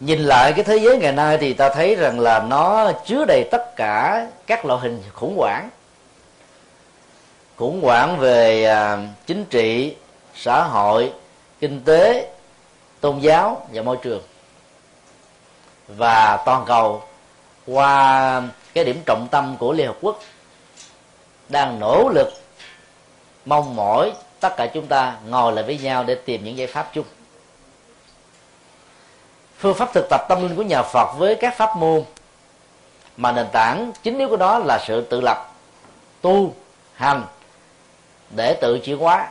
nhìn 0.00 0.18
lại 0.20 0.52
cái 0.52 0.64
thế 0.64 0.76
giới 0.76 0.98
ngày 0.98 1.12
nay 1.12 1.38
thì 1.40 1.52
ta 1.52 1.68
thấy 1.68 1.94
rằng 1.94 2.20
là 2.20 2.42
nó 2.48 2.92
chứa 3.06 3.24
đầy 3.24 3.48
tất 3.50 3.76
cả 3.76 4.26
các 4.46 4.64
loại 4.64 4.80
hình 4.80 5.02
khủng 5.12 5.36
hoảng. 5.36 5.70
Khủng 7.56 7.80
hoảng 7.82 8.18
về 8.18 8.64
à, 8.64 8.98
chính 9.26 9.44
trị, 9.44 9.96
xã 10.34 10.64
hội, 10.64 11.12
kinh 11.60 11.80
tế, 11.84 12.32
tôn 13.00 13.18
giáo 13.18 13.66
và 13.72 13.82
môi 13.82 13.96
trường. 14.02 14.22
Và 15.88 16.42
toàn 16.46 16.64
cầu 16.66 17.02
qua 17.66 18.42
cái 18.74 18.84
điểm 18.84 19.02
trọng 19.06 19.28
tâm 19.30 19.56
của 19.58 19.72
liên 19.72 19.86
hợp 19.86 19.96
quốc 20.00 20.20
đang 21.48 21.80
nỗ 21.80 22.08
lực 22.14 22.32
mong 23.44 23.76
mỏi 23.76 24.12
tất 24.40 24.56
cả 24.56 24.66
chúng 24.66 24.86
ta 24.86 25.16
ngồi 25.28 25.52
lại 25.52 25.64
với 25.64 25.78
nhau 25.78 26.04
để 26.04 26.14
tìm 26.14 26.44
những 26.44 26.56
giải 26.56 26.66
pháp 26.66 26.90
chung 26.92 27.06
phương 29.60 29.74
pháp 29.74 29.92
thực 29.94 30.06
tập 30.10 30.26
tâm 30.28 30.42
linh 30.42 30.56
của 30.56 30.62
nhà 30.62 30.82
Phật 30.82 31.14
với 31.18 31.34
các 31.34 31.56
pháp 31.56 31.76
môn 31.76 32.02
mà 33.16 33.32
nền 33.32 33.46
tảng 33.52 33.92
chính 34.02 34.18
yếu 34.18 34.28
của 34.28 34.36
đó 34.36 34.58
là 34.58 34.78
sự 34.86 35.00
tự 35.00 35.20
lập, 35.20 35.52
tu, 36.20 36.54
hành 36.94 37.24
để 38.30 38.54
tự 38.60 38.78
chuyển 38.78 38.98
hóa. 38.98 39.28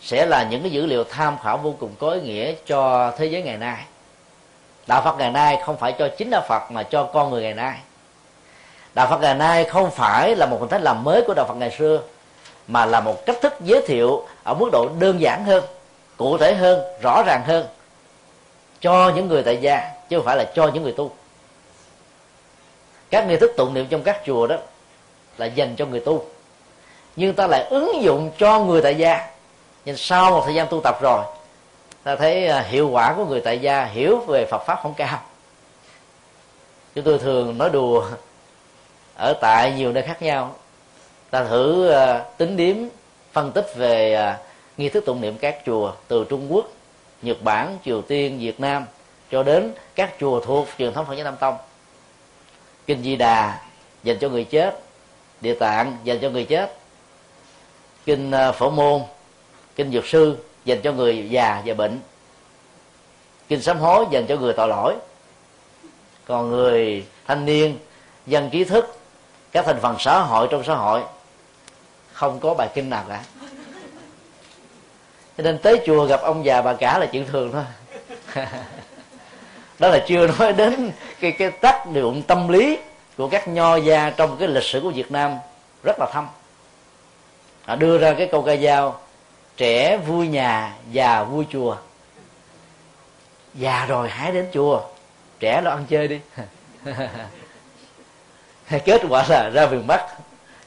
Sẽ 0.00 0.26
là 0.26 0.42
những 0.42 0.62
cái 0.62 0.70
dữ 0.70 0.86
liệu 0.86 1.04
tham 1.04 1.36
khảo 1.42 1.58
vô 1.58 1.74
cùng 1.80 1.90
có 2.00 2.10
ý 2.10 2.20
nghĩa 2.20 2.54
cho 2.66 3.12
thế 3.18 3.26
giới 3.26 3.42
ngày 3.42 3.56
nay. 3.56 3.84
Đạo 4.86 5.02
phật 5.04 5.18
ngày 5.18 5.30
nay 5.30 5.58
không 5.64 5.76
phải 5.76 5.92
cho 5.98 6.08
chính 6.18 6.30
đạo 6.30 6.42
phật 6.48 6.70
mà 6.70 6.82
cho 6.82 7.04
con 7.04 7.30
người 7.30 7.42
ngày 7.42 7.54
nay. 7.54 7.78
Đạo 8.94 9.06
phật 9.10 9.20
ngày 9.20 9.34
nay 9.34 9.64
không 9.64 9.90
phải 9.90 10.36
là 10.36 10.46
một 10.46 10.56
hình 10.60 10.68
thức 10.68 10.78
làm 10.82 11.04
mới 11.04 11.22
của 11.26 11.34
đạo 11.34 11.46
phật 11.48 11.54
ngày 11.54 11.70
xưa, 11.78 12.00
mà 12.68 12.86
là 12.86 13.00
một 13.00 13.26
cách 13.26 13.36
thức 13.42 13.54
giới 13.60 13.82
thiệu 13.86 14.26
ở 14.44 14.54
mức 14.54 14.68
độ 14.72 14.88
đơn 14.98 15.20
giản 15.20 15.44
hơn, 15.44 15.64
cụ 16.16 16.38
thể 16.38 16.54
hơn, 16.54 16.80
rõ 17.02 17.22
ràng 17.26 17.42
hơn 17.46 17.66
cho 18.82 19.12
những 19.16 19.28
người 19.28 19.42
tại 19.42 19.58
gia, 19.60 19.90
chứ 20.08 20.16
không 20.16 20.24
phải 20.26 20.36
là 20.36 20.44
cho 20.54 20.70
những 20.74 20.82
người 20.82 20.92
tu. 20.92 21.10
Các 23.10 23.26
nghi 23.26 23.36
thức 23.36 23.50
tụng 23.56 23.74
niệm 23.74 23.86
trong 23.90 24.02
các 24.02 24.20
chùa 24.26 24.46
đó 24.46 24.56
là 25.38 25.46
dành 25.46 25.76
cho 25.76 25.86
người 25.86 26.00
tu. 26.00 26.24
Nhưng 27.16 27.34
ta 27.34 27.46
lại 27.46 27.66
ứng 27.70 28.02
dụng 28.02 28.30
cho 28.38 28.60
người 28.60 28.82
tại 28.82 28.94
gia. 28.94 29.28
Nhưng 29.84 29.96
sau 29.96 30.30
một 30.30 30.42
thời 30.44 30.54
gian 30.54 30.66
tu 30.70 30.80
tập 30.80 30.98
rồi, 31.00 31.24
ta 32.02 32.16
thấy 32.16 32.46
à, 32.46 32.60
hiệu 32.60 32.88
quả 32.88 33.14
của 33.16 33.24
người 33.24 33.40
tại 33.40 33.58
gia, 33.58 33.84
hiểu 33.84 34.18
về 34.18 34.46
Phật 34.46 34.62
pháp 34.66 34.78
không 34.82 34.94
cao. 34.94 35.22
Chúng 36.94 37.04
tôi 37.04 37.18
thường 37.18 37.58
nói 37.58 37.70
đùa 37.70 38.04
ở 39.16 39.32
tại 39.40 39.72
nhiều 39.72 39.92
nơi 39.92 40.02
khác 40.02 40.22
nhau. 40.22 40.54
Ta 41.30 41.44
thử 41.44 41.88
à, 41.88 42.24
tính 42.36 42.56
điếm 42.56 42.76
phân 43.32 43.52
tích 43.52 43.66
về 43.76 44.14
à, 44.14 44.38
nghi 44.76 44.88
thức 44.88 45.04
tụng 45.06 45.20
niệm 45.20 45.38
các 45.38 45.58
chùa 45.66 45.92
từ 46.08 46.24
Trung 46.28 46.46
Quốc. 46.54 46.68
Nhật 47.22 47.42
Bản, 47.42 47.78
Triều 47.84 48.02
Tiên, 48.02 48.38
Việt 48.38 48.60
Nam, 48.60 48.84
cho 49.30 49.42
đến 49.42 49.72
các 49.94 50.14
chùa 50.20 50.40
thuộc 50.40 50.68
truyền 50.78 50.92
thống 50.92 51.06
Phật 51.06 51.14
giáo 51.14 51.24
Nam 51.24 51.36
Tông. 51.40 51.56
Kinh 52.86 53.02
Di 53.02 53.16
Đà 53.16 53.60
dành 54.02 54.18
cho 54.18 54.28
người 54.28 54.44
chết, 54.44 54.78
địa 55.40 55.54
tạng 55.54 55.96
dành 56.04 56.18
cho 56.22 56.30
người 56.30 56.44
chết, 56.44 56.76
kinh 58.06 58.30
ờ, 58.30 58.52
phổ 58.52 58.70
môn, 58.70 59.02
kinh 59.76 59.92
dược 59.92 60.06
sư 60.06 60.36
dành 60.64 60.80
cho 60.82 60.92
người 60.92 61.28
già 61.30 61.62
và 61.64 61.74
bệnh, 61.74 62.00
kinh 63.48 63.62
sám 63.62 63.78
hối 63.78 64.06
dành 64.10 64.26
cho 64.26 64.36
người 64.36 64.52
tội 64.52 64.68
lỗi. 64.68 64.94
Còn 66.24 66.50
người 66.50 67.06
thanh 67.26 67.44
niên 67.44 67.78
dân 68.26 68.50
trí 68.50 68.64
thức, 68.64 68.98
các 69.52 69.64
thành 69.66 69.80
phần 69.80 69.96
xã 69.98 70.20
hội 70.20 70.48
trong 70.50 70.64
xã 70.64 70.74
hội, 70.74 71.02
không 72.12 72.40
có 72.40 72.54
bài 72.54 72.68
kinh 72.74 72.90
nào 72.90 73.04
cả 73.08 73.24
cho 75.42 75.50
nên 75.50 75.58
tới 75.58 75.80
chùa 75.86 76.04
gặp 76.04 76.20
ông 76.20 76.44
già 76.44 76.62
bà 76.62 76.74
cả 76.74 76.98
là 76.98 77.06
chuyện 77.06 77.26
thường 77.26 77.52
thôi. 77.52 77.64
Đó 79.78 79.88
là 79.88 80.04
chưa 80.06 80.26
nói 80.26 80.52
đến 80.52 80.92
cái 81.20 81.32
cái 81.32 81.50
tác 81.50 81.84
dụng 81.92 82.22
tâm 82.22 82.48
lý 82.48 82.78
của 83.16 83.28
các 83.28 83.48
nho 83.48 83.76
gia 83.76 84.10
trong 84.10 84.36
cái 84.38 84.48
lịch 84.48 84.62
sử 84.62 84.80
của 84.80 84.90
Việt 84.90 85.12
Nam 85.12 85.36
rất 85.82 85.96
là 85.98 86.06
thâm. 86.12 86.28
Họ 87.64 87.76
đưa 87.76 87.98
ra 87.98 88.14
cái 88.18 88.28
câu 88.32 88.42
ca 88.42 88.56
dao, 88.56 89.00
trẻ 89.56 89.96
vui 89.96 90.28
nhà, 90.28 90.72
già 90.92 91.24
vui 91.24 91.46
chùa. 91.52 91.76
Già 93.54 93.86
rồi 93.86 94.08
hãy 94.08 94.32
đến 94.32 94.48
chùa, 94.52 94.80
trẻ 95.40 95.60
lo 95.64 95.70
ăn 95.70 95.84
chơi 95.88 96.08
đi. 96.08 96.20
Kết 98.84 99.02
quả 99.08 99.26
là 99.28 99.50
ra 99.54 99.66
miền 99.66 99.86
bắc, 99.86 100.06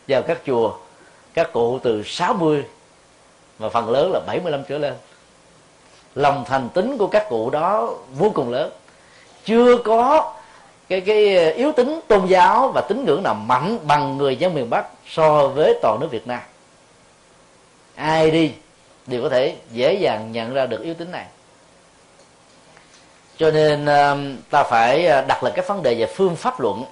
vào 0.07 0.22
các 0.22 0.38
chùa, 0.46 0.78
các 1.34 1.53
cụ 1.53 1.80
từ 1.84 2.03
60 2.03 2.63
mà 3.60 3.70
phần 3.70 3.90
lớn 3.90 4.12
là 4.14 4.20
75 4.20 4.64
trở 4.70 4.78
lên. 4.78 4.94
Lòng 6.16 6.44
thành 6.48 6.70
tính 6.70 6.98
của 6.98 7.08
các 7.08 7.26
cụ 7.30 7.50
đó 7.50 7.90
vô 8.18 8.32
cùng 8.36 8.52
lớn. 8.52 8.72
Chưa 9.46 9.78
có 9.78 10.34
cái 10.90 11.02
cái 11.02 11.54
yếu 11.54 11.72
tính 11.72 12.00
tôn 12.08 12.26
giáo 12.26 12.72
và 12.76 12.82
tín 12.82 13.06
ngưỡng 13.06 13.24
nào 13.24 13.34
mạnh 13.34 13.78
bằng 13.84 14.18
người 14.18 14.36
dân 14.36 14.54
miền 14.54 14.70
Bắc 14.70 14.86
so 15.08 15.48
với 15.48 15.80
toàn 15.82 16.00
nước 16.00 16.08
Việt 16.12 16.28
Nam. 16.28 16.42
Ai 17.96 18.32
đi 18.32 18.52
đều 19.08 19.24
có 19.24 19.30
thể 19.30 19.56
dễ 19.72 19.94
dàng 19.94 20.32
nhận 20.32 20.54
ra 20.54 20.66
được 20.66 20.82
yếu 20.82 20.94
tính 20.94 21.12
này. 21.12 21.26
Cho 23.38 23.52
nên 23.52 23.86
um, 23.86 24.38
ta 24.50 24.64
phải 24.64 25.08
à, 25.08 25.22
đặt 25.22 25.44
lại 25.44 25.54
cái 25.56 25.66
vấn 25.68 25.84
đề 25.84 25.96
về 25.96 26.06
phương 26.06 26.36
pháp 26.36 26.60
luận. 26.60 26.84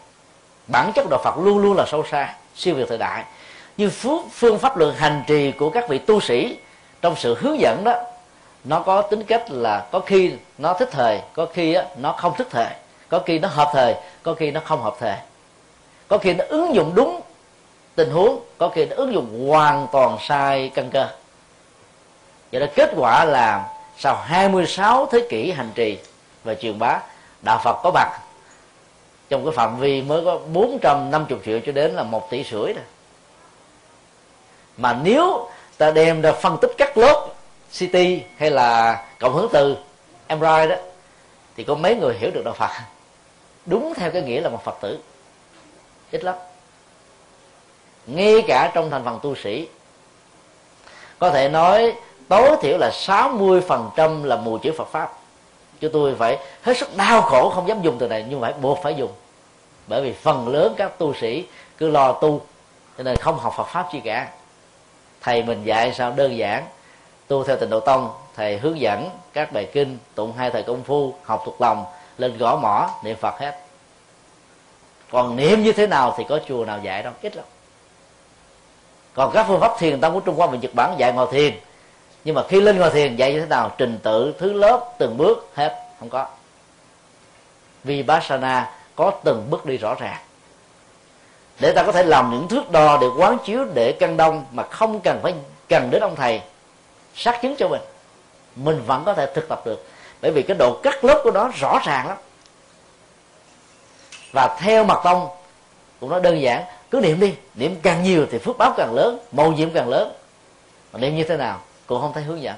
Bản 0.68 0.92
chất 0.96 1.10
đạo 1.10 1.22
Phật 1.24 1.38
luôn 1.38 1.58
luôn 1.58 1.78
là 1.78 1.86
sâu 1.88 2.04
xa, 2.12 2.36
siêu 2.56 2.76
việt 2.76 2.86
thời 2.90 2.98
đại 2.98 3.24
nhưng 3.78 3.90
phương 4.32 4.60
pháp 4.60 4.78
luận 4.78 4.96
hành 4.96 5.24
trì 5.28 5.52
của 5.52 5.70
các 5.70 5.90
vị 5.90 5.98
tu 5.98 6.22
sĩ 6.22 6.58
trong 7.02 7.16
sự 7.16 7.38
hướng 7.40 7.60
dẫn 7.60 7.84
đó, 7.84 7.94
nó 8.64 8.80
có 8.80 9.02
tính 9.02 9.24
cách 9.24 9.52
là 9.52 9.86
có 9.92 10.00
khi 10.00 10.32
nó 10.58 10.74
thích 10.74 10.90
thời, 10.92 11.22
có 11.34 11.46
khi 11.46 11.78
nó 11.98 12.12
không 12.12 12.34
thích 12.38 12.48
thời, 12.52 12.70
có 13.10 13.20
khi 13.20 13.40
nó 13.40 13.48
hợp 13.48 13.70
thời, 13.74 13.96
có 14.24 14.34
khi 14.34 14.52
nó 14.52 14.60
không 14.66 14.82
hợp 14.82 14.96
thời. 15.00 15.18
Có 16.08 16.18
khi 16.18 16.34
nó 16.34 16.46
ứng 16.50 16.76
dụng 16.76 16.92
đúng 16.96 17.22
tình 17.96 18.10
huống, 18.12 18.40
có 18.58 18.70
khi 18.70 18.86
nó 18.86 18.96
ứng 18.96 19.14
dụng 19.14 19.48
hoàn 19.50 19.88
toàn 19.92 20.18
sai 20.28 20.72
căn 20.76 20.90
cơ. 20.90 21.08
Vậy 22.52 22.62
đó, 22.62 22.68
kết 22.76 22.90
quả 22.98 23.26
là 23.26 23.70
sau 23.98 24.16
26 24.16 25.08
thế 25.12 25.28
kỷ 25.30 25.52
hành 25.52 25.72
trì 25.76 25.98
và 26.44 26.56
truyền 26.56 26.80
bá, 26.80 27.00
đạo 27.42 27.62
Phật 27.64 27.80
có 27.84 27.92
mặt. 27.94 28.20
Trong 29.30 29.46
cái 29.46 29.54
phạm 29.56 29.80
vi 29.80 30.02
mới 30.02 30.26
có 30.26 30.40
450 30.54 31.40
triệu 31.46 31.60
cho 31.66 31.72
đến 31.72 31.92
là 31.92 32.04
một 32.04 32.30
tỷ 32.30 32.44
rưỡi 32.44 32.74
rồi 32.74 32.84
mà 34.78 35.00
nếu 35.04 35.50
ta 35.78 35.92
đem 35.92 36.22
ra 36.22 36.32
phân 36.32 36.58
tích 36.62 36.72
các 36.78 36.98
lớp 36.98 37.28
CT 37.80 37.96
hay 38.38 38.52
là 38.52 39.06
cộng 39.20 39.34
hưởng 39.34 39.50
từ 39.54 39.78
MRI 40.30 40.68
đó, 40.70 40.76
thì 41.58 41.64
có 41.64 41.76
mấy 41.76 41.96
người 41.96 42.16
hiểu 42.20 42.32
được 42.32 42.46
đạo 42.46 42.54
Phật. 42.54 42.70
Đúng 43.66 43.94
theo 43.94 44.12
cái 44.12 44.22
nghĩa 44.22 44.42
là 44.42 44.50
một 44.50 44.64
Phật 44.64 44.78
tử. 44.82 45.00
Ít 46.12 46.24
lắm. 46.24 46.36
Ngay 48.08 48.44
cả 48.48 48.72
trong 48.74 48.90
thành 48.90 49.04
phần 49.06 49.20
tu 49.24 49.36
sĩ, 49.36 49.68
có 51.20 51.30
thể 51.30 51.50
nói 51.50 51.94
tối 52.30 52.58
thiểu 52.62 52.78
là 52.78 52.92
60% 52.94 54.26
là 54.26 54.36
mù 54.36 54.58
chữ 54.58 54.72
Phật 54.78 54.88
pháp. 54.92 55.14
Cho 55.82 55.90
tôi 55.94 56.16
phải 56.16 56.38
hết 56.62 56.78
sức 56.78 56.98
đau 56.98 57.22
khổ 57.22 57.50
không 57.50 57.68
dám 57.68 57.82
dùng 57.82 57.98
từ 58.00 58.08
này, 58.08 58.26
nhưng 58.30 58.42
phải 58.42 58.54
buộc 58.54 58.80
phải 58.84 58.96
dùng. 58.96 59.12
Bởi 59.88 60.02
vì 60.02 60.14
phần 60.14 60.48
lớn 60.48 60.74
các 60.78 60.98
tu 60.98 61.14
sĩ 61.14 61.46
cứ 61.78 61.90
lo 61.90 62.12
tu, 62.12 62.42
cho 62.98 63.04
nên 63.04 63.18
không 63.18 63.40
học 63.40 63.54
Phật 63.58 63.68
pháp 63.68 63.88
chi 63.92 64.02
cả 64.04 64.28
thầy 65.24 65.44
mình 65.44 65.64
dạy 65.64 65.94
sao 65.94 66.14
đơn 66.16 66.38
giản. 66.38 66.66
Tu 67.28 67.44
theo 67.44 67.58
tình 67.60 67.70
độ 67.70 67.80
tông, 67.80 68.12
thầy 68.36 68.58
hướng 68.58 68.80
dẫn 68.80 69.10
các 69.34 69.52
bài 69.52 69.70
kinh, 69.74 69.98
tụng 70.16 70.34
hai 70.38 70.52
thời 70.52 70.64
công 70.64 70.84
phu, 70.84 71.14
học 71.24 71.42
thuộc 71.46 71.62
lòng, 71.62 71.86
lên 72.18 72.38
gõ 72.38 72.56
mỏ 72.56 72.90
niệm 73.04 73.18
phật 73.18 73.40
hết. 73.40 73.60
Còn 75.12 75.36
niệm 75.36 75.64
như 75.64 75.72
thế 75.72 75.88
nào 75.88 76.16
thì 76.18 76.24
có 76.30 76.40
chùa 76.48 76.66
nào 76.66 76.80
dạy 76.84 77.04
đâu, 77.04 77.14
ít 77.22 77.36
lắm. 77.36 77.46
Còn 79.14 79.32
các 79.34 79.46
phương 79.48 79.60
pháp 79.60 79.72
thiền 79.80 80.02
tông 80.02 80.14
của 80.14 80.20
trung 80.20 80.36
hoa 80.36 80.48
và 80.48 80.58
nhật 80.58 80.72
bản 80.74 80.96
dạy 80.98 81.14
ngồi 81.14 81.28
thiền. 81.32 81.54
Nhưng 82.24 82.36
mà 82.36 82.44
khi 82.50 82.62
lên 82.62 82.78
ngồi 82.78 82.90
thiền, 82.90 83.16
dạy 83.16 83.34
như 83.34 83.40
thế 83.40 83.46
nào? 83.46 83.72
Trình 83.78 84.00
tự 84.04 84.36
thứ 84.40 84.54
lớp, 84.54 84.94
từng 84.98 85.18
bước, 85.18 85.52
hết, 85.56 85.86
không 86.00 86.10
có. 86.10 86.26
Vipassana 87.84 88.72
có 88.96 89.12
từng 89.24 89.48
bước 89.50 89.66
đi 89.66 89.78
rõ 89.78 89.96
ràng 90.00 90.18
để 91.60 91.72
ta 91.72 91.84
có 91.84 91.92
thể 91.92 92.04
làm 92.04 92.32
những 92.32 92.48
thước 92.48 92.72
đo 92.72 92.98
để 93.02 93.08
quán 93.18 93.38
chiếu 93.46 93.66
để 93.74 93.92
căn 94.00 94.18
đông 94.18 94.46
mà 94.52 94.64
không 94.64 95.00
cần 95.00 95.20
phải 95.24 95.34
cần 95.70 95.90
đến 95.92 96.02
ông 96.02 96.16
thầy 96.16 96.42
xác 97.16 97.42
chứng 97.42 97.56
cho 97.56 97.68
mình. 97.68 97.82
Mình 98.56 98.84
vẫn 98.88 99.04
có 99.06 99.14
thể 99.14 99.28
thực 99.36 99.50
tập 99.50 99.62
được. 99.66 99.86
Bởi 100.22 100.32
vì 100.32 100.42
cái 100.42 100.58
độ 100.58 100.80
cắt 100.84 101.04
lớp 101.04 101.22
của 101.24 101.32
nó 101.32 101.50
rõ 101.60 101.80
ràng 101.86 102.08
lắm. 102.08 102.18
Và 104.32 104.58
theo 104.60 104.84
mặt 104.84 105.00
tông 105.04 105.28
cũng 106.00 106.10
nói 106.10 106.22
đơn 106.22 106.42
giản, 106.42 106.64
cứ 106.92 107.00
niệm 107.00 107.20
đi, 107.20 107.34
niệm 107.56 107.76
càng 107.82 108.04
nhiều 108.04 108.26
thì 108.32 108.38
phước 108.38 108.58
báo 108.58 108.74
càng 108.78 108.94
lớn, 108.94 109.20
mầu 109.32 109.52
nhiệm 109.52 109.72
càng 109.72 109.90
lớn. 109.90 110.12
Mà 110.94 111.00
niệm 111.00 111.16
như 111.16 111.24
thế 111.24 111.38
nào 111.38 111.60
cũng 111.88 112.02
không 112.02 112.14
thấy 112.14 112.24
hướng 112.24 112.42
dẫn. 112.42 112.56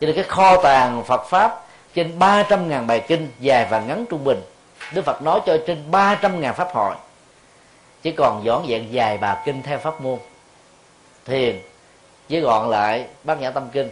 Cho 0.00 0.06
nên 0.06 0.16
cái 0.16 0.24
kho 0.24 0.62
tàng 0.62 1.04
Phật 1.04 1.24
pháp 1.28 1.64
trên 1.94 2.18
300 2.18 2.68
ngàn 2.68 2.86
bài 2.86 3.04
kinh 3.08 3.32
dài 3.40 3.66
và 3.70 3.80
ngắn 3.80 4.04
trung 4.10 4.24
bình, 4.24 4.42
Đức 4.92 5.04
Phật 5.04 5.22
nói 5.22 5.40
cho 5.46 5.56
trên 5.66 5.90
300 5.90 6.40
ngàn 6.40 6.54
pháp 6.54 6.68
hội 6.74 6.94
chỉ 8.04 8.12
còn 8.12 8.44
dọn 8.44 8.66
dẹn 8.68 8.92
dài 8.92 9.18
bà 9.18 9.42
kinh 9.44 9.62
theo 9.62 9.78
pháp 9.78 10.00
môn. 10.00 10.18
Thiền 11.24 11.60
với 12.28 12.40
gọn 12.40 12.70
lại 12.70 13.06
bát 13.24 13.40
nhã 13.40 13.50
tâm 13.50 13.68
kinh. 13.72 13.90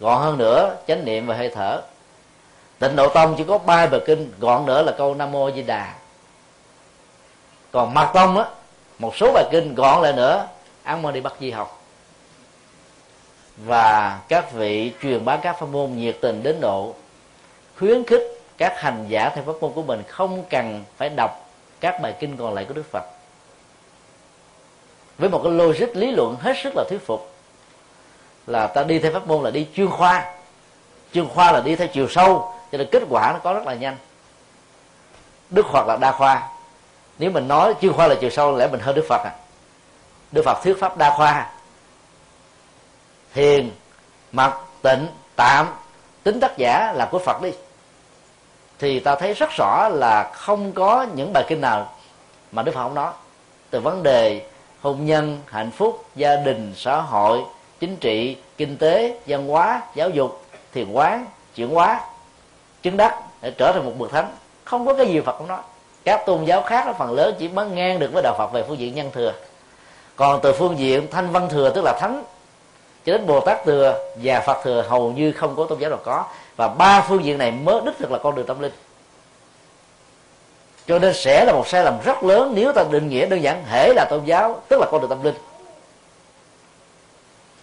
Gọn 0.00 0.22
hơn 0.22 0.38
nữa, 0.38 0.76
chánh 0.86 1.04
niệm 1.04 1.26
và 1.26 1.36
hơi 1.36 1.50
thở. 1.54 1.80
Tịnh 2.78 2.96
độ 2.96 3.08
tông 3.08 3.34
chỉ 3.38 3.44
có 3.44 3.58
ba 3.58 3.86
bà 3.86 3.98
kinh, 4.06 4.32
gọn 4.38 4.66
nữa 4.66 4.82
là 4.82 4.92
câu 4.98 5.14
nam 5.14 5.32
mô 5.32 5.50
di 5.50 5.62
đà. 5.62 5.94
Còn 7.70 7.94
mật 7.94 8.10
tông 8.14 8.38
á, 8.38 8.44
một 8.98 9.16
số 9.16 9.32
bài 9.32 9.44
kinh 9.52 9.74
gọn 9.74 10.02
lại 10.02 10.12
nữa 10.12 10.48
ăn 10.82 11.02
mơ 11.02 11.12
đi 11.12 11.20
bắt 11.20 11.32
di 11.40 11.50
học. 11.50 11.82
Và 13.56 14.20
các 14.28 14.52
vị 14.52 14.92
truyền 15.02 15.24
bá 15.24 15.36
các 15.36 15.56
pháp 15.60 15.66
môn 15.66 15.96
nhiệt 15.96 16.16
tình 16.20 16.42
đến 16.42 16.60
độ, 16.60 16.94
khuyến 17.78 18.04
khích 18.04 18.22
các 18.58 18.80
hành 18.80 19.04
giả 19.08 19.28
theo 19.34 19.44
pháp 19.44 19.52
môn 19.60 19.72
của 19.72 19.82
mình 19.82 20.02
không 20.08 20.44
cần 20.50 20.84
phải 20.96 21.08
đọc 21.08 21.50
các 21.80 22.00
bài 22.02 22.14
kinh 22.20 22.36
còn 22.36 22.54
lại 22.54 22.64
của 22.64 22.74
đức 22.74 22.84
phật 22.90 23.04
với 25.22 25.30
một 25.30 25.40
cái 25.44 25.52
logic 25.52 25.96
lý 25.96 26.10
luận 26.10 26.36
hết 26.40 26.56
sức 26.62 26.72
là 26.76 26.84
thuyết 26.88 27.06
phục. 27.06 27.30
Là 28.46 28.66
ta 28.66 28.82
đi 28.82 28.98
theo 28.98 29.12
pháp 29.12 29.26
môn 29.26 29.42
là 29.42 29.50
đi 29.50 29.66
chuyên 29.74 29.90
khoa. 29.90 30.34
Chuyên 31.12 31.28
khoa 31.28 31.52
là 31.52 31.60
đi 31.60 31.76
theo 31.76 31.88
chiều 31.88 32.08
sâu, 32.08 32.54
cho 32.72 32.78
nên 32.78 32.88
kết 32.92 33.02
quả 33.10 33.32
nó 33.32 33.38
có 33.38 33.52
rất 33.52 33.66
là 33.66 33.74
nhanh. 33.74 33.96
Đức 35.50 35.66
phật 35.72 35.86
là 35.86 35.96
đa 35.96 36.12
khoa. 36.12 36.48
Nếu 37.18 37.30
mình 37.30 37.48
nói 37.48 37.74
chuyên 37.80 37.92
khoa 37.92 38.06
là 38.06 38.14
chiều 38.20 38.30
sâu, 38.30 38.56
lẽ 38.56 38.66
mình 38.66 38.80
hơn 38.80 38.94
đức 38.94 39.04
phật 39.08 39.20
à? 39.24 39.32
Đức 40.32 40.42
phật 40.44 40.62
thuyết 40.62 40.76
pháp 40.80 40.96
đa 40.96 41.16
khoa. 41.16 41.50
Thiền 43.34 43.70
mặt 44.32 44.56
tịnh, 44.82 45.06
tạm, 45.36 45.66
tính 46.22 46.40
tác 46.40 46.58
giả 46.58 46.92
là 46.92 47.08
của 47.10 47.18
phật 47.18 47.42
đi. 47.42 47.52
Thì 48.78 49.00
ta 49.00 49.14
thấy 49.14 49.34
rất 49.34 49.50
rõ 49.58 49.88
là 49.88 50.32
không 50.34 50.72
có 50.72 51.06
những 51.14 51.32
bài 51.32 51.44
kinh 51.48 51.60
nào 51.60 51.96
mà 52.52 52.62
đức 52.62 52.72
phật 52.74 52.82
không 52.82 52.94
nói. 52.94 53.12
Từ 53.70 53.80
vấn 53.80 54.02
đề 54.02 54.46
hôn 54.82 55.06
nhân, 55.06 55.38
hạnh 55.46 55.70
phúc, 55.70 56.04
gia 56.14 56.36
đình, 56.36 56.72
xã 56.76 57.00
hội, 57.00 57.42
chính 57.80 57.96
trị, 57.96 58.36
kinh 58.56 58.76
tế, 58.76 59.18
văn 59.26 59.48
hóa, 59.48 59.82
giáo 59.94 60.10
dục 60.10 60.42
thiền 60.74 60.92
quán, 60.92 61.26
chuyển 61.54 61.68
hóa, 61.68 62.00
chứng 62.82 62.96
đắc 62.96 63.20
để 63.42 63.50
trở 63.50 63.72
thành 63.72 63.84
một 63.84 63.92
bậc 63.98 64.10
thánh. 64.10 64.30
Không 64.64 64.86
có 64.86 64.94
cái 64.94 65.06
gì 65.06 65.20
phật 65.20 65.38
không 65.38 65.48
nói. 65.48 65.60
Các 66.04 66.26
tôn 66.26 66.44
giáo 66.44 66.62
khác 66.62 66.86
nó 66.86 66.92
phần 66.92 67.12
lớn 67.12 67.34
chỉ 67.38 67.48
mới 67.48 67.68
ngang 67.68 67.98
được 67.98 68.10
với 68.12 68.22
đạo 68.22 68.34
phật 68.38 68.52
về 68.52 68.64
phương 68.68 68.78
diện 68.78 68.94
nhân 68.94 69.10
thừa. 69.12 69.32
Còn 70.16 70.40
từ 70.42 70.52
phương 70.52 70.78
diện 70.78 71.06
thanh 71.10 71.30
văn 71.30 71.48
thừa 71.48 71.70
tức 71.70 71.82
là 71.84 71.98
thánh, 72.00 72.24
cho 73.06 73.12
đến 73.12 73.26
bồ 73.26 73.40
tát 73.40 73.64
thừa 73.64 73.98
và 74.22 74.40
phật 74.40 74.56
thừa 74.64 74.84
hầu 74.88 75.12
như 75.12 75.32
không 75.32 75.56
có 75.56 75.64
tôn 75.64 75.78
giáo 75.78 75.90
nào 75.90 75.98
có. 76.04 76.24
Và 76.56 76.68
ba 76.68 77.00
phương 77.08 77.24
diện 77.24 77.38
này 77.38 77.50
mới 77.50 77.80
đích 77.84 77.98
thực 77.98 78.10
là 78.10 78.18
con 78.18 78.34
đường 78.34 78.46
tâm 78.46 78.60
linh 78.60 78.72
cho 80.86 80.98
nên 80.98 81.14
sẽ 81.14 81.44
là 81.44 81.52
một 81.52 81.68
sai 81.68 81.84
lầm 81.84 81.98
rất 82.04 82.24
lớn 82.24 82.52
nếu 82.54 82.72
ta 82.72 82.84
định 82.90 83.08
nghĩa 83.08 83.26
đơn 83.26 83.42
giản 83.42 83.64
hễ 83.64 83.92
là 83.94 84.06
tôn 84.10 84.24
giáo, 84.24 84.62
tức 84.68 84.80
là 84.80 84.86
con 84.90 85.00
đường 85.00 85.10
tâm 85.10 85.22
linh. 85.22 85.34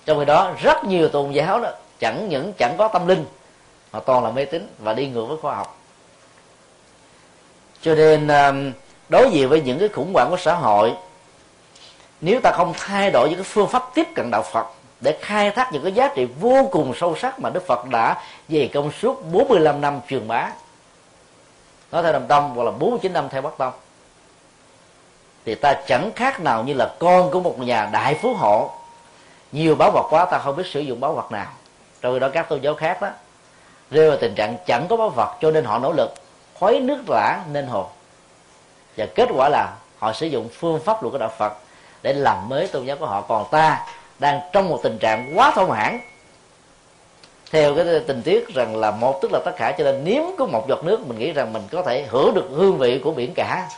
Trong 0.06 0.20
khi 0.20 0.26
đó, 0.26 0.52
rất 0.62 0.86
nhiều 0.86 1.10
tôn 1.10 1.32
giáo 1.32 1.60
đó, 1.60 1.70
chẳng 2.00 2.30
những 2.30 2.54
chẳng 2.58 2.76
có 2.78 2.88
tâm 2.88 3.08
linh, 3.08 3.26
mà 3.92 4.00
toàn 4.00 4.24
là 4.24 4.32
mê 4.32 4.46
tín 4.46 4.68
và 4.80 4.94
đi 4.94 5.08
ngược 5.08 5.26
với 5.26 5.38
khoa 5.38 5.56
học. 5.56 5.78
Cho 7.82 7.96
nên 7.96 8.28
um, 8.28 8.72
đối 9.10 9.30
diện 9.32 9.50
với 9.50 9.62
những 9.62 9.80
cái 9.80 9.90
khủng 9.90 10.14
hoảng 10.14 10.28
của 10.30 10.38
xã 10.38 10.54
hội, 10.54 10.94
nếu 12.22 12.40
ta 12.42 12.52
không 12.52 12.74
thay 12.78 13.12
đổi 13.12 13.30
những 13.30 13.38
cái 13.38 13.44
phương 13.44 13.68
pháp 13.68 13.84
tiếp 13.94 14.08
cận 14.16 14.32
đạo 14.32 14.44
Phật 14.52 14.66
để 15.02 15.18
khai 15.22 15.52
thác 15.52 15.70
những 15.74 15.84
cái 15.84 15.92
giá 15.92 16.12
trị 16.16 16.28
vô 16.40 16.70
cùng 16.72 16.94
sâu 16.96 17.16
sắc 17.16 17.40
mà 17.40 17.50
Đức 17.50 17.68
Phật 17.68 17.86
đã 17.86 18.22
dày 18.50 18.70
công 18.74 18.92
suốt 18.92 19.24
45 19.32 19.82
năm 19.82 20.00
truyền 20.10 20.28
bá 20.28 20.50
nói 21.92 22.04
theo 22.04 22.14
đồng 22.14 22.28
tâm 22.28 22.52
hoặc 22.56 22.64
là 22.64 22.72
49 22.72 23.14
năm 23.14 23.30
theo 23.30 23.42
Bắc 23.42 23.58
Tông. 23.58 23.74
Thì 25.46 25.56
ta 25.56 25.74
chẳng 25.88 26.12
khác 26.16 26.40
nào 26.40 26.64
như 26.64 26.74
là 26.74 26.94
con 27.00 27.32
của 27.32 27.40
một 27.40 27.60
nhà 27.60 27.90
đại 27.92 28.16
phú 28.16 28.34
hộ. 28.34 28.72
Nhiều 29.52 29.76
báo 29.76 29.92
vật 29.92 30.08
quá 30.10 30.26
ta 30.26 30.38
không 30.38 30.56
biết 30.56 30.68
sử 30.68 30.80
dụng 30.80 31.00
báo 31.00 31.14
vật 31.14 31.32
nào. 31.32 31.48
Rồi 32.02 32.20
đó 32.20 32.30
các 32.34 32.50
tôn 32.50 32.62
giáo 32.62 32.76
khác 32.76 33.02
đó 33.02 33.10
rơi 33.92 34.10
vào 34.10 34.18
tình 34.22 34.36
trạng 34.36 34.58
chẳng 34.66 34.88
có 34.90 34.98
báo 34.98 35.10
vật 35.10 35.38
cho 35.42 35.52
nên 35.52 35.66
họ 35.66 35.80
nỗ 35.80 35.92
lực 35.92 36.14
khuấy 36.60 36.80
nước 36.80 37.04
lã 37.08 37.44
nên 37.52 37.68
hồ 37.68 37.90
và 38.98 39.06
kết 39.16 39.30
quả 39.36 39.50
là 39.50 39.74
họ 40.00 40.14
sử 40.14 40.28
dụng 40.28 40.50
phương 40.54 40.80
pháp 40.80 41.04
luật 41.04 41.12
của 41.12 41.18
đạo 41.18 41.32
Phật 41.38 41.54
để 42.02 42.14
làm 42.14 42.50
mới 42.50 42.68
tôn 42.68 42.86
giáo 42.86 42.98
của 42.98 43.06
họ. 43.06 43.22
Còn 43.22 43.46
ta 43.52 43.86
đang 44.20 44.42
trong 44.54 44.70
một 44.70 44.80
tình 44.84 44.98
trạng 44.98 45.34
quá 45.38 45.52
thông 45.56 45.72
hãn 45.72 46.00
theo 47.52 47.76
cái 47.76 47.86
tình 48.08 48.22
tiết 48.22 48.48
rằng 48.54 48.76
là 48.76 48.92
một, 48.92 49.20
tức 49.22 49.32
là 49.32 49.40
tất 49.46 49.52
cả 49.58 49.76
cho 49.78 49.84
nên 49.84 50.04
nếm 50.04 50.24
có 50.38 50.46
một 50.46 50.66
giọt 50.70 50.84
nước, 50.84 51.08
mình 51.08 51.20
nghĩ 51.20 51.32
rằng 51.32 51.54
mình 51.54 51.62
có 51.72 51.84
thể 51.84 52.06
hưởng 52.10 52.34
được 52.34 52.48
hương 52.52 52.78
vị 52.78 53.00
của 53.04 53.12
biển 53.12 53.34
cả. 53.36 53.70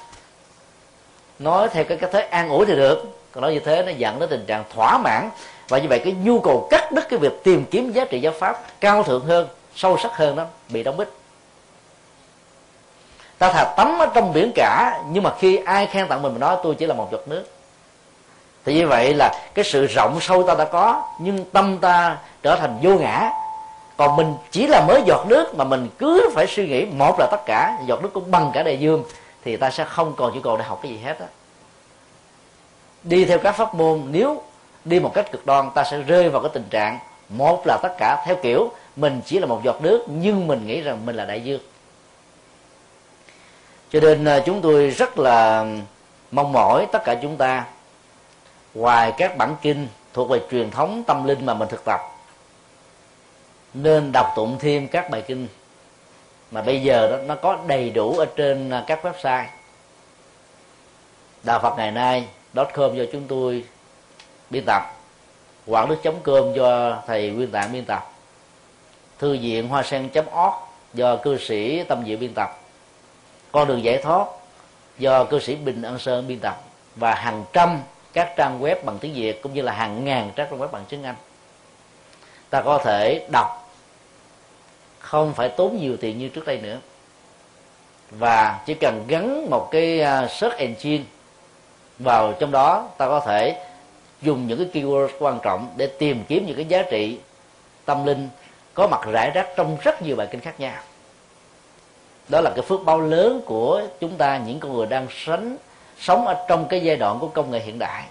Nói 1.39 1.69
theo 1.69 1.83
cái 1.83 1.97
cách 1.97 2.09
thế 2.13 2.21
an 2.21 2.49
ủi 2.49 2.65
thì 2.65 2.75
được, 2.75 3.03
còn 3.31 3.41
nói 3.41 3.53
như 3.53 3.59
thế 3.59 3.83
nó 3.83 3.91
dẫn 3.91 4.19
đến 4.19 4.29
tình 4.29 4.45
trạng 4.47 4.63
thỏa 4.73 4.97
mãn. 4.97 5.29
Và 5.69 5.77
như 5.77 5.87
vậy 5.87 5.99
cái 5.99 6.13
nhu 6.13 6.39
cầu 6.39 6.67
cắt 6.69 6.91
đứt 6.91 7.09
cái 7.09 7.19
việc 7.19 7.43
tìm 7.43 7.65
kiếm 7.71 7.91
giá 7.91 8.05
trị 8.05 8.19
giáo 8.19 8.33
pháp 8.39 8.61
cao 8.79 9.03
thượng 9.03 9.25
hơn, 9.25 9.47
sâu 9.75 9.97
sắc 9.97 10.11
hơn 10.13 10.35
đó, 10.35 10.45
bị 10.69 10.83
đóng 10.83 10.97
bít 10.97 11.07
ta 13.41 13.51
thà 13.51 13.63
tắm 13.63 13.99
ở 13.99 14.05
trong 14.13 14.33
biển 14.33 14.51
cả, 14.55 14.99
nhưng 15.11 15.23
mà 15.23 15.33
khi 15.39 15.59
ai 15.65 15.87
khen 15.87 16.07
tặng 16.07 16.21
mình 16.21 16.31
mình 16.31 16.39
nói 16.39 16.57
tôi 16.63 16.75
chỉ 16.75 16.85
là 16.85 16.93
một 16.93 17.09
giọt 17.11 17.27
nước. 17.27 17.45
Thì 18.65 18.73
như 18.73 18.87
vậy 18.87 19.13
là 19.13 19.33
cái 19.53 19.65
sự 19.65 19.85
rộng 19.85 20.19
sâu 20.21 20.43
ta 20.43 20.55
đã 20.55 20.65
có, 20.65 21.03
nhưng 21.19 21.45
tâm 21.45 21.77
ta 21.77 22.17
trở 22.43 22.55
thành 22.55 22.77
vô 22.81 22.89
ngã 22.89 23.31
còn 24.01 24.15
mình 24.15 24.35
chỉ 24.51 24.67
là 24.67 24.85
mới 24.87 25.01
giọt 25.05 25.25
nước 25.27 25.55
mà 25.55 25.63
mình 25.63 25.89
cứ 25.97 26.29
phải 26.33 26.47
suy 26.47 26.67
nghĩ, 26.67 26.85
một 26.85 27.15
là 27.19 27.27
tất 27.31 27.37
cả, 27.45 27.77
giọt 27.85 28.03
nước 28.03 28.09
cũng 28.13 28.31
bằng 28.31 28.51
cả 28.53 28.63
đại 28.63 28.79
dương, 28.79 29.03
thì 29.43 29.57
ta 29.57 29.71
sẽ 29.71 29.85
không 29.85 30.13
còn 30.17 30.33
nhu 30.33 30.41
cầu 30.41 30.57
để 30.57 30.63
học 30.63 30.79
cái 30.83 30.91
gì 30.91 30.97
hết 30.97 31.19
á. 31.19 31.25
Đi 33.03 33.25
theo 33.25 33.39
các 33.39 33.51
pháp 33.51 33.75
môn, 33.75 34.01
nếu 34.11 34.41
đi 34.85 34.99
một 34.99 35.11
cách 35.13 35.31
cực 35.31 35.45
đoan, 35.45 35.69
ta 35.75 35.83
sẽ 35.83 36.01
rơi 36.01 36.29
vào 36.29 36.41
cái 36.41 36.51
tình 36.53 36.63
trạng, 36.69 36.99
một 37.29 37.63
là 37.65 37.77
tất 37.83 37.95
cả 37.97 38.23
theo 38.25 38.35
kiểu, 38.43 38.71
mình 38.95 39.21
chỉ 39.25 39.39
là 39.39 39.45
một 39.45 39.61
giọt 39.63 39.81
nước, 39.81 40.05
nhưng 40.07 40.47
mình 40.47 40.67
nghĩ 40.67 40.81
rằng 40.81 41.05
mình 41.05 41.15
là 41.15 41.25
đại 41.25 41.41
dương. 41.41 41.61
Cho 43.91 43.99
nên 43.99 44.25
à, 44.25 44.39
chúng 44.45 44.61
tôi 44.61 44.89
rất 44.89 45.19
là 45.19 45.65
mong 46.31 46.53
mỏi 46.53 46.87
tất 46.91 47.03
cả 47.03 47.15
chúng 47.21 47.37
ta. 47.37 47.65
Ngoài 48.73 49.13
các 49.17 49.37
bản 49.37 49.55
kinh 49.61 49.87
thuộc 50.13 50.29
về 50.29 50.39
truyền 50.51 50.71
thống 50.71 51.03
tâm 51.07 51.23
linh 51.23 51.45
mà 51.45 51.53
mình 51.53 51.69
thực 51.69 51.85
tập 51.85 52.10
nên 53.73 54.11
đọc 54.11 54.33
tụng 54.35 54.57
thêm 54.59 54.87
các 54.87 55.09
bài 55.09 55.21
kinh. 55.27 55.47
Mà 56.51 56.61
bây 56.61 56.81
giờ 56.81 57.11
đó, 57.11 57.17
nó 57.17 57.35
có 57.35 57.59
đầy 57.67 57.89
đủ 57.89 58.17
ở 58.17 58.25
trên 58.35 58.69
à, 58.69 58.83
các 58.87 59.05
website. 59.05 59.45
Đạo 61.43 61.59
phật 61.59 61.75
ngày 61.77 61.91
nay, 61.91 62.27
com 62.53 62.95
do 62.95 63.03
chúng 63.11 63.27
tôi 63.27 63.63
biên 64.49 64.63
tập. 64.65 64.81
Quản 65.67 65.89
đức 65.89 65.95
chấm 66.03 66.15
cơm 66.23 66.53
do 66.53 67.01
thầy 67.07 67.29
nguyên 67.29 67.51
tạng 67.51 67.73
biên 67.73 67.85
tập. 67.85 68.11
Thư 69.19 69.37
viện 69.41 69.67
hoa 69.67 69.83
sen 69.83 70.09
org 70.19 70.55
do 70.93 71.15
cư 71.15 71.37
sĩ 71.37 71.83
tâm 71.83 72.05
diệu 72.05 72.17
biên 72.17 72.33
tập. 72.33 72.59
Con 73.51 73.67
đường 73.67 73.83
giải 73.83 73.97
thoát 73.97 74.27
do 74.97 75.23
cư 75.23 75.39
sĩ 75.39 75.55
bình 75.55 75.81
an 75.81 75.99
sơn 75.99 76.27
biên 76.27 76.39
tập. 76.39 76.61
Và 76.95 77.13
hàng 77.13 77.43
trăm 77.53 77.79
các 78.13 78.33
trang 78.37 78.61
web 78.61 78.75
bằng 78.85 78.97
tiếng 78.99 79.13
việt 79.13 79.41
cũng 79.43 79.53
như 79.53 79.61
là 79.61 79.73
hàng 79.73 80.05
ngàn 80.05 80.31
các 80.35 80.47
trang 80.49 80.59
web 80.59 80.67
bằng 80.67 80.85
tiếng 80.89 81.03
anh. 81.03 81.15
Ta 82.49 82.61
có 82.61 82.77
thể 82.77 83.27
đọc 83.31 83.60
không 85.11 85.33
phải 85.33 85.49
tốn 85.49 85.77
nhiều 85.77 85.97
tiền 85.97 86.19
như 86.19 86.29
trước 86.29 86.45
đây 86.45 86.57
nữa. 86.57 86.77
Và 88.11 88.59
chỉ 88.65 88.73
cần 88.73 89.05
gắn 89.07 89.49
một 89.49 89.67
cái 89.71 90.01
à, 90.01 90.27
search 90.27 90.57
engine 90.57 91.03
vào 91.99 92.33
trong 92.39 92.51
đó 92.51 92.89
ta 92.97 93.07
có 93.07 93.19
thể 93.19 93.65
dùng 94.21 94.47
những 94.47 94.57
cái 94.57 94.83
keyword 94.83 95.07
quan 95.19 95.39
trọng 95.43 95.73
để 95.77 95.87
tìm 95.87 96.23
kiếm 96.27 96.45
những 96.45 96.55
cái 96.55 96.65
giá 96.65 96.83
trị 96.91 97.19
tâm 97.85 98.05
linh 98.05 98.29
có 98.73 98.87
mặt 98.87 99.01
rải 99.11 99.31
rác 99.31 99.47
trong 99.55 99.77
rất 99.81 100.01
nhiều 100.01 100.15
bài 100.15 100.27
kinh 100.31 100.41
khác 100.41 100.59
nhau. 100.59 100.81
Đó 102.29 102.41
là 102.41 102.51
cái 102.55 102.65
phước 102.67 102.85
báo 102.85 103.01
lớn 103.01 103.41
của 103.45 103.81
chúng 103.99 104.17
ta 104.17 104.37
những 104.37 104.59
con 104.59 104.73
người 104.73 104.85
đang 104.85 105.07
sống 105.09 105.57
sống 105.99 106.27
ở 106.27 106.45
trong 106.49 106.67
cái 106.67 106.79
giai 106.79 106.95
đoạn 106.95 107.19
của 107.19 107.27
công 107.27 107.51
nghệ 107.51 107.59
hiện 107.59 107.79
đại. 107.79 108.03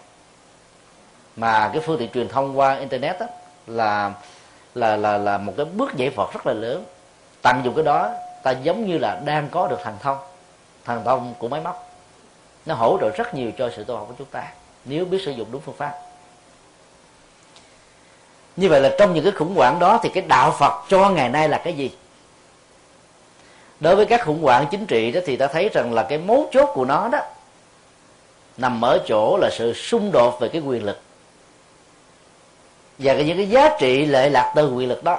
Mà 1.36 1.70
cái 1.72 1.82
phương 1.82 1.98
tiện 1.98 2.10
truyền 2.10 2.28
thông 2.28 2.58
qua 2.58 2.76
internet 2.76 3.20
đó, 3.20 3.26
là 3.66 4.12
là 4.74 4.96
là 4.96 5.18
là 5.18 5.38
một 5.38 5.52
cái 5.56 5.66
bước 5.66 5.94
giải 5.96 6.10
Phật 6.10 6.32
rất 6.32 6.46
là 6.46 6.52
lớn. 6.52 6.84
Tận 7.42 7.60
dụng 7.64 7.74
cái 7.74 7.84
đó, 7.84 8.12
ta 8.42 8.50
giống 8.50 8.86
như 8.86 8.98
là 8.98 9.20
đang 9.24 9.48
có 9.48 9.68
được 9.68 9.78
thần 9.82 9.96
thông 10.02 10.18
thần 10.84 11.04
thông 11.04 11.34
của 11.38 11.48
máy 11.48 11.60
móc. 11.60 11.90
Nó 12.66 12.74
hỗ 12.74 12.98
trợ 13.00 13.10
rất 13.10 13.34
nhiều 13.34 13.50
cho 13.58 13.70
sự 13.76 13.84
tu 13.84 13.96
học 13.96 14.06
của 14.08 14.14
chúng 14.18 14.26
ta, 14.26 14.42
nếu 14.84 15.04
biết 15.04 15.22
sử 15.24 15.30
dụng 15.30 15.48
đúng 15.52 15.60
phương 15.60 15.74
pháp. 15.74 15.94
Như 18.56 18.68
vậy 18.68 18.80
là 18.80 18.90
trong 18.98 19.14
những 19.14 19.24
cái 19.24 19.32
khủng 19.32 19.54
hoảng 19.56 19.78
đó 19.78 20.00
thì 20.02 20.10
cái 20.14 20.24
đạo 20.28 20.50
phật 20.58 20.72
cho 20.88 21.10
ngày 21.10 21.28
nay 21.28 21.48
là 21.48 21.60
cái 21.64 21.72
gì? 21.72 21.90
Đối 23.80 23.96
với 23.96 24.06
các 24.06 24.24
khủng 24.24 24.42
hoảng 24.42 24.66
chính 24.70 24.86
trị 24.86 25.12
đó 25.12 25.20
thì 25.26 25.36
ta 25.36 25.46
thấy 25.46 25.70
rằng 25.72 25.92
là 25.92 26.02
cái 26.02 26.18
mấu 26.18 26.48
chốt 26.52 26.70
của 26.74 26.84
nó 26.84 27.08
đó 27.08 27.18
nằm 28.56 28.84
ở 28.84 28.98
chỗ 29.06 29.38
là 29.40 29.50
sự 29.52 29.72
xung 29.74 30.12
đột 30.12 30.40
về 30.40 30.48
cái 30.48 30.62
quyền 30.62 30.84
lực 30.84 31.00
và 33.02 33.14
những 33.14 33.36
cái 33.36 33.48
giá 33.48 33.76
trị 33.78 34.06
lệ 34.06 34.30
lạc 34.30 34.52
từ 34.56 34.72
quyền 34.74 34.88
lực 34.88 35.04
đó 35.04 35.18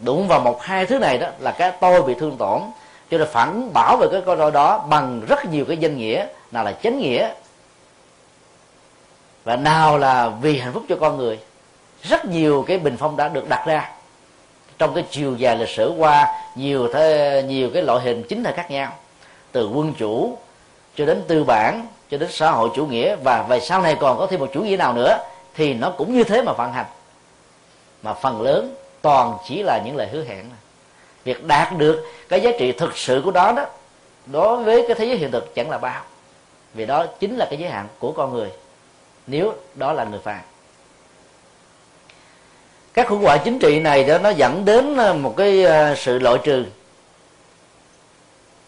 đụng 0.00 0.28
vào 0.28 0.40
một 0.40 0.62
hai 0.62 0.86
thứ 0.86 0.98
này 0.98 1.18
đó 1.18 1.28
là 1.38 1.52
cái 1.52 1.72
tôi 1.80 2.02
bị 2.02 2.14
thương 2.14 2.36
tổn 2.36 2.60
cho 3.10 3.18
nên 3.18 3.28
phản 3.32 3.72
bảo 3.72 3.96
về 3.96 4.06
cái 4.12 4.20
con 4.26 4.38
nói 4.38 4.50
đó 4.50 4.78
bằng 4.78 5.20
rất 5.28 5.44
nhiều 5.44 5.64
cái 5.64 5.76
danh 5.76 5.96
nghĩa 5.96 6.26
nào 6.52 6.64
là 6.64 6.72
chánh 6.72 6.98
nghĩa. 6.98 7.28
Và 9.44 9.56
nào 9.56 9.98
là 9.98 10.28
vì 10.28 10.58
hạnh 10.58 10.72
phúc 10.72 10.82
cho 10.88 10.96
con 11.00 11.16
người 11.16 11.38
rất 12.02 12.24
nhiều 12.24 12.64
cái 12.68 12.78
bình 12.78 12.96
phong 12.98 13.16
đã 13.16 13.28
được 13.28 13.48
đặt 13.48 13.66
ra 13.66 13.90
trong 14.78 14.94
cái 14.94 15.04
chiều 15.10 15.36
dài 15.36 15.56
lịch 15.56 15.68
sử 15.68 15.94
qua 15.98 16.42
nhiều 16.54 16.88
thế, 16.92 17.42
nhiều 17.46 17.70
cái 17.74 17.82
loại 17.82 18.00
hình 18.00 18.22
chính 18.28 18.42
là 18.42 18.52
khác 18.52 18.70
nhau 18.70 18.92
từ 19.52 19.68
quân 19.68 19.94
chủ 19.98 20.38
cho 20.96 21.06
đến 21.06 21.22
tư 21.28 21.44
bản 21.44 21.86
cho 22.10 22.18
đến 22.18 22.28
xã 22.32 22.50
hội 22.50 22.70
chủ 22.74 22.86
nghĩa 22.86 23.16
và 23.16 23.42
về 23.42 23.60
sau 23.60 23.82
này 23.82 23.96
còn 24.00 24.18
có 24.18 24.26
thêm 24.26 24.40
một 24.40 24.50
chủ 24.52 24.60
nghĩa 24.60 24.76
nào 24.76 24.92
nữa 24.92 25.18
thì 25.54 25.74
nó 25.74 25.90
cũng 25.90 26.16
như 26.16 26.24
thế 26.24 26.42
mà 26.42 26.52
vận 26.52 26.72
hành. 26.72 26.86
Mà 28.02 28.14
phần 28.14 28.42
lớn 28.42 28.74
toàn 29.02 29.36
chỉ 29.46 29.62
là 29.62 29.80
những 29.84 29.96
lời 29.96 30.08
hứa 30.12 30.24
hẹn. 30.24 30.50
Việc 31.24 31.44
đạt 31.44 31.76
được 31.76 32.06
cái 32.28 32.40
giá 32.40 32.50
trị 32.58 32.72
thực 32.72 32.96
sự 32.96 33.22
của 33.24 33.30
đó 33.30 33.52
đó 33.56 33.66
đối 34.26 34.64
với 34.64 34.84
cái 34.88 34.96
thế 34.96 35.04
giới 35.04 35.16
hiện 35.16 35.30
thực 35.30 35.54
chẳng 35.54 35.70
là 35.70 35.78
bao. 35.78 36.02
Vì 36.74 36.86
đó 36.86 37.06
chính 37.06 37.36
là 37.36 37.46
cái 37.50 37.58
giới 37.58 37.70
hạn 37.70 37.88
của 37.98 38.12
con 38.12 38.32
người 38.32 38.50
nếu 39.26 39.54
đó 39.74 39.92
là 39.92 40.04
người 40.04 40.20
phàm. 40.20 40.40
Các 42.94 43.08
khủng 43.08 43.22
hoảng 43.22 43.40
chính 43.44 43.58
trị 43.58 43.80
này 43.80 44.04
đó 44.04 44.18
nó 44.18 44.30
dẫn 44.30 44.64
đến 44.64 44.96
ờ, 44.96 45.14
một 45.14 45.34
cái 45.36 45.64
ờ, 45.64 45.94
sự 45.94 46.18
loại 46.18 46.38
trừ 46.44 46.64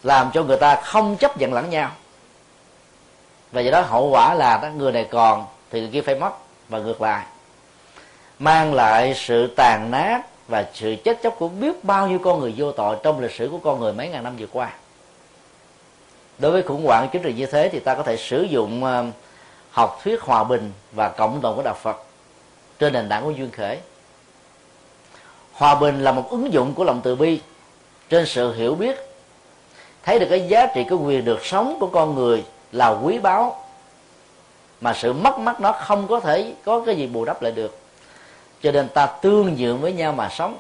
làm 0.03 0.31
cho 0.35 0.43
người 0.43 0.57
ta 0.57 0.81
không 0.81 1.17
chấp 1.17 1.39
nhận 1.39 1.53
lẫn 1.53 1.71
nhau. 1.71 1.91
Và 3.53 3.61
do 3.61 3.71
đó 3.71 3.81
hậu 3.81 4.09
quả 4.09 4.35
là 4.35 4.59
đó, 4.63 4.69
người 4.69 4.93
này 4.93 5.07
còn 5.11 5.47
thì 5.71 5.81
người 5.81 5.91
kia 5.93 6.03
phải 6.03 6.15
mất 6.15 6.33
và 6.69 6.79
ngược 6.79 7.01
lại, 7.01 7.27
mang 8.39 8.75
lại 8.75 9.15
sự 9.15 9.47
tàn 9.47 9.91
nát 9.91 10.23
và 10.49 10.65
sự 10.75 10.97
chết 11.05 11.23
chóc 11.23 11.35
của 11.39 11.49
biết 11.49 11.85
bao 11.85 12.09
nhiêu 12.09 12.19
con 12.19 12.41
người 12.41 12.55
vô 12.57 12.73
tội 12.73 12.97
trong 13.03 13.21
lịch 13.21 13.33
sử 13.33 13.49
của 13.51 13.59
con 13.59 13.81
người 13.81 13.93
mấy 13.93 14.09
ngàn 14.09 14.25
năm 14.25 14.37
vừa 14.39 14.47
qua. 14.53 14.73
Đối 16.39 16.53
với 16.53 16.63
khủng 16.63 16.85
hoảng 16.85 17.09
chính 17.13 17.23
trị 17.23 17.33
như 17.33 17.47
thế 17.47 17.69
thì 17.69 17.81
ta 17.81 17.95
có 17.95 18.03
thể 18.03 18.17
sử 18.17 18.43
dụng 18.43 18.85
ờ, 18.85 19.05
học 19.71 20.01
thuyết 20.05 20.21
hòa 20.21 20.45
bình 20.45 20.73
và 20.93 21.09
cộng 21.09 21.41
đồng 21.41 21.57
của 21.57 21.63
đạo 21.63 21.77
phật 21.83 21.97
trên 22.79 22.93
nền 22.93 23.09
tảng 23.09 23.25
của 23.25 23.31
duyên 23.31 23.51
khởi 23.51 23.79
hòa 25.57 25.75
bình 25.75 26.05
là 26.05 26.13
một 26.13 26.31
ứng 26.31 26.53
dụng 26.53 26.75
của 26.75 26.85
lòng 26.85 27.01
từ 27.05 27.17
bi 27.17 27.41
trên 28.09 28.27
sự 28.27 28.55
hiểu 28.55 28.75
biết, 28.75 28.97
thấy 30.03 30.19
được 30.19 30.27
cái 30.31 30.49
giá 30.49 30.67
trị, 30.67 30.85
cái 30.89 30.99
quyền 30.99 31.25
được 31.25 31.47
sống 31.47 31.77
của 31.81 31.87
con 31.87 32.15
người 32.15 32.45
là 32.73 32.89
quý 32.89 33.19
báu 33.19 33.66
mà 34.81 34.95
sự 34.95 35.13
mất 35.13 35.39
mát 35.39 35.61
nó 35.61 35.73
không 35.73 36.09
có 36.09 36.21
thể 36.21 36.55
có 36.65 36.83
cái 36.87 36.97
gì 36.97 37.07
bù 37.07 37.25
đắp 37.25 37.43
lại 37.43 37.53
được. 37.53 37.79
Cho 38.63 38.73
nên 38.73 38.89
ta 38.89 39.07
tương 39.07 39.55
nhượng 39.57 39.81
với 39.81 39.93
nhau 39.93 40.13
mà 40.13 40.29
sống. 40.29 40.59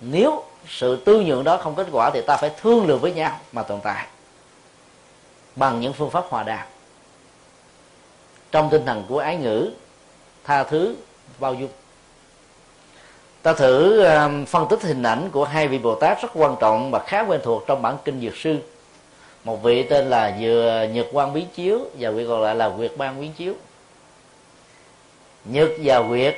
Nếu 0.00 0.44
sự 0.68 0.96
tương 1.04 1.26
nhượng 1.26 1.44
đó 1.44 1.56
không 1.56 1.74
kết 1.74 1.86
quả 1.92 2.10
thì 2.10 2.20
ta 2.20 2.36
phải 2.36 2.50
thương 2.60 2.86
lượng 2.86 3.00
với 3.00 3.12
nhau 3.12 3.38
mà 3.52 3.62
tồn 3.62 3.80
tại. 3.80 4.06
Bằng 5.56 5.80
những 5.80 5.92
phương 5.92 6.10
pháp 6.10 6.24
hòa 6.28 6.42
đàm. 6.42 6.66
Trong 8.52 8.70
tinh 8.70 8.86
thần 8.86 9.04
của 9.08 9.18
ái 9.18 9.36
ngữ 9.36 9.70
tha 10.44 10.64
thứ 10.64 10.96
bao 11.38 11.54
dung. 11.54 11.70
Ta 13.42 13.52
thử 13.52 14.04
um, 14.04 14.44
phân 14.44 14.68
tích 14.68 14.82
hình 14.82 15.02
ảnh 15.02 15.30
của 15.30 15.44
hai 15.44 15.68
vị 15.68 15.78
bồ 15.78 15.94
tát 15.94 16.22
rất 16.22 16.28
quan 16.34 16.56
trọng 16.60 16.90
và 16.90 16.98
khá 17.06 17.20
quen 17.20 17.40
thuộc 17.44 17.64
trong 17.66 17.82
bản 17.82 17.96
kinh 18.04 18.20
dược 18.20 18.36
sư 18.36 18.58
một 19.44 19.62
vị 19.62 19.82
tên 19.82 20.10
là 20.10 20.36
vừa 20.40 20.86
nhật 20.92 21.06
quan 21.12 21.32
biến 21.32 21.46
chiếu, 21.54 21.80
và 21.98 22.10
vị 22.10 22.24
còn 22.28 22.42
lại 22.42 22.54
là 22.54 22.68
nguyệt 22.68 22.92
ban 22.96 23.20
biến 23.20 23.32
chiếu. 23.32 23.54
Nhật 25.44 25.68
và 25.84 25.98
nguyệt 25.98 26.36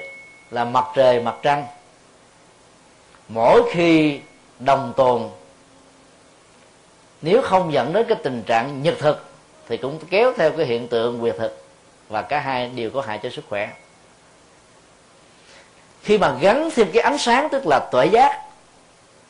là 0.51 0.65
mặt 0.65 0.85
trời, 0.95 1.21
mặt 1.21 1.35
trăng. 1.43 1.67
Mỗi 3.29 3.63
khi 3.73 4.21
đồng 4.59 4.93
tồn, 4.97 5.29
nếu 7.23 7.43
không 7.43 7.73
dẫn 7.73 7.93
đến 7.93 8.07
cái 8.09 8.19
tình 8.23 8.43
trạng 8.47 8.83
nhật 8.83 8.95
thực, 8.99 9.25
thì 9.69 9.77
cũng 9.77 9.99
kéo 10.11 10.33
theo 10.37 10.51
cái 10.51 10.67
hiện 10.67 10.89
tượng 10.89 11.19
nguyệt 11.19 11.37
thực, 11.39 11.65
và 12.09 12.23
cả 12.23 12.41
hai 12.41 12.69
đều 12.69 12.91
có 12.91 13.01
hại 13.01 13.21
cho 13.23 13.31
sức 13.31 13.45
khỏe. 13.49 13.71
Khi 16.03 16.19
mà 16.19 16.37
gắn 16.41 16.71
thêm 16.75 16.89
cái 16.93 17.03
ánh 17.03 17.19
sáng, 17.19 17.49
tức 17.49 17.67
là 17.67 17.79
tuệ 17.79 18.07
giác 18.07 18.43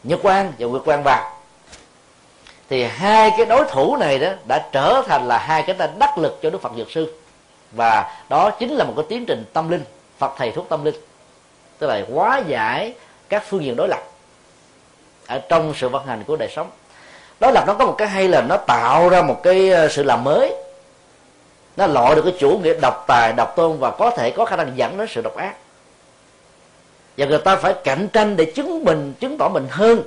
nhật 0.02 0.20
quan 0.22 0.52
và 0.58 0.66
nguyệt 0.66 0.82
quan 0.84 1.02
vào 1.02 1.31
thì 2.72 2.84
hai 2.84 3.32
cái 3.36 3.46
đối 3.46 3.64
thủ 3.64 3.96
này 3.96 4.18
đó 4.18 4.28
đã 4.48 4.68
trở 4.72 5.02
thành 5.06 5.28
là 5.28 5.38
hai 5.38 5.62
cái 5.62 5.76
tên 5.78 5.90
đắc 5.98 6.18
lực 6.18 6.38
cho 6.42 6.50
đức 6.50 6.62
phật 6.62 6.72
dược 6.76 6.90
sư. 6.90 7.14
Và 7.72 8.14
đó 8.28 8.50
chính 8.50 8.70
là 8.70 8.84
một 8.84 8.92
cái 8.96 9.04
tiến 9.08 9.26
trình 9.26 9.44
tâm 9.52 9.68
linh, 9.68 9.84
phật 10.18 10.32
thầy 10.36 10.50
thuốc 10.50 10.68
tâm 10.68 10.84
linh. 10.84 10.94
Tức 11.78 11.86
là 11.86 12.02
hóa 12.12 12.42
giải 12.46 12.94
các 13.28 13.44
phương 13.48 13.64
diện 13.64 13.76
đối 13.76 13.88
lập 13.88 14.02
ở 15.26 15.38
trong 15.38 15.74
sự 15.76 15.88
vận 15.88 16.06
hành 16.06 16.24
của 16.26 16.36
đời 16.36 16.48
sống. 16.56 16.70
Đối 17.40 17.52
lập 17.52 17.64
nó 17.66 17.74
có 17.74 17.86
một 17.86 17.94
cái 17.98 18.08
hay 18.08 18.28
là 18.28 18.42
nó 18.42 18.56
tạo 18.56 19.08
ra 19.08 19.22
một 19.22 19.40
cái 19.42 19.70
ờ, 19.70 19.88
sự 19.88 20.02
làm 20.02 20.24
mới. 20.24 20.54
Nó 21.76 21.86
loại 21.86 22.14
được 22.14 22.22
cái 22.22 22.34
chủ 22.38 22.58
nghĩa 22.62 22.74
độc 22.80 23.04
tài, 23.06 23.32
độc 23.32 23.56
tôn 23.56 23.78
và 23.78 23.90
có 23.90 24.10
thể 24.10 24.30
có 24.30 24.44
khả 24.44 24.56
năng 24.56 24.72
dẫn 24.76 24.98
đến 24.98 25.08
sự 25.10 25.22
độc 25.22 25.36
ác. 25.36 25.54
Và 27.16 27.26
người 27.26 27.38
ta 27.38 27.56
phải 27.56 27.74
cạnh 27.84 28.08
tranh 28.12 28.36
để 28.36 28.44
chứng 28.44 28.84
minh 28.84 29.12
chứng 29.20 29.38
tỏ 29.38 29.48
mình 29.48 29.66
hơn 29.70 30.02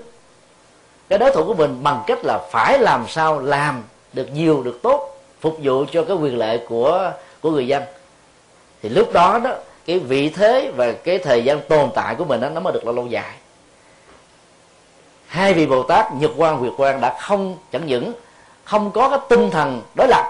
cái 1.09 1.19
đối 1.19 1.31
thủ 1.31 1.43
của 1.45 1.53
mình 1.53 1.83
bằng 1.83 2.03
cách 2.07 2.19
là 2.23 2.39
phải 2.51 2.79
làm 2.79 3.05
sao 3.07 3.39
làm 3.39 3.83
được 4.13 4.27
nhiều 4.33 4.63
được 4.63 4.79
tốt 4.83 5.17
phục 5.41 5.57
vụ 5.63 5.85
cho 5.91 6.03
cái 6.03 6.17
quyền 6.17 6.37
lợi 6.37 6.61
của 6.69 7.11
của 7.41 7.51
người 7.51 7.67
dân. 7.67 7.83
Thì 8.81 8.89
lúc 8.89 9.13
đó 9.13 9.39
đó 9.43 9.51
cái 9.85 9.99
vị 9.99 10.29
thế 10.29 10.71
và 10.75 10.91
cái 10.91 11.17
thời 11.17 11.43
gian 11.43 11.61
tồn 11.61 11.89
tại 11.95 12.15
của 12.15 12.25
mình 12.25 12.41
đó, 12.41 12.49
nó 12.49 12.59
mới 12.59 12.73
được 12.73 12.85
là 12.85 12.91
lâu 12.91 13.07
dài. 13.07 13.33
Hai 15.27 15.53
vị 15.53 15.65
bồ 15.65 15.83
tát 15.83 16.13
nhật 16.13 16.31
quan 16.37 16.61
việt 16.61 16.71
quan 16.77 17.01
đã 17.01 17.17
không 17.19 17.57
chẳng 17.71 17.85
những 17.85 18.13
không 18.63 18.91
có 18.91 19.09
cái 19.09 19.19
tinh 19.29 19.51
thần 19.51 19.81
đối 19.95 20.07
lập 20.07 20.25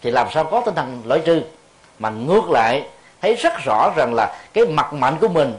thì 0.00 0.10
làm 0.10 0.26
sao 0.32 0.44
có 0.44 0.60
tinh 0.60 0.74
thần 0.74 1.02
loại 1.04 1.20
trừ 1.24 1.42
mà 1.98 2.10
ngược 2.10 2.50
lại 2.50 2.88
thấy 3.20 3.34
rất 3.34 3.52
rõ 3.64 3.92
rằng 3.96 4.14
là 4.14 4.40
cái 4.52 4.66
mặt 4.66 4.92
mạnh 4.92 5.16
của 5.20 5.28
mình 5.28 5.54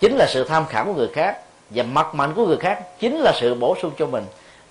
chính 0.00 0.16
là 0.16 0.26
sự 0.28 0.44
tham 0.44 0.66
khảo 0.66 0.84
của 0.84 0.92
người 0.92 1.08
khác 1.14 1.40
và 1.70 1.82
mặt 1.82 2.14
mạnh 2.14 2.34
của 2.34 2.46
người 2.46 2.56
khác 2.56 2.98
chính 2.98 3.16
là 3.16 3.32
sự 3.40 3.54
bổ 3.54 3.76
sung 3.82 3.92
cho 3.98 4.06
mình. 4.06 4.24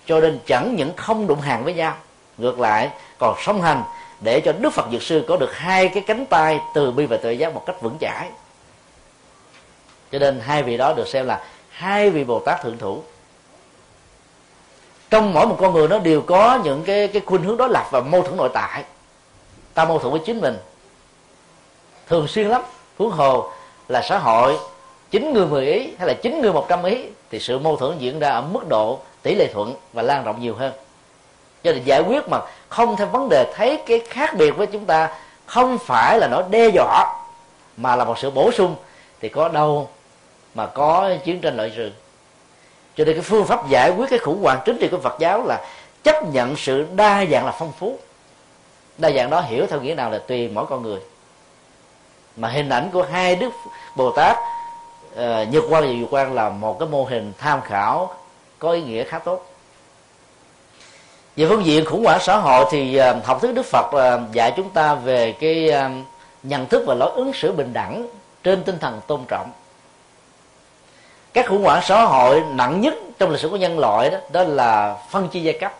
Cho 0.06 0.20
nên 0.20 0.40
chẳng 0.46 0.75
những 0.75 0.94
không 0.96 1.28
đụng 1.28 1.42
hàng 1.42 1.64
với 1.64 1.74
nhau, 1.74 1.96
ngược 2.38 2.60
lại 2.60 2.90
còn 3.20 3.36
song 3.42 3.62
hành 3.62 3.84
để 4.22 4.42
cho 4.46 4.54
đức 4.60 4.74
phật 4.74 4.86
dược 4.92 5.02
sư 5.02 5.25
có 5.28 5.38
được 5.38 5.56
hai 5.56 5.88
cái 5.88 6.04
cánh 6.08 6.25
tay 6.25 6.60
từ 6.74 6.92
bi 6.92 7.06
và 7.06 7.18
tự 7.18 7.32
giác 7.32 7.54
một 7.54 7.64
cách 7.66 7.82
vững 7.82 7.98
chãi. 8.02 8.30
Cho 10.12 10.20
nên 10.20 10.40
hai 10.40 10.64
vị 10.64 10.78
đó 10.78 10.94
được 10.94 11.08
xem 11.08 11.25
là 11.25 11.44
hai 11.70 12.10
vị 12.10 12.24
bồ 12.24 12.40
tát 12.40 12.62
thượng 12.62 12.78
thủ. 12.78 13.04
Trong 15.10 15.34
mỗi 15.34 15.48
một 15.48 15.58
con 15.60 15.74
người 15.74 15.88
nó 15.88 16.00
đều 16.00 16.22
có 16.22 16.60
những 16.64 16.84
cái 16.84 17.08
cái 17.08 17.22
khuynh 17.25 17.44
hướng 17.44 17.58
đối 17.58 17.70
lập 17.70 17.86
và 17.92 18.02
mâu 18.02 18.22
thuẫn 18.22 18.38
nội 18.38 18.50
tại. 18.54 18.84
Ta 19.74 19.86
mâu 19.86 20.00
thuẫn 20.00 20.12
với 20.12 20.22
chính 20.25 20.42
mình. 20.42 20.58
Thường 22.08 22.28
xuyên 22.28 22.48
lắm, 22.48 22.62
huống 22.98 23.12
hồ 23.12 23.52
là 23.88 24.02
xã 24.02 24.18
hội 24.18 24.58
chín 25.16 25.34
người 25.34 25.46
mười 25.46 25.66
ý 25.66 25.90
hay 25.98 26.08
là 26.08 26.14
chín 26.14 26.42
người 26.42 26.54
một 26.54 26.66
trăm 26.70 26.84
ý, 26.84 27.06
thì 27.32 27.40
sự 27.40 27.60
mâu 27.60 27.76
thuẫn 27.78 27.98
diễn 27.98 28.20
ra 28.20 28.30
ở 28.30 28.42
mức 28.42 28.68
độ 28.68 29.00
tỷ 29.22 29.36
lệ 29.36 29.48
thuận 29.54 29.76
và 29.94 30.02
lan 30.02 30.24
rộng 30.24 30.42
nhiều 30.42 30.56
hơn. 30.56 30.74
Cho 31.64 31.72
nên 31.72 31.84
giải 31.84 32.02
quyết 32.02 32.30
mà 32.30 32.40
không 32.70 32.96
theo 32.96 33.08
vấn 33.08 33.30
đề 33.30 33.54
thấy 33.56 33.82
cái 33.86 34.02
khác 34.10 34.36
biệt 34.38 34.52
với 34.52 34.68
chúng 34.68 34.86
ta 34.86 35.18
không 35.46 35.78
phải 35.78 36.20
là 36.20 36.28
nó 36.28 36.42
đe 36.50 36.70
dọa, 36.70 37.16
mà 37.78 37.96
là 37.96 38.06
một 38.06 38.20
sự 38.20 38.32
bổ 38.32 38.52
sung, 38.52 38.76
thì 39.22 39.30
có 39.30 39.50
đâu 39.50 39.90
mà 40.56 40.66
có 40.66 41.14
chiến 41.26 41.42
tranh 41.42 41.58
lợi 41.58 41.72
sự 41.76 41.92
cho 42.98 43.06
nên 43.06 43.16
cái 43.16 43.24
phương 43.24 43.46
pháp 43.46 43.70
giải 43.70 43.92
quyết 43.92 44.10
cái 44.10 44.20
khủng 44.20 44.42
hoảng 44.44 44.60
chính 44.66 44.78
trị 44.78 44.88
của 44.88 45.00
Phật 45.00 45.16
giáo 45.20 45.44
là 45.46 45.68
chấp 46.04 46.24
nhận 46.34 46.56
sự 46.56 46.88
đa 46.96 47.26
dạng 47.32 47.46
là 47.46 47.52
phong 47.60 47.72
phú. 47.80 47.98
Đa 48.98 49.12
dạng 49.12 49.30
đó 49.30 49.42
hiểu 49.42 49.66
theo 49.70 49.82
nghĩa 49.82 49.94
nào 49.94 50.10
là 50.10 50.18
tùy 50.18 50.48
mỗi 50.48 50.66
con 50.66 50.82
người. 50.82 51.00
Mà 52.36 52.48
hình 52.50 52.70
ảnh 52.70 52.90
của 52.94 53.06
hai 53.12 53.36
đức 53.36 53.50
Bồ 53.96 54.12
Tát 54.12 54.38
uh, 55.16 55.54
Nhật 55.54 55.64
quan 55.70 55.84
và 55.84 55.94
Dục 56.00 56.10
quan 56.12 56.34
là 56.34 56.50
một 56.50 56.80
cái 56.80 56.90
mô 56.90 57.04
hình 57.04 57.34
tham 57.38 57.62
khảo 57.62 58.14
có 58.60 58.72
ý 58.72 58.82
nghĩa 58.82 59.04
khá 59.04 59.20
tốt. 59.20 59.46
Về 61.36 61.48
phương 61.50 61.66
diện 61.66 61.86
khủng 61.86 62.06
hoảng 62.06 62.20
xã 62.22 62.38
hội 62.38 62.66
thì 62.72 63.00
uh, 63.00 63.26
học 63.26 63.42
thuyết 63.42 63.54
Đức 63.54 63.66
Phật 63.66 63.86
uh, 63.96 64.32
dạy 64.32 64.54
chúng 64.58 64.70
ta 64.70 64.96
về 64.96 65.32
cái 65.32 65.72
uh, 65.86 65.92
nhận 66.44 66.66
thức 66.66 66.84
và 66.88 66.94
lối 66.94 67.12
ứng 67.16 67.34
xử 67.34 67.52
bình 67.52 67.74
đẳng 67.74 68.08
trên 68.44 68.64
tinh 68.64 68.80
thần 68.80 69.02
tôn 69.08 69.22
trọng. 69.28 69.52
Các 71.34 71.48
khủng 71.50 71.64
hoảng 71.64 71.82
xã 71.84 72.04
hội 72.04 72.44
nặng 72.52 72.82
nhất 72.82 72.94
trong 73.20 73.30
lịch 73.30 73.40
sử 73.40 73.50
của 73.50 73.58
nhân 73.58 73.80
loại 73.80 74.10
đó 74.10 74.18
đó 74.32 74.44
là 74.44 74.98
phân 75.10 75.28
chia 75.28 75.40
giai 75.40 75.58
cấp. 75.60 75.74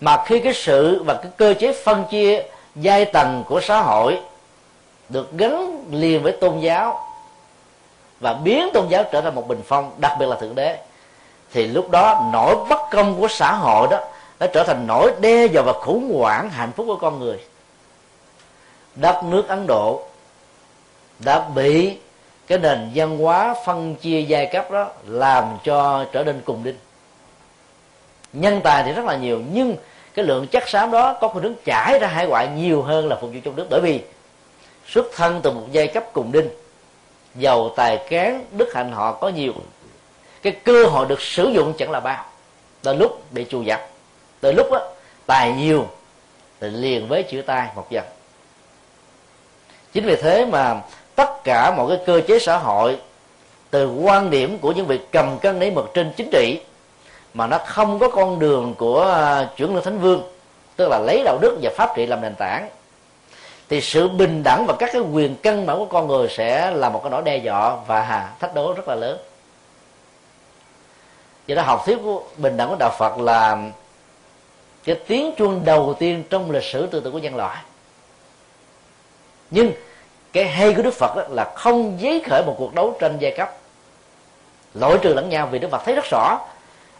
Mà 0.00 0.24
khi 0.26 0.40
cái 0.40 0.54
sự 0.54 1.02
và 1.02 1.14
cái 1.14 1.32
cơ 1.36 1.54
chế 1.54 1.72
phân 1.84 2.04
chia 2.10 2.42
giai 2.74 3.04
tầng 3.04 3.44
của 3.48 3.60
xã 3.60 3.80
hội 3.80 4.20
được 5.08 5.32
gắn 5.32 5.84
liền 5.90 6.22
với 6.22 6.32
tôn 6.32 6.60
giáo 6.60 7.07
và 8.20 8.32
biến 8.34 8.68
tôn 8.74 8.88
giáo 8.88 9.04
trở 9.12 9.20
thành 9.20 9.34
một 9.34 9.48
bình 9.48 9.62
phong, 9.66 9.92
đặc 9.98 10.12
biệt 10.18 10.26
là 10.26 10.36
thượng 10.36 10.54
đế. 10.54 10.78
Thì 11.52 11.66
lúc 11.66 11.90
đó, 11.90 12.28
nỗi 12.32 12.56
bất 12.68 12.78
công 12.90 13.20
của 13.20 13.28
xã 13.28 13.52
hội 13.52 13.88
đó 13.90 14.00
nó 14.40 14.46
trở 14.46 14.64
thành 14.64 14.86
nỗi 14.86 15.12
đe 15.20 15.46
dọa 15.46 15.62
và 15.62 15.72
khủng 15.72 16.18
hoảng 16.18 16.50
hạnh 16.50 16.72
phúc 16.72 16.86
của 16.88 16.96
con 16.96 17.18
người. 17.18 17.38
Đất 18.94 19.24
nước 19.24 19.48
ấn 19.48 19.66
độ 19.66 20.02
đã 21.18 21.48
bị 21.54 21.98
cái 22.46 22.58
nền 22.58 22.90
văn 22.94 23.18
hóa 23.18 23.54
phân 23.64 23.94
chia 23.94 24.20
giai 24.20 24.46
cấp 24.46 24.70
đó 24.70 24.88
làm 25.06 25.44
cho 25.64 26.04
trở 26.12 26.24
nên 26.24 26.42
cùng 26.44 26.64
đinh. 26.64 26.76
Nhân 28.32 28.60
tài 28.64 28.84
thì 28.84 28.92
rất 28.92 29.04
là 29.04 29.16
nhiều, 29.16 29.40
nhưng 29.52 29.76
cái 30.14 30.24
lượng 30.24 30.46
chất 30.46 30.68
xám 30.68 30.90
đó 30.90 31.16
có 31.20 31.28
khuynh 31.28 31.44
hướng 31.44 31.54
chảy 31.64 31.98
ra 31.98 32.08
hải 32.08 32.26
ngoại 32.26 32.48
nhiều 32.48 32.82
hơn 32.82 33.08
là 33.08 33.16
phục 33.16 33.30
vụ 33.30 33.40
trong 33.44 33.56
nước. 33.56 33.66
Bởi 33.70 33.80
vì 33.80 34.02
xuất 34.86 35.06
thân 35.16 35.40
từ 35.42 35.50
một 35.50 35.62
giai 35.72 35.86
cấp 35.86 36.04
cùng 36.12 36.32
đinh 36.32 36.48
giàu 37.38 37.68
tài 37.76 37.96
cán 37.96 38.44
đức 38.52 38.74
hạnh 38.74 38.92
họ 38.92 39.12
có 39.12 39.28
nhiều. 39.28 39.52
Cái 40.42 40.52
cơ 40.52 40.84
hội 40.84 41.06
được 41.06 41.22
sử 41.22 41.48
dụng 41.48 41.72
chẳng 41.78 41.90
là 41.90 42.00
bao. 42.00 42.24
Tới 42.82 42.96
lúc 42.96 43.32
bị 43.32 43.46
trù 43.50 43.62
dập. 43.62 43.88
Tới 44.40 44.54
lúc 44.54 44.66
đó, 44.72 44.80
tài 45.26 45.52
nhiều 45.52 45.86
thì 46.60 46.68
liền 46.68 47.08
với 47.08 47.22
chữ 47.22 47.42
tai 47.42 47.68
một 47.74 47.90
dần. 47.90 48.04
Chính 49.92 50.06
vì 50.06 50.16
thế 50.16 50.46
mà 50.46 50.80
tất 51.14 51.44
cả 51.44 51.74
mọi 51.76 51.88
cái 51.88 52.06
cơ 52.06 52.20
chế 52.28 52.38
xã 52.38 52.58
hội 52.58 52.98
từ 53.70 53.90
quan 53.90 54.30
điểm 54.30 54.58
của 54.58 54.72
những 54.72 54.86
việc 54.86 55.12
cầm 55.12 55.38
cân 55.38 55.60
lấy 55.60 55.70
mực 55.70 55.90
trên 55.94 56.12
chính 56.16 56.30
trị 56.32 56.60
mà 57.34 57.46
nó 57.46 57.58
không 57.58 57.98
có 57.98 58.08
con 58.08 58.38
đường 58.38 58.74
của 58.78 59.02
à, 59.02 59.48
chuyển 59.56 59.74
lên 59.74 59.84
thánh 59.84 59.98
vương 59.98 60.22
tức 60.76 60.88
là 60.88 60.98
lấy 60.98 61.22
đạo 61.24 61.38
đức 61.40 61.58
và 61.62 61.70
pháp 61.76 61.96
trị 61.96 62.06
làm 62.06 62.20
nền 62.20 62.34
tảng 62.34 62.68
thì 63.68 63.80
sự 63.80 64.08
bình 64.08 64.42
đẳng 64.42 64.66
và 64.66 64.74
các 64.78 64.90
cái 64.92 65.02
quyền 65.02 65.36
căn 65.36 65.66
bản 65.66 65.78
của 65.78 65.84
con 65.84 66.06
người 66.06 66.28
sẽ 66.28 66.70
là 66.70 66.88
một 66.88 67.00
cái 67.02 67.10
nỗi 67.10 67.22
đe 67.22 67.36
dọa 67.36 67.76
và 67.86 68.30
thách 68.40 68.54
đố 68.54 68.72
rất 68.72 68.88
là 68.88 68.94
lớn. 68.94 69.18
Do 71.46 71.54
đó 71.54 71.62
học 71.62 71.82
thuyết 71.86 71.98
của 72.04 72.22
bình 72.36 72.56
đẳng 72.56 72.68
của 72.68 72.76
đạo 72.78 72.90
phật 72.98 73.18
là 73.18 73.58
cái 74.84 74.96
tiếng 75.06 75.34
chuông 75.36 75.64
đầu 75.64 75.96
tiên 75.98 76.24
trong 76.30 76.50
lịch 76.50 76.64
sử 76.64 76.86
tư 76.86 77.00
tưởng 77.00 77.12
của 77.12 77.18
nhân 77.18 77.36
loại. 77.36 77.56
Nhưng 79.50 79.72
cái 80.32 80.44
hay 80.44 80.74
của 80.74 80.82
đức 80.82 80.94
phật 80.94 81.16
đó 81.16 81.22
là 81.28 81.52
không 81.54 82.00
giấy 82.00 82.22
khởi 82.26 82.42
một 82.44 82.54
cuộc 82.58 82.74
đấu 82.74 82.96
tranh 83.00 83.16
giai 83.18 83.32
cấp. 83.36 83.52
Lỗi 84.74 84.98
trừ 85.02 85.14
lẫn 85.14 85.28
nhau 85.28 85.48
vì 85.50 85.58
đức 85.58 85.70
phật 85.70 85.82
thấy 85.84 85.94
rất 85.94 86.04
rõ, 86.10 86.38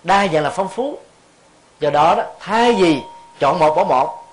đa 0.03 0.29
dạng 0.29 0.43
là 0.43 0.51
phong 0.51 0.69
phú. 0.69 0.99
Do 1.81 1.91
đó 1.91 2.15
đó, 2.15 2.25
thay 2.41 2.73
vì 2.73 3.01
chọn 3.39 3.59
một 3.59 3.75
bỏ 3.75 3.85
một, 3.85 4.25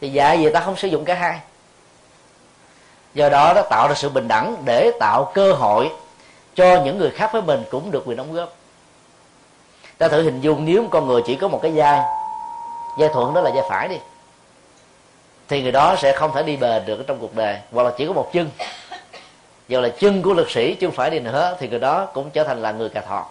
thì 0.00 0.08
dạy 0.08 0.38
gì 0.38 0.50
ta 0.54 0.60
không 0.60 0.76
sử 0.76 0.88
dụng 0.88 1.04
cả 1.04 1.14
hai 1.14 1.40
do 3.14 3.28
đó 3.28 3.52
nó 3.54 3.62
tạo 3.62 3.88
ra 3.88 3.94
sự 3.94 4.08
bình 4.08 4.28
đẳng 4.28 4.56
để 4.64 4.92
tạo 5.00 5.32
cơ 5.34 5.52
hội 5.52 5.90
cho 6.54 6.82
những 6.84 6.98
người 6.98 7.10
khác 7.10 7.30
với 7.32 7.42
mình 7.42 7.64
cũng 7.70 7.90
được 7.90 8.02
quyền 8.06 8.16
đóng 8.16 8.32
góp. 8.32 8.52
Ta 9.98 10.08
thử 10.08 10.22
hình 10.22 10.40
dung 10.40 10.64
nếu 10.64 10.84
con 10.90 11.06
người 11.06 11.22
chỉ 11.26 11.36
có 11.36 11.48
một 11.48 11.60
cái 11.62 11.72
vai 11.74 12.00
vai 12.98 13.08
thuận 13.08 13.34
đó 13.34 13.40
là 13.40 13.50
vai 13.50 13.62
phải 13.68 13.88
đi, 13.88 13.96
thì 15.48 15.62
người 15.62 15.72
đó 15.72 15.96
sẽ 15.98 16.12
không 16.12 16.32
thể 16.34 16.42
đi 16.42 16.56
bền 16.56 16.86
được 16.86 17.04
trong 17.06 17.18
cuộc 17.18 17.34
đời, 17.36 17.58
hoặc 17.72 17.82
là 17.82 17.90
chỉ 17.98 18.06
có 18.06 18.12
một 18.12 18.30
chân. 18.32 18.50
Dù 19.68 19.80
là 19.80 19.88
chân 19.88 20.22
của 20.22 20.34
lực 20.34 20.50
sĩ 20.50 20.74
chứ 20.74 20.86
không 20.86 20.96
phải 20.96 21.10
đi 21.10 21.20
nữa, 21.20 21.56
thì 21.60 21.68
người 21.68 21.78
đó 21.78 22.06
cũng 22.06 22.30
trở 22.30 22.44
thành 22.44 22.62
là 22.62 22.72
người 22.72 22.88
cà 22.88 23.00
thọ. 23.00 23.26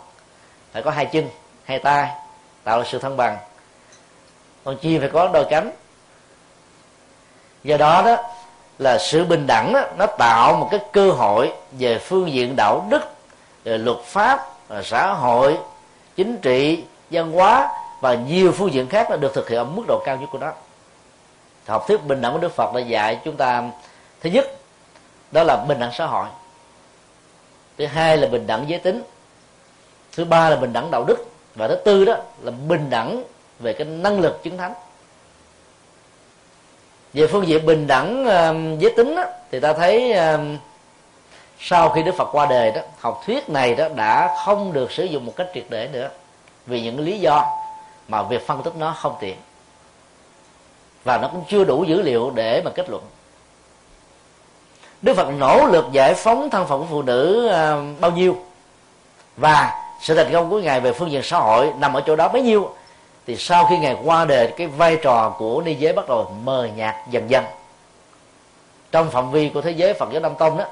Phải 0.74 0.82
có 0.82 0.92
hai 0.92 1.06
chân, 1.06 1.30
hai 1.64 1.80
tay, 1.80 2.10
tạo 2.64 2.78
ra 2.78 2.86
sự 2.88 3.00
thăng 3.00 3.18
bằng. 3.18 3.38
Còn 4.64 4.78
chim 4.78 5.00
phải 5.00 5.10
có 5.10 5.28
đôi 5.28 5.46
cánh. 5.50 5.72
Do 7.64 7.78
đó 7.78 8.02
đó 8.06 8.18
là 8.80 8.98
sự 8.98 9.26
bình 9.26 9.48
đẳng 9.48 9.74
đó, 9.74 9.82
nó 9.98 10.06
tạo 10.06 10.56
một 10.56 10.68
cái 10.72 10.80
cơ 10.92 11.12
hội 11.12 11.54
về 11.72 11.98
phương 11.98 12.32
diện 12.32 12.56
đạo 12.56 12.88
đức 12.90 13.02
luật 13.64 13.98
pháp 14.04 14.48
xã 14.84 15.14
hội 15.14 15.58
chính 16.16 16.38
trị 16.38 16.84
văn 17.12 17.32
hóa 17.32 17.70
và 18.02 18.14
nhiều 18.14 18.52
phương 18.52 18.74
diện 18.74 18.90
khác 18.90 19.12
là 19.12 19.18
được 19.18 19.34
thực 19.34 19.50
hiện 19.50 19.60
ở 19.60 19.64
mức 19.64 19.84
độ 19.88 20.02
cao 20.06 20.18
nhất 20.18 20.30
của 20.32 20.38
nó. 20.38 20.52
Học 21.68 21.88
thuyết 21.88 22.06
bình 22.06 22.22
đẳng 22.22 22.34
của 22.34 22.40
đức 22.40 22.56
phật 22.56 22.74
đã 22.74 22.80
dạy 22.80 23.20
chúng 23.26 23.38
ta 23.38 23.64
thứ 24.22 24.30
nhất 24.30 24.46
đó 25.32 25.44
là 25.44 25.66
bình 25.68 25.80
đẳng 25.80 25.92
xã 25.94 26.06
hội. 26.06 26.28
Thứ 27.78 27.86
hai 27.86 28.18
là 28.18 28.28
bình 28.28 28.48
đẳng 28.48 28.70
giới 28.70 28.80
tính. 28.80 29.04
Thứ 30.16 30.26
ba 30.26 30.50
là 30.50 30.56
bình 30.56 30.74
đẳng 30.74 30.92
đạo 30.92 31.04
đức. 31.08 31.26
Và 31.56 31.68
thứ 31.68 31.76
tư 31.76 32.06
đó 32.06 32.16
là 32.42 32.52
bình 32.68 32.90
đẳng 32.90 33.24
về 33.60 33.74
cái 33.74 33.88
năng 33.88 34.20
lực 34.20 34.44
chứng 34.44 34.58
thánh 34.58 34.74
về 37.14 37.28
phương 37.28 37.48
diện 37.48 37.66
bình 37.66 37.88
đẳng 37.88 38.22
uh, 38.22 38.80
giới 38.80 38.92
tính 38.92 39.16
đó, 39.16 39.24
thì 39.52 39.60
ta 39.60 39.74
thấy 39.74 40.14
uh, 40.36 40.40
sau 41.60 41.90
khi 41.90 42.04
đức 42.04 42.16
phật 42.18 42.30
qua 42.32 42.46
đời 42.46 42.72
đó 42.72 42.82
học 43.00 43.22
thuyết 43.26 43.50
này 43.50 43.76
đó 43.76 43.88
đã 43.96 44.36
không 44.46 44.74
được 44.74 44.92
sử 44.92 45.04
dụng 45.04 45.26
một 45.26 45.34
cách 45.36 45.48
triệt 45.54 45.66
để 45.70 45.90
nữa. 45.94 46.10
Vì 46.66 46.82
những 46.82 47.00
lý 47.00 47.20
do 47.20 47.46
mà 48.08 48.24
việc 48.24 48.48
phân 48.48 48.64
tích 48.64 48.76
nó 48.76 48.96
không 48.98 49.16
tiện. 49.20 49.36
Và 51.04 51.18
nó 51.18 51.28
cũng 51.28 51.44
chưa 51.50 51.64
đủ 51.64 51.84
dữ 51.84 52.02
liệu 52.02 52.32
để 52.36 52.62
mà 52.66 52.72
kết 52.76 52.90
luận. 52.90 53.04
Đức 55.02 55.14
phật 55.14 55.28
nỗ 55.40 55.66
lực 55.66 55.86
giải 55.92 56.14
phóng 56.14 56.50
thân 56.50 56.68
phận 56.68 56.80
của 56.80 56.88
phụ 56.90 57.02
nữ 57.02 57.48
uh, 57.48 58.02
bao 58.02 58.12
nhiêu? 58.12 58.38
Và 59.38 59.72
sự 60.02 60.16
thành 60.16 60.34
công 60.34 60.50
của 60.50 60.60
ngài 60.60 60.80
về 60.80 60.94
phương 60.94 61.12
diện 61.12 61.24
xã 61.24 61.38
hội 61.38 61.74
nằm 61.80 61.94
ở 61.94 62.02
chỗ 62.06 62.16
đó 62.16 62.28
bấy 62.28 62.42
nhiêu? 62.42 62.76
Thì 63.28 63.36
sau 63.36 63.66
khi 63.66 63.78
ngài 63.78 63.98
qua 64.04 64.26
đời 64.26 64.54
cái 64.58 64.68
vai 64.68 64.98
trò 65.02 65.36
của 65.38 65.62
ni 65.62 65.76
giới 65.76 65.94
bắt 65.94 66.08
đầu 66.08 66.36
mờ 66.44 66.70
nhạt 66.76 66.96
dần 67.10 67.30
dần. 67.30 67.46
Trong 68.92 69.10
phạm 69.10 69.32
vi 69.32 69.50
của 69.50 69.62
thế 69.62 69.72
giới 69.72 69.94
phật 69.94 70.10
giáo 70.12 70.22
nam 70.22 70.36
tông 70.40 70.58
đó, 70.58 70.66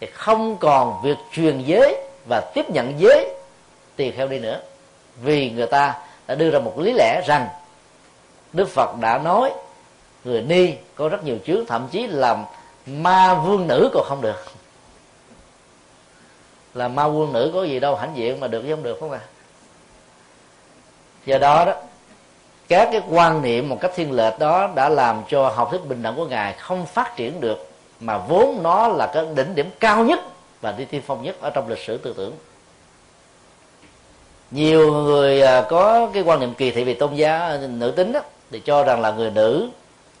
thì 0.00 0.06
không 0.06 0.56
còn 0.56 1.00
việc 1.02 1.16
truyền 1.32 1.62
giới 1.62 1.96
và 2.28 2.40
tiếp 2.54 2.70
nhận 2.70 2.94
giới 2.98 3.34
tỳ 3.96 4.10
kheo 4.10 4.28
đi 4.28 4.38
nữa. 4.38 4.60
Vì 5.22 5.50
người 5.50 5.66
ta 5.66 5.94
đã 6.26 6.34
đưa 6.34 6.50
ra 6.50 6.58
một 6.58 6.78
lý 6.78 6.92
lẽ 6.92 7.22
rằng 7.26 7.48
đức 8.52 8.68
phật 8.68 8.96
đã 9.00 9.18
nói 9.18 9.52
người 10.24 10.42
ni 10.42 10.74
có 10.94 11.08
rất 11.08 11.24
nhiều 11.24 11.36
chướng, 11.46 11.66
thậm 11.66 11.88
chí 11.90 12.06
làm 12.06 12.44
ma 12.86 13.34
vương 13.34 13.66
nữ 13.66 13.90
còn 13.92 14.04
không 14.06 14.20
được. 14.20 14.44
Là 16.74 16.88
ma 16.88 17.08
vương 17.08 17.32
nữ 17.32 17.50
có 17.54 17.62
gì 17.62 17.80
đâu, 17.80 17.96
hãnh 17.96 18.16
diện 18.16 18.40
mà 18.40 18.48
được 18.48 18.62
chứ 18.62 18.74
không 18.74 18.82
được, 18.82 18.96
không 19.00 19.10
à? 19.10 19.20
Do 21.26 21.38
đó 21.38 21.64
đó 21.64 21.72
các 22.70 22.88
cái 22.92 23.02
quan 23.10 23.42
niệm 23.42 23.68
một 23.68 23.78
cách 23.80 23.90
thiên 23.94 24.12
lệch 24.12 24.38
đó 24.38 24.68
đã 24.74 24.88
làm 24.88 25.22
cho 25.28 25.48
học 25.48 25.68
thuyết 25.70 25.86
bình 25.88 26.02
đẳng 26.02 26.16
của 26.16 26.26
ngài 26.26 26.52
không 26.52 26.86
phát 26.86 27.16
triển 27.16 27.40
được 27.40 27.70
mà 28.00 28.18
vốn 28.18 28.62
nó 28.62 28.88
là 28.88 29.10
cái 29.14 29.24
đỉnh 29.34 29.54
điểm 29.54 29.70
cao 29.80 30.04
nhất 30.04 30.20
và 30.60 30.72
đi 30.72 30.84
tiên 30.84 31.02
phong 31.06 31.22
nhất 31.22 31.36
ở 31.40 31.50
trong 31.50 31.68
lịch 31.68 31.78
sử 31.78 31.96
tư 31.96 32.14
tưởng. 32.16 32.32
Nhiều 34.50 34.92
người 34.92 35.42
à, 35.42 35.62
có 35.68 36.10
cái 36.14 36.22
quan 36.22 36.40
niệm 36.40 36.54
kỳ 36.54 36.70
thị 36.70 36.84
về 36.84 36.94
tôn 36.94 37.14
giáo 37.14 37.58
nữ 37.58 37.90
tính 37.90 38.12
đó, 38.12 38.20
thì 38.50 38.60
cho 38.60 38.84
rằng 38.84 39.00
là 39.00 39.10
người 39.10 39.30
nữ 39.30 39.70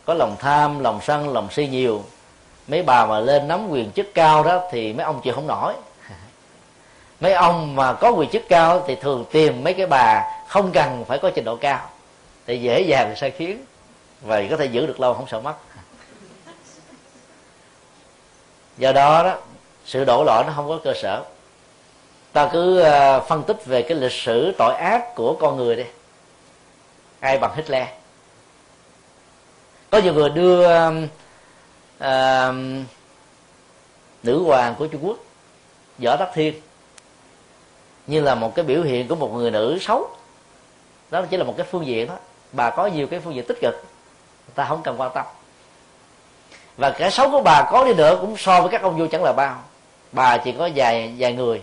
có 0.04 0.14
lòng 0.14 0.36
tham 0.38 0.80
lòng 0.80 1.00
sân 1.02 1.32
lòng 1.32 1.48
si 1.50 1.66
nhiều. 1.66 2.02
Mấy 2.68 2.82
bà 2.82 3.06
mà 3.06 3.20
lên 3.20 3.48
nắm 3.48 3.68
quyền 3.68 3.90
chức 3.90 4.14
cao 4.14 4.42
đó 4.42 4.60
thì 4.70 4.92
mấy 4.92 5.04
ông 5.04 5.20
chịu 5.22 5.34
không 5.34 5.46
nổi. 5.46 5.74
Mấy 7.20 7.32
ông 7.32 7.76
mà 7.76 7.92
có 7.92 8.10
quyền 8.10 8.30
chức 8.30 8.42
cao 8.48 8.84
thì 8.86 8.94
thường 8.94 9.24
tìm 9.32 9.64
mấy 9.64 9.74
cái 9.74 9.86
bà 9.86 10.24
không 10.48 10.70
cần 10.72 11.04
phải 11.08 11.18
có 11.18 11.30
trình 11.34 11.44
độ 11.44 11.56
cao 11.56 11.89
thì 12.50 12.58
dễ 12.58 12.80
dàng 12.80 13.16
sai 13.16 13.30
khiến. 13.30 13.64
Và 14.22 14.42
có 14.50 14.56
thể 14.56 14.64
giữ 14.64 14.86
được 14.86 15.00
lâu 15.00 15.14
không 15.14 15.26
sợ 15.28 15.40
mất. 15.40 15.54
Do 18.78 18.92
đó 18.92 19.22
đó 19.22 19.38
sự 19.84 20.04
đổ 20.04 20.24
lỗi 20.24 20.44
nó 20.46 20.52
không 20.56 20.68
có 20.68 20.78
cơ 20.84 20.92
sở. 21.02 21.24
Ta 22.32 22.50
cứ 22.52 22.80
ờ, 22.80 23.20
phân 23.28 23.42
tích 23.42 23.66
về 23.66 23.82
cái 23.82 23.98
lịch 23.98 24.12
sử 24.12 24.52
tội 24.58 24.74
ác 24.74 25.14
của 25.14 25.36
con 25.40 25.56
người 25.56 25.76
đi. 25.76 25.84
Ai 27.20 27.38
bằng 27.38 27.56
Hitler? 27.56 27.88
Có 29.90 29.98
nhiều 29.98 30.14
người 30.14 30.30
đưa 30.30 30.86
uh, 30.86 32.54
nữ 34.22 34.42
hoàng 34.42 34.74
của 34.78 34.86
Trung 34.86 35.06
Quốc 35.06 35.18
võ 35.98 36.16
Đắc 36.16 36.30
Thiên 36.34 36.60
như 38.06 38.20
là 38.20 38.34
một 38.34 38.54
cái 38.54 38.64
biểu 38.64 38.82
hiện 38.82 39.08
của 39.08 39.14
một 39.14 39.32
người 39.34 39.50
nữ 39.50 39.78
xấu. 39.80 40.10
Đó 41.10 41.22
chỉ 41.30 41.36
là 41.36 41.44
một 41.44 41.54
cái 41.56 41.66
phương 41.70 41.86
diện 41.86 42.06
đó 42.06 42.16
bà 42.52 42.70
có 42.70 42.86
nhiều 42.86 43.06
cái 43.06 43.20
phương 43.20 43.34
diện 43.34 43.44
tích 43.48 43.58
cực 43.60 43.84
ta 44.54 44.64
không 44.64 44.82
cần 44.82 45.00
quan 45.00 45.10
tâm. 45.14 45.26
Và 46.76 46.90
cái 46.90 47.10
xấu 47.10 47.30
của 47.30 47.40
bà 47.40 47.62
có 47.70 47.84
đi 47.84 47.94
nữa 47.94 48.18
cũng 48.20 48.36
so 48.36 48.60
với 48.60 48.70
các 48.70 48.82
ông 48.82 48.98
vua 48.98 49.06
chẳng 49.06 49.24
là 49.24 49.32
bao. 49.32 49.56
Bà 50.12 50.36
chỉ 50.36 50.52
có 50.52 50.68
vài 50.74 51.14
vài 51.18 51.32
người 51.32 51.62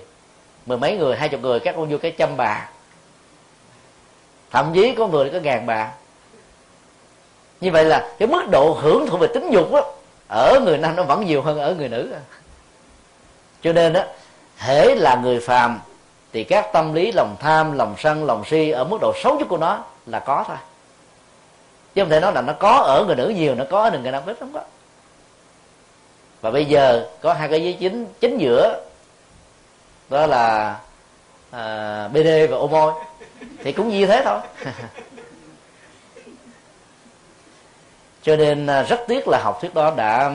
mười 0.65 0.77
mấy 0.77 0.97
người 0.97 1.15
hai 1.15 1.29
chục 1.29 1.41
người 1.41 1.59
các 1.59 1.75
ông 1.75 1.89
vua 1.89 1.97
cái 1.97 2.11
trăm 2.17 2.37
bà. 2.37 2.69
Thậm 4.51 4.71
chí 4.73 4.95
có 4.95 5.07
người 5.07 5.29
có 5.29 5.39
ngàn 5.39 5.65
bà. 5.65 5.91
Như 7.61 7.71
vậy 7.71 7.85
là 7.85 8.09
cái 8.19 8.27
mức 8.27 8.43
độ 8.51 8.77
hưởng 8.81 9.07
thụ 9.07 9.17
về 9.17 9.27
tính 9.27 9.51
dục 9.51 9.71
đó, 9.71 9.93
ở 10.27 10.59
người 10.65 10.77
nam 10.77 10.95
nó 10.95 11.03
vẫn 11.03 11.25
nhiều 11.25 11.41
hơn 11.41 11.59
ở 11.59 11.75
người 11.75 11.89
nữ. 11.89 12.13
Cho 13.61 13.73
nên 13.73 13.93
đó 13.93 14.01
hễ 14.57 14.95
là 14.95 15.15
người 15.15 15.39
phàm 15.39 15.79
thì 16.33 16.43
các 16.43 16.69
tâm 16.73 16.93
lý 16.93 17.11
lòng 17.11 17.35
tham 17.39 17.77
lòng 17.77 17.95
sân 17.97 18.25
lòng 18.25 18.45
si 18.45 18.69
ở 18.69 18.83
mức 18.83 18.97
độ 19.01 19.13
xấu 19.23 19.39
nhất 19.39 19.47
của 19.49 19.57
nó 19.57 19.83
là 20.05 20.19
có 20.19 20.43
thôi 20.47 20.57
chứ 21.97 22.03
không 22.03 22.09
thể 22.09 22.19
nói 22.19 22.33
là 22.33 22.41
nó 22.41 22.53
có 22.53 22.77
ở 22.77 23.05
người 23.05 23.15
nữ 23.15 23.29
nhiều 23.29 23.55
nó 23.55 23.63
có 23.69 23.83
ở 23.83 23.99
người 23.99 24.11
nam 24.11 24.23
ít 24.25 24.37
không 24.39 24.53
có 24.53 24.61
và 26.41 26.51
bây 26.51 26.65
giờ 26.65 27.07
có 27.21 27.33
hai 27.33 27.47
cái 27.47 27.63
giới 27.63 27.73
chính 27.73 28.05
chính 28.19 28.37
giữa 28.37 28.83
đó 30.09 30.27
là 30.27 30.79
à, 31.51 32.07
bd 32.07 32.27
và 32.49 32.57
ô 32.57 32.67
môi. 32.67 32.93
Thì 33.63 33.71
cũng 33.71 33.89
như 33.89 34.05
thế 34.05 34.21
thôi. 34.25 34.39
Cho 38.21 38.35
nên 38.35 38.67
à, 38.67 38.83
rất 38.83 38.99
tiếc 39.07 39.27
là 39.27 39.39
học 39.43 39.57
thuyết 39.61 39.73
đó 39.73 39.93
đã 39.95 40.31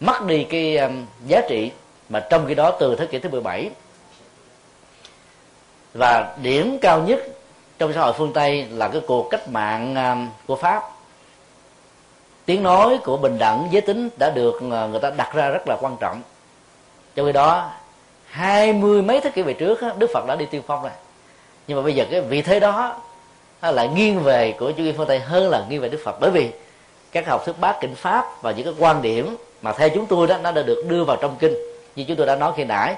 mất 0.00 0.24
đi 0.26 0.44
cái 0.44 0.78
giá 1.26 1.40
trị 1.48 1.70
mà 2.08 2.20
trong 2.20 2.46
khi 2.46 2.54
đó 2.54 2.70
từ 2.80 2.96
thế 2.96 3.06
kỷ 3.06 3.18
thứ 3.18 3.28
17 3.28 3.70
và 5.94 6.36
điểm 6.42 6.78
cao 6.80 7.02
nhất 7.02 7.20
trong 7.80 7.92
xã 7.92 8.00
hội 8.00 8.12
phương 8.12 8.32
tây 8.32 8.66
là 8.70 8.88
cái 8.88 9.00
cuộc 9.06 9.30
cách 9.30 9.48
mạng 9.48 9.94
à, 9.94 10.16
của 10.46 10.56
pháp. 10.56 10.82
Tiếng 12.44 12.62
nói 12.62 12.98
của 13.04 13.16
bình 13.16 13.38
đẳng 13.38 13.68
giới 13.70 13.80
tính 13.80 14.08
đã 14.16 14.30
được 14.30 14.60
à, 14.72 14.86
người 14.86 15.00
ta 15.00 15.10
đặt 15.10 15.34
ra 15.34 15.48
rất 15.48 15.62
là 15.68 15.76
quan 15.80 15.96
trọng. 16.00 16.22
Trong 17.14 17.26
khi 17.26 17.32
đó, 17.32 17.70
hai 18.26 18.72
mươi 18.72 19.02
mấy 19.02 19.20
thế 19.20 19.30
kỷ 19.30 19.42
về 19.42 19.52
trước 19.52 19.80
đức 19.98 20.10
phật 20.14 20.26
đã 20.26 20.36
đi 20.36 20.46
tiên 20.46 20.62
phong 20.66 20.82
rồi. 20.82 20.90
Nhưng 21.66 21.76
mà 21.76 21.82
bây 21.82 21.94
giờ 21.94 22.04
cái 22.10 22.20
vị 22.20 22.42
thế 22.42 22.60
đó 22.60 23.00
lại 23.62 23.88
nghiêng 23.88 24.20
về 24.20 24.54
của 24.58 24.72
chủ 24.72 24.82
nghĩa 24.82 24.92
phương 24.92 25.08
tây 25.08 25.18
hơn 25.18 25.50
là 25.50 25.64
nghiêng 25.68 25.80
về 25.80 25.88
đức 25.88 26.00
phật. 26.04 26.20
Bởi 26.20 26.30
vì 26.30 26.50
các 27.12 27.28
học 27.28 27.42
thuyết 27.44 27.58
bát 27.60 27.76
kinh 27.80 27.94
pháp 27.94 28.42
và 28.42 28.50
những 28.52 28.64
cái 28.64 28.74
quan 28.78 29.02
điểm 29.02 29.36
mà 29.62 29.72
theo 29.72 29.88
chúng 29.88 30.06
tôi 30.06 30.26
đó, 30.26 30.38
nó 30.42 30.52
đã 30.52 30.62
được 30.62 30.84
đưa 30.88 31.04
vào 31.04 31.16
trong 31.16 31.36
kinh. 31.38 31.54
Như 31.96 32.04
chúng 32.08 32.16
tôi 32.16 32.26
đã 32.26 32.36
nói 32.36 32.52
khi 32.56 32.64
nãy, 32.64 32.94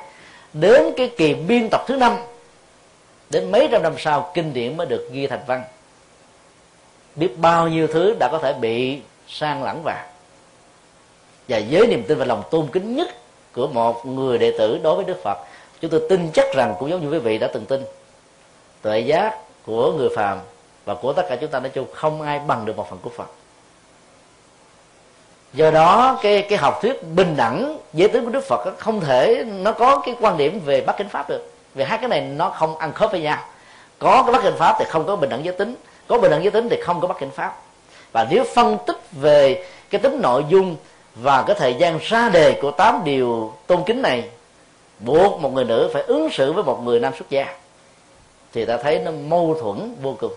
đến 0.52 0.92
cái 0.96 1.10
kỳ 1.16 1.34
biên 1.34 1.68
tập 1.70 1.84
thứ 1.86 1.96
năm 1.96 2.16
đến 3.32 3.50
mấy 3.52 3.68
trăm 3.72 3.82
năm 3.82 3.94
sau, 3.98 4.30
kinh 4.34 4.52
điển 4.52 4.76
mới 4.76 4.86
được 4.86 5.08
ghi 5.12 5.26
thành 5.26 5.40
văn. 5.46 5.62
Biết 7.14 7.38
bao 7.38 7.68
nhiêu 7.68 7.86
thứ 7.86 8.16
đã 8.20 8.28
có 8.32 8.38
thể 8.38 8.52
bị 8.52 9.00
sang 9.28 9.62
lẳng 9.62 9.82
vào. 9.82 10.04
Và 11.48 11.60
với 11.70 11.86
niềm 11.86 12.04
tin 12.08 12.18
và 12.18 12.24
lòng 12.24 12.42
tôn 12.50 12.66
kính 12.72 12.96
nhất 12.96 13.08
của 13.52 13.66
một 13.66 14.06
người 14.06 14.38
đệ 14.38 14.52
tử 14.58 14.78
đối 14.82 14.96
với 14.96 15.04
đức 15.04 15.22
phật, 15.22 15.38
chúng 15.80 15.90
tôi 15.90 16.02
tin 16.08 16.30
chắc 16.34 16.46
rằng 16.54 16.74
cũng 16.78 16.90
giống 16.90 17.00
như 17.00 17.10
quý 17.10 17.18
vị 17.18 17.38
đã 17.38 17.46
từng 17.46 17.66
tin. 17.66 17.84
Tuệ 18.82 19.00
giác 19.00 19.38
của 19.66 19.92
người 19.92 20.08
phàm 20.16 20.38
và 20.84 20.94
của 20.94 21.12
tất 21.12 21.26
cả 21.28 21.36
chúng 21.36 21.50
ta 21.50 21.60
nói 21.60 21.70
chung 21.70 21.86
không 21.94 22.22
ai 22.22 22.38
bằng 22.46 22.66
được 22.66 22.76
một 22.76 22.90
phần 22.90 22.98
của 23.02 23.10
phật. 23.10 23.30
Do 25.52 25.70
đó, 25.70 26.18
cái 26.22 26.46
cái 26.48 26.58
học 26.58 26.78
thuyết 26.82 27.04
bình 27.14 27.36
đẳng 27.36 27.78
giới 27.92 28.08
tính 28.08 28.24
của 28.24 28.30
đức 28.30 28.44
phật 28.44 28.78
không 28.78 29.00
thể, 29.00 29.44
nó 29.44 29.72
có 29.72 30.02
cái 30.06 30.16
quan 30.20 30.36
điểm 30.36 30.60
về 30.64 30.80
bắt 30.80 30.94
kính 30.98 31.08
pháp 31.08 31.28
được 31.28 31.51
vì 31.74 31.84
hai 31.84 31.98
cái 31.98 32.08
này 32.08 32.20
nó 32.20 32.50
không 32.50 32.76
ăn 32.76 32.92
khớp 32.92 33.12
với 33.12 33.20
nhau. 33.20 33.38
Có 33.98 34.22
cái 34.22 34.32
bất 34.32 34.42
kinh 34.42 34.56
pháp 34.58 34.76
thì 34.78 34.84
không 34.88 35.06
có 35.06 35.16
bình 35.16 35.30
đẳng 35.30 35.44
giới 35.44 35.54
tính. 35.54 35.74
Có 36.08 36.18
bình 36.18 36.30
đẳng 36.30 36.42
giới 36.42 36.50
tính 36.50 36.68
thì 36.68 36.80
không 36.82 37.00
có 37.00 37.08
bất 37.08 37.18
kinh 37.18 37.30
pháp. 37.30 37.58
Và 38.12 38.26
nếu 38.30 38.44
phân 38.54 38.78
tích 38.86 39.00
về 39.12 39.64
cái 39.90 40.00
tính 40.00 40.20
nội 40.22 40.44
dung 40.48 40.76
và 41.14 41.42
cái 41.42 41.56
thời 41.58 41.74
gian 41.74 41.98
ra 42.02 42.28
đề 42.28 42.58
của 42.62 42.70
tám 42.70 43.04
điều 43.04 43.54
tôn 43.66 43.82
kính 43.86 44.02
này 44.02 44.24
buộc 44.98 45.40
một 45.40 45.52
người 45.52 45.64
nữ 45.64 45.90
phải 45.92 46.02
ứng 46.02 46.30
xử 46.30 46.52
với 46.52 46.64
một 46.64 46.82
người 46.84 47.00
nam 47.00 47.12
xuất 47.18 47.30
gia 47.30 47.54
thì 48.52 48.64
ta 48.64 48.76
thấy 48.76 48.98
nó 48.98 49.10
mâu 49.10 49.56
thuẫn 49.60 49.96
vô 50.02 50.16
cùng. 50.20 50.32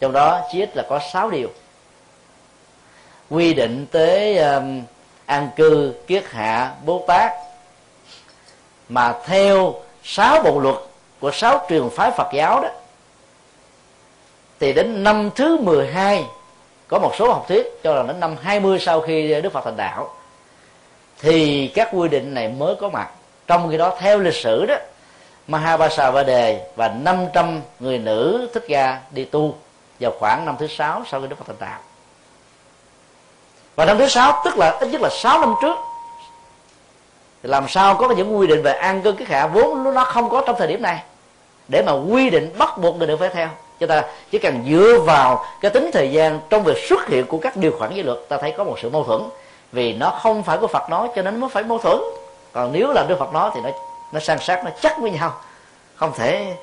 Trong 0.00 0.12
đó 0.12 0.40
chỉ 0.52 0.60
ít 0.60 0.76
là 0.76 0.86
có 0.88 0.98
sáu 1.12 1.30
điều. 1.30 1.48
Quy 3.30 3.54
định 3.54 3.86
tới 3.90 4.38
um, 4.38 4.82
an 5.26 5.48
cư 5.56 5.94
kiết 6.06 6.24
hạ 6.30 6.74
bố 6.84 7.04
tát 7.06 7.32
mà 8.92 9.14
theo 9.26 9.74
sáu 10.04 10.42
bộ 10.42 10.60
luật 10.60 10.76
của 11.20 11.30
sáu 11.30 11.64
trường 11.68 11.90
phái 11.90 12.10
Phật 12.10 12.28
giáo 12.32 12.60
đó, 12.60 12.68
thì 14.60 14.72
đến 14.72 15.04
năm 15.04 15.30
thứ 15.34 15.58
12 15.60 16.24
có 16.88 16.98
một 16.98 17.12
số 17.18 17.32
học 17.32 17.44
thuyết 17.48 17.66
cho 17.82 17.94
rằng 17.94 18.06
đến 18.06 18.20
năm 18.20 18.36
20 18.42 18.78
sau 18.78 19.00
khi 19.00 19.40
Đức 19.40 19.52
Phật 19.52 19.64
thành 19.64 19.76
đạo, 19.76 20.14
thì 21.20 21.68
các 21.74 21.88
quy 21.92 22.08
định 22.08 22.34
này 22.34 22.48
mới 22.48 22.74
có 22.74 22.88
mặt. 22.88 23.08
Trong 23.46 23.70
khi 23.70 23.76
đó, 23.76 23.96
theo 24.00 24.18
lịch 24.18 24.34
sử 24.34 24.66
đó 24.66 24.74
Mahabasa 25.46 26.10
và 26.10 26.22
Đề 26.22 26.66
và 26.76 26.88
500 26.88 27.60
người 27.80 27.98
nữ 27.98 28.50
thích 28.54 28.64
ca 28.68 29.00
đi 29.10 29.24
tu 29.24 29.54
vào 30.00 30.12
khoảng 30.18 30.44
năm 30.46 30.56
thứ 30.58 30.66
sáu 30.66 31.02
sau 31.10 31.20
khi 31.20 31.26
Đức 31.26 31.36
Phật 31.38 31.44
thành 31.46 31.56
đạo. 31.60 31.80
Và 33.76 33.84
năm 33.84 33.98
thứ 33.98 34.08
sáu, 34.08 34.42
tức 34.44 34.58
là 34.58 34.70
ít 34.70 34.86
nhất 34.86 35.00
là 35.00 35.08
6 35.10 35.40
năm 35.40 35.54
trước 35.62 35.76
làm 37.42 37.68
sao 37.68 37.94
có 37.94 38.08
những 38.08 38.38
quy 38.38 38.46
định 38.46 38.62
về 38.62 38.72
an 38.72 39.02
cư 39.02 39.12
cái 39.12 39.26
hạ 39.30 39.46
vốn 39.46 39.94
nó 39.94 40.04
không 40.04 40.30
có 40.30 40.42
trong 40.46 40.56
thời 40.58 40.68
điểm 40.68 40.82
này? 40.82 41.02
Để 41.68 41.82
mà 41.86 41.92
quy 41.92 42.30
định, 42.30 42.58
bắt 42.58 42.78
buộc 42.78 42.96
người 42.96 43.06
được 43.06 43.20
phải 43.20 43.28
theo. 43.28 43.48
Chúng 43.78 43.88
ta 43.88 44.02
chỉ 44.30 44.38
cần 44.38 44.64
dựa 44.68 44.98
vào 45.04 45.44
cái 45.60 45.70
tính 45.70 45.90
thời 45.92 46.12
gian 46.12 46.40
trong 46.50 46.64
việc 46.64 46.78
xuất 46.88 47.08
hiện 47.08 47.26
của 47.26 47.38
các 47.38 47.56
điều 47.56 47.72
khoản 47.78 47.94
giới 47.94 48.04
luật, 48.04 48.18
ta 48.28 48.38
thấy 48.38 48.52
có 48.52 48.64
một 48.64 48.78
sự 48.82 48.90
mâu 48.90 49.04
thuẫn. 49.04 49.22
Vì 49.72 49.92
nó 49.92 50.10
không 50.22 50.42
phải 50.42 50.58
của 50.58 50.66
Phật 50.66 50.90
nói 50.90 51.08
cho 51.16 51.22
nên 51.22 51.40
mới 51.40 51.50
phải 51.50 51.62
mâu 51.62 51.78
thuẫn. 51.78 51.98
Còn 52.52 52.72
nếu 52.72 52.92
là 52.92 53.04
Đức 53.08 53.16
Phật 53.18 53.32
nói 53.32 53.50
thì 53.54 53.60
nó 53.60 53.70
nó 54.12 54.20
san 54.20 54.38
sát, 54.38 54.64
nó 54.64 54.70
chắc 54.80 54.98
với 55.00 55.10
nhau. 55.10 55.32
Không 55.94 56.12
thể 56.16 56.56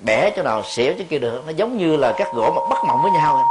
bẻ 0.00 0.30
chỗ 0.36 0.42
nào 0.42 0.62
xỉu 0.62 0.92
chỗ 0.98 1.04
kia 1.10 1.18
được. 1.18 1.42
Nó 1.46 1.52
giống 1.52 1.78
như 1.78 1.96
là 1.96 2.12
các 2.12 2.28
gỗ 2.34 2.52
mà 2.56 2.60
bắt 2.70 2.84
mộng 2.84 3.02
với 3.02 3.12
nhau. 3.12 3.44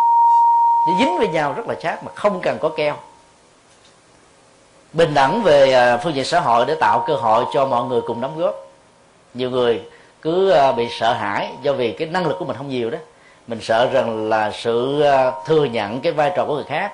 Nó 0.87 0.93
dính 0.99 1.17
với 1.17 1.27
nhau 1.27 1.53
rất 1.57 1.67
là 1.67 1.75
chắc 1.81 2.03
mà 2.03 2.11
không 2.15 2.39
cần 2.41 2.57
có 2.61 2.69
keo 2.69 2.95
bình 4.93 5.13
đẳng 5.13 5.43
về 5.43 5.71
à, 5.73 5.97
phương 5.97 6.15
diện 6.15 6.25
xã 6.25 6.39
hội 6.39 6.65
để 6.65 6.75
tạo 6.75 7.03
cơ 7.07 7.15
hội 7.15 7.45
cho 7.53 7.65
mọi 7.65 7.85
người 7.85 8.01
cùng 8.01 8.21
đóng 8.21 8.39
góp. 8.39 8.55
Nhiều 9.33 9.49
người 9.49 9.81
cứ 10.21 10.49
à, 10.49 10.71
bị 10.71 10.87
sợ 10.99 11.13
hãi 11.13 11.49
do 11.61 11.73
vì 11.73 11.91
cái 11.91 12.07
năng 12.07 12.27
lực 12.27 12.35
của 12.39 12.45
mình 12.45 12.57
không 12.57 12.69
nhiều 12.69 12.89
đó. 12.89 12.97
Mình 13.47 13.59
sợ 13.61 13.89
rằng 13.91 14.29
là 14.29 14.51
sự 14.51 15.01
à, 15.01 15.31
thừa 15.45 15.65
nhận 15.65 16.01
cái 16.01 16.11
vai 16.11 16.31
trò 16.35 16.45
của 16.45 16.55
người 16.55 16.63
khác 16.63 16.91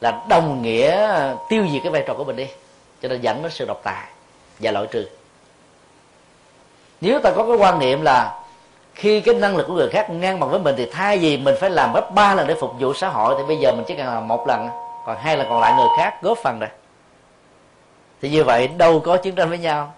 là 0.00 0.22
đồng 0.28 0.62
nghĩa 0.62 1.08
tiêu 1.48 1.64
diệt 1.72 1.82
cái 1.82 1.92
vai 1.92 2.04
trò 2.06 2.14
của 2.14 2.24
mình 2.24 2.36
đi, 2.36 2.46
cho 3.02 3.08
nên 3.08 3.20
dẫn 3.20 3.42
đến 3.42 3.52
sự 3.52 3.64
độc 3.64 3.80
tài 3.84 4.04
và 4.58 4.70
loại 4.70 4.86
trừ. 4.86 5.08
Nếu 7.00 7.20
ta 7.20 7.30
có 7.30 7.44
cái 7.46 7.56
quan 7.56 7.78
niệm 7.78 8.02
là 8.02 8.40
khi 8.94 9.20
cái 9.20 9.34
năng 9.34 9.56
lực 9.56 9.66
của 9.66 9.74
người 9.74 9.88
khác 9.88 10.10
ngang 10.10 10.40
bằng 10.40 10.50
với 10.50 10.60
mình 10.60 10.74
thì 10.78 10.86
thay 10.92 11.18
vì 11.18 11.36
mình 11.36 11.54
phải 11.60 11.70
làm 11.70 11.92
gấp 11.92 12.14
ba 12.14 12.34
lần 12.34 12.46
để 12.46 12.54
phục 12.54 12.72
vụ 12.80 12.94
xã 12.94 13.08
hội 13.08 13.34
thì 13.38 13.44
bây 13.48 13.56
giờ 13.56 13.72
mình 13.72 13.84
chỉ 13.88 13.94
cần 13.94 14.06
làm 14.06 14.28
một 14.28 14.48
lần, 14.48 14.68
còn 15.06 15.16
hai 15.20 15.36
lần 15.36 15.46
còn 15.48 15.60
lại 15.60 15.74
người 15.76 15.88
khác 15.98 16.22
góp 16.22 16.38
phần 16.38 16.58
rồi 16.58 16.68
thì 18.22 18.30
như 18.30 18.44
vậy 18.44 18.68
đâu 18.68 19.00
có 19.00 19.16
chiến 19.16 19.34
tranh 19.34 19.48
với 19.48 19.58
nhau. 19.58 19.94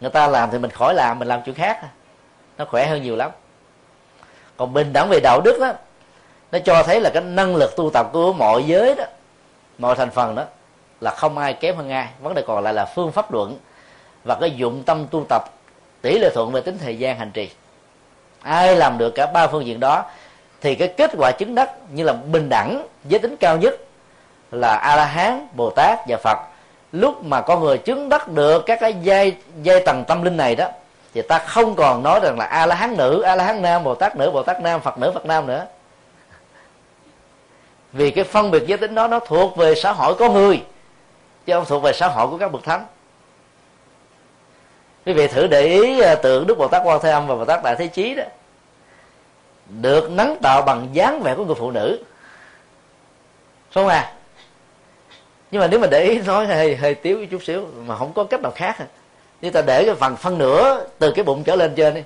Người 0.00 0.10
ta 0.10 0.28
làm 0.28 0.50
thì 0.50 0.58
mình 0.58 0.70
khỏi 0.70 0.94
làm, 0.94 1.18
mình 1.18 1.28
làm 1.28 1.42
chuyện 1.42 1.54
khác. 1.54 1.80
Nó 2.58 2.64
khỏe 2.64 2.86
hơn 2.86 3.02
nhiều 3.02 3.16
lắm. 3.16 3.30
Còn 4.56 4.72
bình 4.72 4.92
đẳng 4.92 5.08
về 5.08 5.20
đạo 5.20 5.40
đức 5.44 5.58
đó, 5.60 5.72
nó 6.52 6.58
cho 6.58 6.82
thấy 6.82 7.00
là 7.00 7.10
cái 7.14 7.22
năng 7.22 7.56
lực 7.56 7.76
tu 7.76 7.90
tập 7.90 8.06
của 8.12 8.32
mọi 8.32 8.62
giới 8.62 8.94
đó, 8.94 9.04
mọi 9.78 9.94
thành 9.94 10.10
phần 10.10 10.34
đó, 10.34 10.44
là 11.00 11.10
không 11.10 11.38
ai 11.38 11.52
kém 11.52 11.76
hơn 11.76 11.90
ai. 11.90 12.08
Vấn 12.20 12.34
đề 12.34 12.42
còn 12.46 12.64
lại 12.64 12.74
là 12.74 12.84
phương 12.84 13.12
pháp 13.12 13.32
luận 13.32 13.58
và 14.24 14.36
cái 14.40 14.50
dụng 14.50 14.82
tâm 14.82 15.06
tu 15.10 15.24
tập, 15.28 15.42
tỷ 16.02 16.18
lệ 16.18 16.30
thuận 16.34 16.52
về 16.52 16.60
tính 16.60 16.78
thời 16.78 16.98
gian 16.98 17.18
hành 17.18 17.30
trì. 17.30 17.50
Ai 18.42 18.76
làm 18.76 18.98
được 18.98 19.10
cả 19.10 19.26
ba 19.26 19.46
phương 19.46 19.66
diện 19.66 19.80
đó, 19.80 20.04
thì 20.60 20.74
cái 20.74 20.88
kết 20.88 21.10
quả 21.18 21.32
chứng 21.32 21.54
đắc 21.54 21.70
như 21.90 22.04
là 22.04 22.12
bình 22.12 22.48
đẳng, 22.48 22.86
giới 23.04 23.18
tính 23.18 23.36
cao 23.36 23.56
nhất 23.56 23.74
là 24.50 24.76
a 24.76 24.96
la 24.96 25.04
hán, 25.04 25.48
bồ 25.56 25.70
tát 25.70 25.98
và 26.08 26.16
phật 26.16 26.38
lúc 26.92 27.24
mà 27.24 27.40
con 27.40 27.60
người 27.60 27.78
chứng 27.78 28.08
đắc 28.08 28.28
được 28.28 28.62
các 28.66 28.80
cái 28.80 28.94
dây 28.94 29.36
dây 29.62 29.82
tầng 29.86 30.04
tâm 30.08 30.22
linh 30.22 30.36
này 30.36 30.56
đó, 30.56 30.68
thì 31.14 31.22
ta 31.22 31.38
không 31.38 31.74
còn 31.74 32.02
nói 32.02 32.20
rằng 32.22 32.38
là 32.38 32.44
a 32.44 32.66
la 32.66 32.74
hán 32.74 32.96
nữ 32.96 33.22
a 33.22 33.34
la 33.34 33.44
hán 33.44 33.62
nam 33.62 33.84
bồ 33.84 33.94
tát 33.94 34.16
nữ 34.16 34.30
bồ 34.30 34.42
tát 34.42 34.60
nam, 34.60 34.80
phật 34.80 34.98
nữ, 34.98 35.10
phật 35.14 35.26
nam 35.26 35.46
nữa. 35.46 35.66
Vì 37.92 38.10
cái 38.10 38.24
phân 38.24 38.50
biệt 38.50 38.62
giới 38.66 38.78
tính 38.78 38.94
đó, 38.94 39.08
nó 39.08 39.18
thuộc 39.18 39.56
về 39.56 39.74
xã 39.74 39.92
hội 39.92 40.14
có 40.14 40.28
người, 40.28 40.62
chứ 41.46 41.52
không 41.54 41.64
thuộc 41.68 41.82
về 41.82 41.92
xã 41.92 42.08
hội 42.08 42.28
của 42.28 42.38
các 42.38 42.52
bậc 42.52 42.64
thánh. 42.64 42.86
Quý 45.06 45.12
vị 45.12 45.26
thử 45.26 45.46
để 45.46 45.62
ý 45.62 46.00
à, 46.00 46.14
tượng 46.14 46.46
đức 46.46 46.58
bồ 46.58 46.68
tát 46.68 46.82
quan 46.84 47.00
thế 47.02 47.10
âm 47.10 47.26
và 47.26 47.34
bồ 47.34 47.44
tát 47.44 47.62
đại 47.64 47.76
thế 47.76 47.86
chí 47.86 48.14
đó, 48.14 48.24
được 49.66 50.10
nắng 50.10 50.36
tạo 50.42 50.62
bằng 50.62 50.88
dáng 50.92 51.20
vẻ 51.20 51.34
của 51.34 51.44
người 51.44 51.54
phụ 51.54 51.70
nữ. 51.70 52.04
Không 53.74 53.88
à 53.88 54.12
nhưng 55.52 55.60
mà 55.60 55.66
nếu 55.66 55.80
mà 55.80 55.86
để 55.86 56.04
ý 56.04 56.18
nói 56.18 56.46
hơi 56.46 56.76
hơi 56.76 56.94
tiếu 56.94 57.26
chút 57.26 57.42
xíu, 57.42 57.66
mà 57.86 57.96
không 57.96 58.12
có 58.12 58.24
cách 58.24 58.42
nào 58.42 58.52
khác 58.54 58.76
như 59.40 59.50
ta 59.50 59.62
để 59.62 59.84
cái 59.84 59.94
phần 59.94 60.16
phân 60.16 60.38
nửa 60.38 60.84
từ 60.98 61.12
cái 61.12 61.24
bụng 61.24 61.44
trở 61.44 61.56
lên 61.56 61.74
trên 61.74 61.94
đi, 61.94 62.02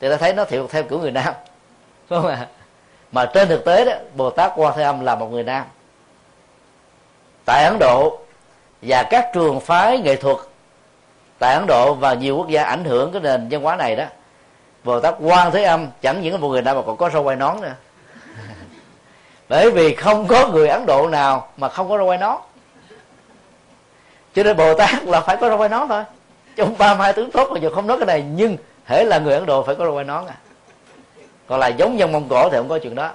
thì 0.00 0.10
ta 0.10 0.16
thấy 0.16 0.32
nó 0.32 0.44
thiệu 0.44 0.68
theo 0.70 0.82
kiểu 0.82 0.98
người 0.98 1.10
nam. 1.10 1.34
Đúng 2.10 2.22
không 2.22 2.30
ạ? 2.30 2.46
Mà 3.12 3.26
trên 3.34 3.48
thực 3.48 3.64
tế 3.64 3.84
đó, 3.84 3.92
bồ 4.16 4.30
tát 4.30 4.52
quan 4.56 4.74
thế 4.76 4.82
âm 4.82 5.00
là 5.00 5.14
một 5.14 5.32
người 5.32 5.42
nam. 5.42 5.64
Tại 7.44 7.64
ấn 7.64 7.76
độ 7.80 8.18
và 8.82 9.02
các 9.02 9.30
trường 9.34 9.60
phái 9.60 9.98
nghệ 9.98 10.16
thuật 10.16 10.36
tại 11.38 11.54
ấn 11.54 11.66
độ 11.66 11.94
và 11.94 12.14
nhiều 12.14 12.36
quốc 12.36 12.48
gia 12.48 12.64
ảnh 12.64 12.84
hưởng 12.84 13.12
cái 13.12 13.22
nền 13.22 13.48
văn 13.50 13.62
hóa 13.62 13.76
này 13.76 13.96
đó, 13.96 14.04
bồ 14.84 15.00
tát 15.00 15.14
quan 15.20 15.52
thế 15.52 15.64
âm 15.64 15.86
chẳng 16.02 16.22
những 16.22 16.32
là 16.32 16.38
một 16.38 16.48
người 16.48 16.62
nam 16.62 16.76
mà 16.76 16.82
còn 16.86 16.96
có 16.96 17.10
râu 17.10 17.24
quai 17.24 17.36
nón 17.36 17.60
nữa. 17.60 17.74
Bởi 19.48 19.70
vì 19.70 19.94
không 19.94 20.26
có 20.26 20.48
người 20.48 20.68
ấn 20.68 20.86
độ 20.86 21.08
nào 21.08 21.48
mà 21.56 21.68
không 21.68 21.88
có 21.88 21.96
râu 21.96 22.06
quai 22.06 22.18
nón 22.18 22.36
cho 24.34 24.42
nên 24.42 24.56
bồ 24.56 24.74
tát 24.74 25.04
là 25.04 25.20
phải 25.20 25.36
có 25.36 25.48
râu 25.48 25.58
quai 25.58 25.68
nón 25.68 25.88
thôi. 25.88 26.04
Trong 26.56 26.78
ba 26.78 26.94
mai 26.94 27.12
tướng 27.12 27.30
tốt 27.30 27.48
mà 27.52 27.58
dù 27.60 27.70
không 27.70 27.86
nói 27.86 27.98
cái 27.98 28.06
này 28.06 28.24
nhưng 28.34 28.56
hễ 28.84 29.04
là 29.04 29.18
người 29.18 29.34
ấn 29.34 29.46
độ 29.46 29.62
phải 29.62 29.74
có 29.74 29.84
râu 29.84 29.94
quai 29.94 30.04
nón 30.04 30.26
à. 30.26 30.36
Còn 31.46 31.60
là 31.60 31.68
giống 31.68 31.98
dân 31.98 32.12
mông 32.12 32.28
cổ 32.28 32.48
thì 32.50 32.56
không 32.56 32.68
có 32.68 32.78
chuyện 32.78 32.94
đó. 32.94 33.10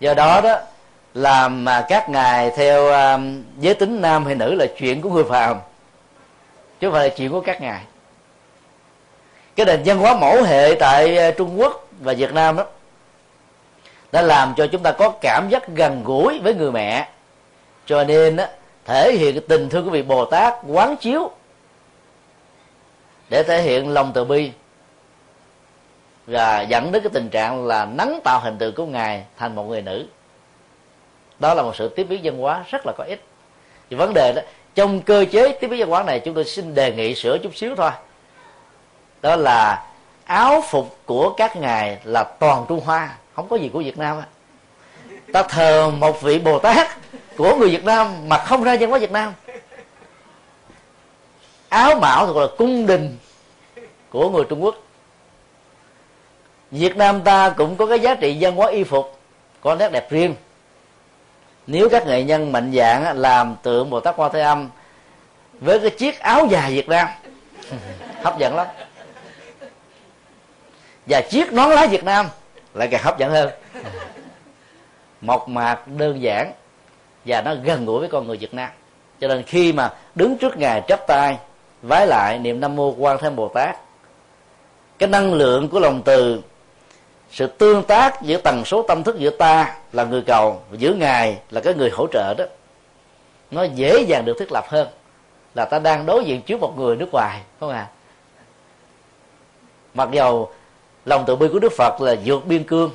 Do 0.00 0.14
đó 0.14 0.40
đó 0.40 0.58
làm 1.14 1.64
mà 1.64 1.84
các 1.88 2.08
ngài 2.08 2.50
theo 2.50 2.86
um, 2.86 3.42
giới 3.58 3.74
tính 3.74 4.00
nam 4.00 4.26
hay 4.26 4.34
nữ 4.34 4.54
là 4.54 4.66
chuyện 4.78 5.02
của 5.02 5.10
người 5.10 5.24
phàm 5.24 5.56
chứ 6.80 6.86
không 6.86 6.92
phải 6.92 7.08
là 7.08 7.14
chuyện 7.14 7.30
của 7.30 7.40
các 7.40 7.60
ngài. 7.60 7.80
Cái 9.56 9.66
nền 9.66 9.82
văn 9.84 9.98
hóa 9.98 10.14
mẫu 10.14 10.42
hệ 10.42 10.74
tại 10.80 11.28
uh, 11.28 11.36
trung 11.36 11.60
quốc 11.60 11.88
và 12.00 12.12
việt 12.12 12.32
nam 12.32 12.56
đó 12.56 12.64
đã 14.12 14.22
làm 14.22 14.54
cho 14.56 14.66
chúng 14.66 14.82
ta 14.82 14.92
có 14.92 15.10
cảm 15.20 15.48
giác 15.48 15.68
gần 15.68 16.04
gũi 16.04 16.40
với 16.42 16.54
người 16.54 16.72
mẹ. 16.72 17.08
Cho 17.86 18.04
nên 18.04 18.36
đó, 18.36 18.44
thể 18.84 19.12
hiện 19.12 19.34
cái 19.34 19.44
tình 19.48 19.68
thương 19.68 19.84
của 19.84 19.90
vị 19.90 20.02
bồ 20.02 20.24
tát 20.24 20.54
quán 20.66 20.96
chiếu 20.96 21.30
để 23.28 23.42
thể 23.42 23.62
hiện 23.62 23.88
lòng 23.88 24.12
từ 24.14 24.24
bi 24.24 24.50
và 26.26 26.60
dẫn 26.60 26.92
đến 26.92 27.02
cái 27.02 27.10
tình 27.14 27.28
trạng 27.28 27.66
là 27.66 27.84
nắng 27.84 28.20
tạo 28.24 28.40
hình 28.40 28.58
tượng 28.58 28.74
của 28.74 28.86
ngài 28.86 29.24
thành 29.36 29.54
một 29.54 29.62
người 29.62 29.82
nữ. 29.82 30.06
Đó 31.38 31.54
là 31.54 31.62
một 31.62 31.76
sự 31.76 31.88
tiếp 31.88 32.04
biến 32.04 32.20
văn 32.24 32.38
hóa 32.38 32.64
rất 32.70 32.86
là 32.86 32.92
có 32.98 33.04
ích. 33.04 33.24
Thì 33.90 33.96
vấn 33.96 34.14
đề 34.14 34.32
đó, 34.36 34.42
trong 34.74 35.00
cơ 35.00 35.24
chế 35.32 35.48
tiếp 35.60 35.68
biến 35.68 35.80
văn 35.80 35.88
hóa 35.88 36.02
này 36.02 36.20
chúng 36.20 36.34
tôi 36.34 36.44
xin 36.44 36.74
đề 36.74 36.92
nghị 36.92 37.14
sửa 37.14 37.38
chút 37.38 37.56
xíu 37.56 37.76
thôi. 37.76 37.90
Đó 39.22 39.36
là 39.36 39.86
áo 40.24 40.62
phục 40.68 40.98
của 41.06 41.34
các 41.36 41.56
ngài 41.56 41.98
là 42.04 42.24
toàn 42.24 42.64
trung 42.68 42.80
hoa, 42.84 43.16
không 43.34 43.48
có 43.48 43.56
gì 43.56 43.70
của 43.72 43.78
việt 43.78 43.98
nam 43.98 44.16
ta 45.32 45.42
thờ 45.42 45.90
một 45.90 46.22
vị 46.22 46.38
bồ 46.38 46.58
tát 46.58 46.88
của 47.36 47.56
người 47.56 47.70
việt 47.70 47.84
nam 47.84 48.28
mà 48.28 48.38
không 48.38 48.64
ra 48.64 48.76
văn 48.80 48.90
hóa 48.90 48.98
việt 48.98 49.10
nam. 49.10 49.32
Áo 51.68 51.98
mão 52.00 52.26
thì 52.26 52.32
gọi 52.32 52.46
là 52.48 52.54
cung 52.58 52.86
đình 52.86 53.18
của 54.10 54.30
người 54.30 54.44
trung 54.48 54.64
quốc. 54.64 54.74
Việt 56.70 56.96
nam 56.96 57.22
ta 57.22 57.50
cũng 57.50 57.76
có 57.76 57.86
cái 57.86 58.00
giá 58.00 58.14
trị 58.14 58.36
văn 58.40 58.56
hóa 58.56 58.70
y 58.70 58.84
phục, 58.84 59.18
có 59.60 59.74
nét 59.74 59.92
đẹp 59.92 60.10
riêng. 60.10 60.34
Nếu 61.66 61.88
các 61.88 62.06
nghệ 62.06 62.22
nhân 62.22 62.52
mạnh 62.52 62.72
dạng 62.76 63.18
làm 63.18 63.56
tượng 63.62 63.90
bồ 63.90 64.00
tát 64.00 64.16
quan 64.16 64.32
thế 64.32 64.40
âm 64.40 64.70
với 65.52 65.80
cái 65.80 65.90
chiếc 65.90 66.20
áo 66.20 66.46
dài 66.50 66.72
việt 66.72 66.88
nam, 66.88 67.08
hấp 68.22 68.38
dẫn 68.38 68.56
lắm. 68.56 68.66
Và 71.06 71.20
chiếc 71.20 71.52
nón 71.52 71.70
lá 71.70 71.86
việt 71.86 72.04
nam 72.04 72.26
lại 72.74 72.88
càng 72.90 73.02
hấp 73.02 73.18
dẫn 73.18 73.30
hơn. 73.30 73.50
Mộc 75.20 75.48
mạc, 75.48 75.88
đơn 75.88 76.22
giản 76.22 76.52
và 77.24 77.40
nó 77.40 77.54
gần 77.54 77.86
gũi 77.86 78.00
với 78.00 78.08
con 78.08 78.26
người 78.26 78.36
việt 78.36 78.54
nam. 78.54 78.70
Cho 79.20 79.28
nên 79.28 79.42
khi 79.42 79.72
mà 79.72 79.92
đứng 80.14 80.38
trước 80.38 80.56
ngài 80.56 80.82
chắp 80.88 81.06
tay, 81.06 81.38
vái 81.82 82.06
lại 82.06 82.38
niệm 82.38 82.60
nam 82.60 82.76
mô 82.76 82.94
quan 82.98 83.18
thế 83.20 83.30
bồ 83.30 83.48
tát, 83.48 83.76
cái 84.98 85.08
năng 85.08 85.34
lượng 85.34 85.68
của 85.68 85.80
lòng 85.80 86.02
từ, 86.02 86.42
sự 87.30 87.46
tương 87.46 87.82
tác 87.82 88.22
giữa 88.22 88.36
tần 88.36 88.64
số 88.64 88.82
tâm 88.82 89.02
thức 89.02 89.18
giữa 89.18 89.30
ta 89.30 89.76
là 89.92 90.04
người 90.04 90.22
cầu 90.22 90.60
và 90.70 90.76
giữa 90.76 90.94
ngài 90.94 91.38
là 91.50 91.60
cái 91.60 91.74
người 91.74 91.90
hỗ 91.90 92.06
trợ 92.12 92.34
đó, 92.34 92.44
nó 93.50 93.62
dễ 93.62 94.04
dàng 94.08 94.24
được 94.24 94.36
thiết 94.38 94.52
lập 94.52 94.64
hơn 94.68 94.88
là 95.54 95.64
ta 95.64 95.78
đang 95.78 96.06
đối 96.06 96.24
diện 96.24 96.42
trước 96.42 96.60
một 96.60 96.78
người 96.78 96.96
nước 96.96 97.08
ngoài, 97.12 97.40
không 97.60 97.70
à 97.70 97.88
mặc 99.94 100.08
dầu 100.12 100.52
lòng 101.04 101.24
từ 101.26 101.36
bi 101.36 101.48
của 101.52 101.58
đức 101.58 101.72
phật 101.72 102.00
là 102.00 102.14
vượt 102.24 102.46
biên 102.46 102.64
cương, 102.64 102.90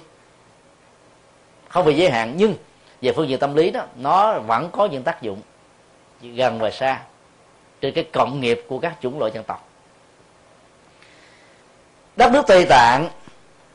không 1.68 1.86
bị 1.86 1.96
giới 1.96 2.10
hạn, 2.10 2.34
nhưng 2.38 2.54
về 3.02 3.12
phương 3.12 3.30
diện 3.30 3.40
tâm 3.40 3.56
lý 3.56 3.72
đó, 3.72 3.82
nó 3.96 4.40
vẫn 4.40 4.70
có 4.72 4.86
những 4.86 5.04
tác 5.04 5.22
dụng 5.22 5.42
gần 6.22 6.60
và 6.60 6.72
xa 6.72 7.02
trên 7.82 7.94
cái 7.94 8.04
cộng 8.04 8.42
nghiệp 8.42 8.66
của 8.68 8.80
các 8.80 8.96
chủng 9.02 9.20
loại 9.20 9.32
dân 9.32 9.44
tộc. 9.44 9.68
Đất 12.16 12.32
nước 12.32 12.44
tây 12.48 12.66
tạng, 12.66 13.10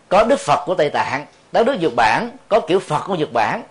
có 0.08 0.24
đức 0.24 0.40
phật 0.40 0.64
của 0.66 0.74
tây 0.74 0.90
tạng, 0.90 1.26
đất 1.52 1.66
nước 1.66 1.76
nhật 1.80 1.92
bản, 1.96 2.30
có 2.48 2.60
kiểu 2.60 2.80
phật 2.80 3.00
của 3.06 3.14
nhật 3.14 3.32
bản. 3.32 3.62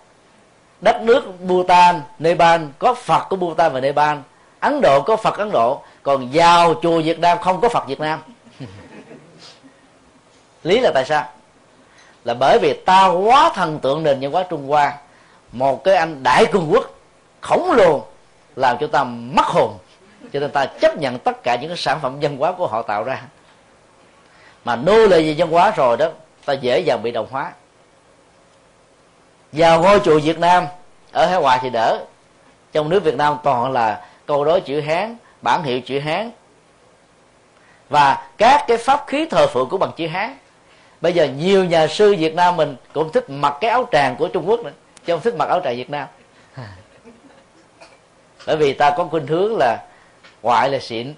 Đất 0.80 1.00
nước 1.02 1.40
bhutan, 1.40 2.00
nepal, 2.18 2.62
có 2.78 2.94
phật 2.94 3.26
của 3.28 3.36
bhutan 3.36 3.72
và 3.72 3.80
nepal. 3.80 4.18
Ấn 4.60 4.80
độ 4.80 5.00
có 5.00 5.16
phật 5.16 5.38
ấn 5.38 5.50
độ, 5.50 5.82
còn 6.02 6.28
vào 6.32 6.74
chùa 6.82 7.00
việt 7.00 7.18
nam 7.18 7.38
không 7.38 7.60
có 7.60 7.68
phật 7.68 7.86
việt 7.86 8.00
nam. 8.00 8.20
Lý 10.62 10.80
là 10.80 10.90
tại 10.94 11.04
sao? 11.04 11.24
Là 12.24 12.34
bởi 12.34 12.58
vì 12.58 12.72
ta 12.72 13.06
quá 13.06 13.50
thần 13.54 13.78
tượng 13.78 14.02
nền 14.02 14.20
văn 14.20 14.32
hóa 14.32 14.44
trung 14.50 14.68
hoa 14.68 14.96
một 15.54 15.84
cái 15.84 15.96
anh 15.96 16.22
đại 16.22 16.46
cường 16.46 16.68
quốc, 16.72 16.90
khổng 17.40 17.72
lồ, 17.72 18.06
làm 18.56 18.78
cho 18.80 18.86
ta 18.86 19.04
mất 19.04 19.46
hồn. 19.46 19.78
Cho 20.32 20.40
nên 20.40 20.50
ta 20.50 20.66
chấp 20.66 20.98
nhận 20.98 21.18
tất 21.18 21.42
cả 21.42 21.56
những 21.56 21.68
cái 21.68 21.76
sản 21.76 21.98
phẩm 22.02 22.18
văn 22.20 22.36
hóa 22.36 22.52
của 22.52 22.66
họ 22.66 22.82
tạo 22.82 23.04
ra. 23.04 23.22
Mà 24.64 24.76
nô 24.76 24.96
lệ 25.06 25.22
về 25.22 25.34
văn 25.38 25.50
hóa 25.50 25.72
rồi 25.76 25.96
đó, 25.96 26.08
ta 26.44 26.52
dễ 26.52 26.80
dàng 26.80 27.02
bị 27.02 27.10
đồng 27.10 27.26
hóa. 27.30 27.52
Vào 29.52 29.82
ngôi 29.82 30.00
chùa 30.00 30.20
Việt 30.20 30.38
Nam, 30.38 30.66
ở 31.12 31.26
Hải 31.26 31.40
Ngoại 31.40 31.58
thì 31.62 31.70
đỡ. 31.70 32.04
Trong 32.72 32.88
nước 32.88 33.04
Việt 33.04 33.14
Nam 33.14 33.36
toàn 33.42 33.72
là 33.72 34.06
câu 34.26 34.44
đối 34.44 34.60
chữ 34.60 34.80
Hán, 34.80 35.16
bản 35.42 35.62
hiệu 35.62 35.80
chữ 35.80 35.98
Hán. 35.98 36.30
Và 37.88 38.28
các 38.38 38.64
cái 38.68 38.76
pháp 38.76 39.04
khí 39.06 39.26
thờ 39.30 39.46
phượng 39.46 39.68
của 39.68 39.78
bằng 39.78 39.90
chữ 39.96 40.06
Hán. 40.06 40.36
Bây 41.00 41.12
giờ 41.12 41.24
nhiều 41.24 41.64
nhà 41.64 41.86
sư 41.86 42.16
Việt 42.18 42.34
Nam 42.34 42.56
mình 42.56 42.76
cũng 42.92 43.12
thích 43.12 43.30
mặc 43.30 43.54
cái 43.60 43.70
áo 43.70 43.88
tràng 43.92 44.16
của 44.16 44.28
Trung 44.28 44.48
Quốc 44.48 44.60
nữa 44.60 44.70
chứ 45.06 45.12
không 45.12 45.20
thích 45.20 45.34
mặc 45.38 45.48
áo 45.48 45.60
trại 45.64 45.76
Việt 45.76 45.90
Nam. 45.90 46.08
Bởi 48.46 48.56
vì 48.56 48.72
ta 48.72 48.94
có 48.96 49.04
khuynh 49.04 49.26
hướng 49.26 49.56
là 49.58 49.78
ngoại 50.42 50.70
là 50.70 50.78
xịn. 50.78 51.14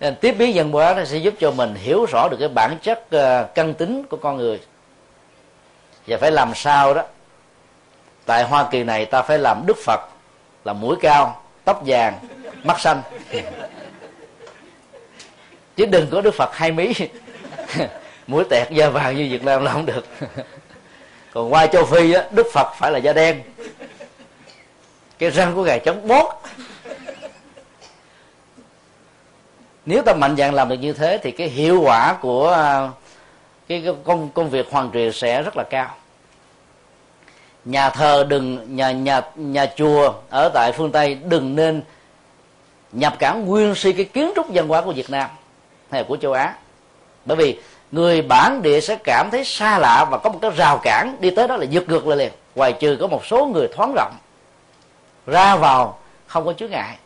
Nên 0.00 0.16
tiếp 0.16 0.32
biến 0.32 0.54
dân 0.54 0.72
hóa 0.72 0.94
nó 0.94 1.04
sẽ 1.04 1.16
giúp 1.16 1.34
cho 1.40 1.50
mình 1.50 1.74
hiểu 1.74 2.06
rõ 2.12 2.28
được 2.30 2.36
cái 2.40 2.48
bản 2.48 2.78
chất 2.82 3.10
ờ, 3.10 3.48
căn 3.54 3.74
tính 3.74 4.04
của 4.10 4.16
con 4.16 4.36
người. 4.36 4.60
Và 6.06 6.16
phải 6.20 6.30
làm 6.30 6.52
sao 6.54 6.94
đó, 6.94 7.02
tại 8.26 8.44
hoa 8.44 8.68
kỳ 8.70 8.84
này 8.84 9.06
ta 9.06 9.22
phải 9.22 9.38
làm 9.38 9.62
đức 9.66 9.76
phật, 9.84 10.00
là 10.64 10.72
mũi 10.72 10.96
cao, 11.00 11.42
tóc 11.64 11.82
vàng, 11.86 12.18
mắt 12.64 12.80
xanh. 12.80 13.02
Chứ 15.76 15.86
đừng 15.86 16.10
có 16.10 16.20
đức 16.20 16.34
phật 16.34 16.54
hai 16.54 16.72
mí. 16.72 16.92
mũi 18.26 18.44
tẹt 18.50 18.70
da 18.70 18.88
vàng 18.88 19.16
như 19.16 19.28
việt 19.30 19.44
nam 19.44 19.64
là 19.64 19.72
không 19.72 19.86
được. 19.86 20.06
Còn 21.32 21.52
qua 21.52 21.66
châu 21.66 21.84
phi 21.84 22.12
á 22.12 22.24
đức 22.30 22.46
phật 22.52 22.72
phải 22.78 22.90
là 22.90 22.98
da 22.98 23.12
đen. 23.12 23.42
Cái 25.18 25.30
răng 25.30 25.54
của 25.54 25.64
ngài 25.64 25.80
chống 25.80 26.08
bốt. 26.08 26.42
Nếu 29.86 30.02
ta 30.02 30.14
mạnh 30.14 30.36
dạn 30.36 30.54
làm 30.54 30.68
được 30.68 30.76
như 30.76 30.92
thế 30.92 31.18
thì 31.22 31.30
cái 31.30 31.48
hiệu 31.48 31.80
quả 31.80 32.16
của 32.20 32.48
à, 32.48 32.90
cái, 33.68 33.84
công 34.04 34.30
công 34.34 34.50
việc 34.50 34.66
hoàn 34.70 34.92
truyền 34.92 35.12
sẽ 35.12 35.42
rất 35.42 35.56
là 35.56 35.64
cao. 35.70 35.94
Nhà 37.64 37.90
thờ 37.90 38.26
đừng 38.28 38.76
nhà 38.76 38.90
nhà 38.90 39.22
nhà 39.34 39.66
chùa 39.76 40.12
ở 40.30 40.50
tại 40.54 40.72
phương 40.72 40.92
tây 40.92 41.14
đừng 41.14 41.56
nên 41.56 41.82
nhập 42.92 43.16
cản 43.18 43.46
nguyên 43.46 43.74
si 43.74 43.92
cái 43.92 44.04
kiến 44.04 44.32
trúc 44.36 44.46
văn 44.48 44.68
hóa 44.68 44.82
của 44.82 44.92
việt 44.92 45.10
nam 45.10 45.30
hay 45.90 46.04
của 46.04 46.16
châu 46.16 46.32
á 46.32 46.54
bởi 47.24 47.36
vì 47.36 47.60
người 47.92 48.22
bản 48.22 48.62
địa 48.62 48.80
sẽ 48.80 48.96
cảm 49.04 49.28
thấy 49.30 49.44
xa 49.44 49.78
lạ 49.78 50.06
và 50.10 50.18
có 50.18 50.30
một 50.30 50.38
cái 50.42 50.50
rào 50.50 50.80
cản 50.82 51.16
đi 51.20 51.30
tới 51.30 51.48
đó 51.48 51.56
là 51.56 51.64
giật 51.64 51.88
ngược 51.88 52.06
lại 52.06 52.18
liền. 52.18 52.32
Ngoài 52.54 52.72
trừ 52.72 52.96
có 53.00 53.06
một 53.06 53.26
số 53.26 53.46
người 53.46 53.68
thoáng 53.76 53.92
rộng, 53.96 54.12
ra 55.26 55.56
vào, 55.56 55.98
không 56.26 56.44
có 56.44 56.52
chướng 56.52 56.70
ngại. 56.70 56.96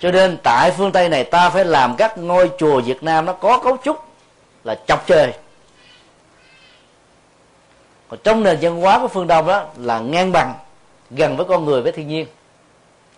Cho 0.00 0.10
nên 0.10 0.36
tại 0.42 0.70
phương 0.70 0.92
tây 0.92 1.08
này 1.08 1.24
ta 1.24 1.50
phải 1.50 1.64
làm 1.64 1.96
các 1.96 2.18
ngôi 2.18 2.50
chùa 2.58 2.80
việt 2.80 3.02
nam 3.02 3.24
nó 3.24 3.32
có 3.32 3.58
cấu 3.58 3.76
trúc 3.84 4.04
là 4.64 4.74
chọc 4.86 5.06
trời. 5.06 5.32
Còn 8.08 8.20
trong 8.24 8.42
nền 8.42 8.58
văn 8.60 8.80
hóa 8.80 8.98
của 8.98 9.08
phương 9.08 9.26
đông 9.26 9.46
đó 9.46 9.64
là 9.76 9.98
ngang 9.98 10.32
bằng, 10.32 10.54
gần 11.10 11.36
với 11.36 11.46
con 11.46 11.64
người 11.64 11.82
với 11.82 11.92
thiên 11.92 12.08
nhiên. 12.08 12.26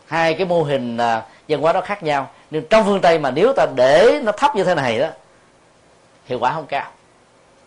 Hai 0.07 0.35
cái 0.35 0.47
mô 0.47 0.63
hình 0.63 0.97
à, 0.97 1.23
văn 1.49 1.61
hóa 1.61 1.73
đó 1.73 1.81
khác 1.81 2.03
nhau 2.03 2.31
nhưng 2.51 2.65
trong 2.71 2.85
phương 2.85 3.01
tây 3.01 3.19
mà 3.19 3.31
nếu 3.31 3.53
ta 3.53 3.67
để 3.75 4.21
nó 4.23 4.33
thấp 4.33 4.57
như 4.57 4.65
thế 4.65 4.75
này 4.75 4.99
đó, 4.99 5.09
hiệu 6.27 6.39
quả 6.39 6.53
không 6.53 6.67
cao. 6.67 6.91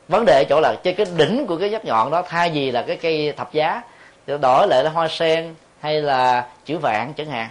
Vấn 0.07 0.25
đề 0.25 0.33
ở 0.33 0.43
chỗ 0.49 0.59
là 0.61 0.75
trên 0.83 0.95
cái 0.95 1.05
đỉnh 1.17 1.47
của 1.47 1.57
cái 1.57 1.71
giác 1.71 1.85
nhọn 1.85 2.11
đó, 2.11 2.21
thay 2.21 2.49
vì 2.49 2.71
là 2.71 2.81
cái 2.81 2.95
cây 2.95 3.33
thập 3.37 3.53
giá, 3.53 3.81
thì 4.27 4.33
đổi 4.41 4.67
lại 4.67 4.83
là 4.83 4.89
hoa 4.89 5.07
sen 5.07 5.55
hay 5.79 6.01
là 6.01 6.47
chữ 6.65 6.77
vạn 6.77 7.13
chẳng 7.13 7.29
hạn. 7.29 7.49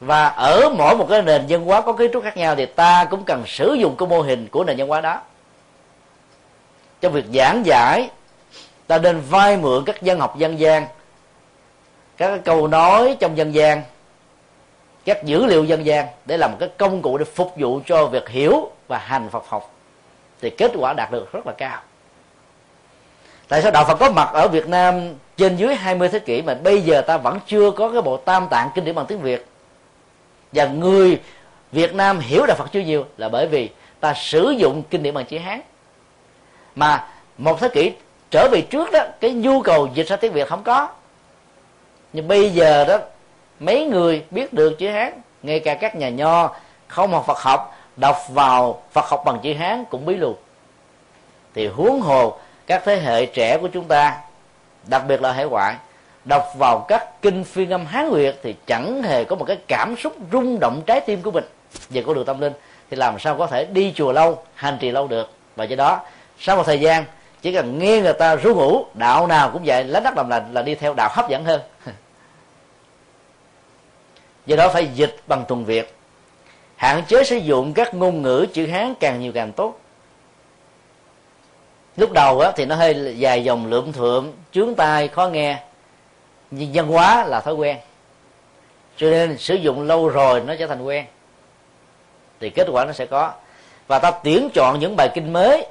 Và 0.00 0.28
ở 0.28 0.70
mỗi 0.78 0.96
một 0.96 1.06
cái 1.10 1.22
nền 1.22 1.44
văn 1.48 1.64
hóa 1.64 1.80
có 1.80 1.92
kiến 1.92 2.10
trúc 2.12 2.24
khác 2.24 2.36
nhau 2.36 2.54
thì 2.56 2.66
ta 2.66 3.04
cũng 3.10 3.24
cần 3.24 3.42
sử 3.46 3.74
dụng 3.74 3.96
cái 3.96 4.08
mô 4.08 4.20
hình 4.20 4.48
của 4.48 4.64
nền 4.64 4.76
văn 4.76 4.88
hóa 4.88 5.00
đó. 5.00 5.20
Trong 7.00 7.12
việc 7.12 7.24
giảng 7.34 7.66
giải, 7.66 8.10
ta 8.86 8.98
nên 8.98 9.20
vay 9.20 9.56
mượn 9.56 9.84
các 9.84 10.02
dân 10.02 10.20
học 10.20 10.38
dân 10.38 10.58
gian, 10.58 10.86
các 12.16 12.40
câu 12.44 12.66
nói 12.66 13.16
trong 13.20 13.36
dân 13.36 13.54
gian 13.54 13.82
các 15.08 15.24
dữ 15.24 15.46
liệu 15.46 15.64
dân 15.64 15.86
gian 15.86 16.06
để 16.26 16.36
làm 16.36 16.50
một 16.50 16.56
cái 16.60 16.68
công 16.76 17.02
cụ 17.02 17.18
để 17.18 17.24
phục 17.24 17.52
vụ 17.56 17.80
cho 17.86 18.06
việc 18.06 18.28
hiểu 18.28 18.70
và 18.88 18.98
hành 18.98 19.28
Phật 19.30 19.44
học, 19.48 19.74
thì 20.40 20.50
kết 20.50 20.72
quả 20.78 20.92
đạt 20.92 21.12
được 21.12 21.32
rất 21.32 21.46
là 21.46 21.52
cao. 21.52 21.80
Tại 23.48 23.62
sao 23.62 23.70
đạo 23.70 23.84
Phật 23.88 23.94
có 23.94 24.10
mặt 24.10 24.28
ở 24.32 24.48
Việt 24.48 24.68
Nam 24.68 25.14
trên 25.36 25.56
dưới 25.56 25.74
20 25.74 26.08
thế 26.08 26.18
kỷ 26.18 26.42
mà 26.42 26.54
bây 26.54 26.80
giờ 26.80 27.00
ta 27.00 27.16
vẫn 27.16 27.38
chưa 27.46 27.70
có 27.70 27.90
cái 27.90 28.02
bộ 28.02 28.16
tam 28.16 28.48
tạng 28.48 28.70
kinh 28.74 28.84
điển 28.84 28.94
bằng 28.94 29.06
tiếng 29.06 29.20
Việt? 29.20 29.46
Và 30.52 30.66
người 30.66 31.20
Việt 31.72 31.94
Nam 31.94 32.18
hiểu 32.20 32.46
đạo 32.46 32.56
Phật 32.56 32.72
chưa 32.72 32.80
nhiều 32.80 33.04
là 33.16 33.28
bởi 33.28 33.46
vì 33.46 33.70
ta 34.00 34.14
sử 34.14 34.50
dụng 34.50 34.82
kinh 34.90 35.02
điển 35.02 35.14
bằng 35.14 35.26
chữ 35.26 35.38
Hán. 35.38 35.60
Mà 36.74 37.08
một 37.38 37.60
thế 37.60 37.68
kỷ 37.68 37.92
trở 38.30 38.48
về 38.52 38.60
trước 38.60 38.92
đó, 38.92 39.00
cái 39.20 39.30
nhu 39.30 39.62
cầu 39.62 39.88
dịch 39.94 40.08
ra 40.08 40.16
tiếng 40.16 40.32
Việt 40.32 40.48
không 40.48 40.62
có. 40.62 40.88
Nhưng 42.12 42.28
bây 42.28 42.50
giờ 42.50 42.84
đó 42.84 42.98
mấy 43.60 43.84
người 43.84 44.24
biết 44.30 44.52
được 44.52 44.78
chữ 44.78 44.88
hán, 44.88 45.20
ngay 45.42 45.60
cả 45.60 45.74
các 45.74 45.96
nhà 45.96 46.08
nho 46.08 46.50
không 46.88 47.10
học 47.12 47.24
phật 47.26 47.38
học, 47.38 47.78
đọc 47.96 48.16
vào 48.28 48.82
phật 48.92 49.04
học 49.04 49.22
bằng 49.24 49.38
chữ 49.42 49.54
hán 49.54 49.84
cũng 49.84 50.06
bí 50.06 50.16
luôn. 50.16 50.36
Thì 51.54 51.66
huống 51.66 52.00
hồ, 52.00 52.38
các 52.66 52.82
thế 52.84 52.96
hệ 52.96 53.26
trẻ 53.26 53.58
của 53.58 53.68
chúng 53.68 53.84
ta, 53.84 54.20
đặc 54.86 55.02
biệt 55.08 55.22
là 55.22 55.32
hải 55.32 55.44
ngoại, 55.44 55.74
đọc 56.24 56.44
vào 56.58 56.84
các 56.88 57.22
kinh 57.22 57.44
phiên 57.44 57.70
âm 57.70 57.86
hán 57.86 58.10
nguyệt 58.10 58.36
thì 58.42 58.54
chẳng 58.66 59.02
hề 59.02 59.24
có 59.24 59.36
một 59.36 59.44
cái 59.44 59.58
cảm 59.68 59.96
xúc 59.96 60.12
rung 60.32 60.58
động 60.60 60.82
trái 60.86 61.00
tim 61.00 61.22
của 61.22 61.30
mình. 61.30 61.44
Về 61.90 62.02
con 62.06 62.14
đường 62.14 62.24
tâm 62.24 62.40
linh 62.40 62.52
thì 62.90 62.96
làm 62.96 63.18
sao 63.18 63.36
có 63.36 63.46
thể 63.46 63.64
đi 63.64 63.92
chùa 63.96 64.12
lâu, 64.12 64.42
hành 64.54 64.78
trì 64.80 64.90
lâu 64.90 65.08
được? 65.08 65.30
Và 65.56 65.64
do 65.64 65.76
đó, 65.76 66.00
sau 66.38 66.56
một 66.56 66.62
thời 66.66 66.80
gian, 66.80 67.04
chỉ 67.42 67.52
cần 67.52 67.78
nghe 67.78 68.00
người 68.00 68.12
ta 68.12 68.36
ru 68.36 68.54
ngủ, 68.54 68.84
đạo 68.94 69.26
nào 69.26 69.50
cũng 69.50 69.62
vậy 69.64 69.84
lấy 69.84 70.02
đất 70.02 70.16
làm 70.16 70.28
lành 70.28 70.54
là 70.54 70.62
đi 70.62 70.74
theo 70.74 70.94
đạo 70.94 71.08
hấp 71.12 71.28
dẫn 71.28 71.44
hơn. 71.44 71.60
do 74.48 74.56
đó 74.56 74.68
phải 74.68 74.86
dịch 74.94 75.16
bằng 75.26 75.44
tuần 75.48 75.64
việt. 75.64 75.94
Hạn 76.76 77.02
chế 77.08 77.24
sử 77.24 77.36
dụng 77.36 77.74
các 77.74 77.94
ngôn 77.94 78.22
ngữ 78.22 78.46
chữ 78.52 78.66
hán 78.66 78.94
càng 79.00 79.20
nhiều 79.20 79.32
càng 79.34 79.52
tốt. 79.52 79.80
Lúc 81.96 82.12
đầu 82.12 82.40
á, 82.40 82.52
thì 82.56 82.64
nó 82.64 82.74
hơi 82.74 83.14
dài 83.18 83.44
dòng 83.44 83.66
lượm 83.66 83.92
thượm 83.92 84.32
chướng 84.52 84.74
tai 84.74 85.08
khó 85.08 85.28
nghe. 85.28 85.62
Nhưng 86.50 86.70
văn 86.74 86.86
hóa 86.86 87.24
là 87.24 87.40
thói 87.40 87.54
quen. 87.54 87.76
Cho 88.96 89.10
nên 89.10 89.38
sử 89.38 89.54
dụng 89.54 89.82
lâu 89.82 90.08
rồi 90.08 90.40
nó 90.40 90.54
trở 90.58 90.66
thành 90.66 90.82
quen. 90.82 91.04
Thì 92.40 92.50
kết 92.50 92.66
quả 92.72 92.84
nó 92.84 92.92
sẽ 92.92 93.06
có. 93.06 93.32
Và 93.86 93.98
ta 93.98 94.10
tuyển 94.10 94.48
chọn 94.54 94.80
những 94.80 94.96
bài 94.96 95.08
kinh 95.14 95.32
mới. 95.32 95.66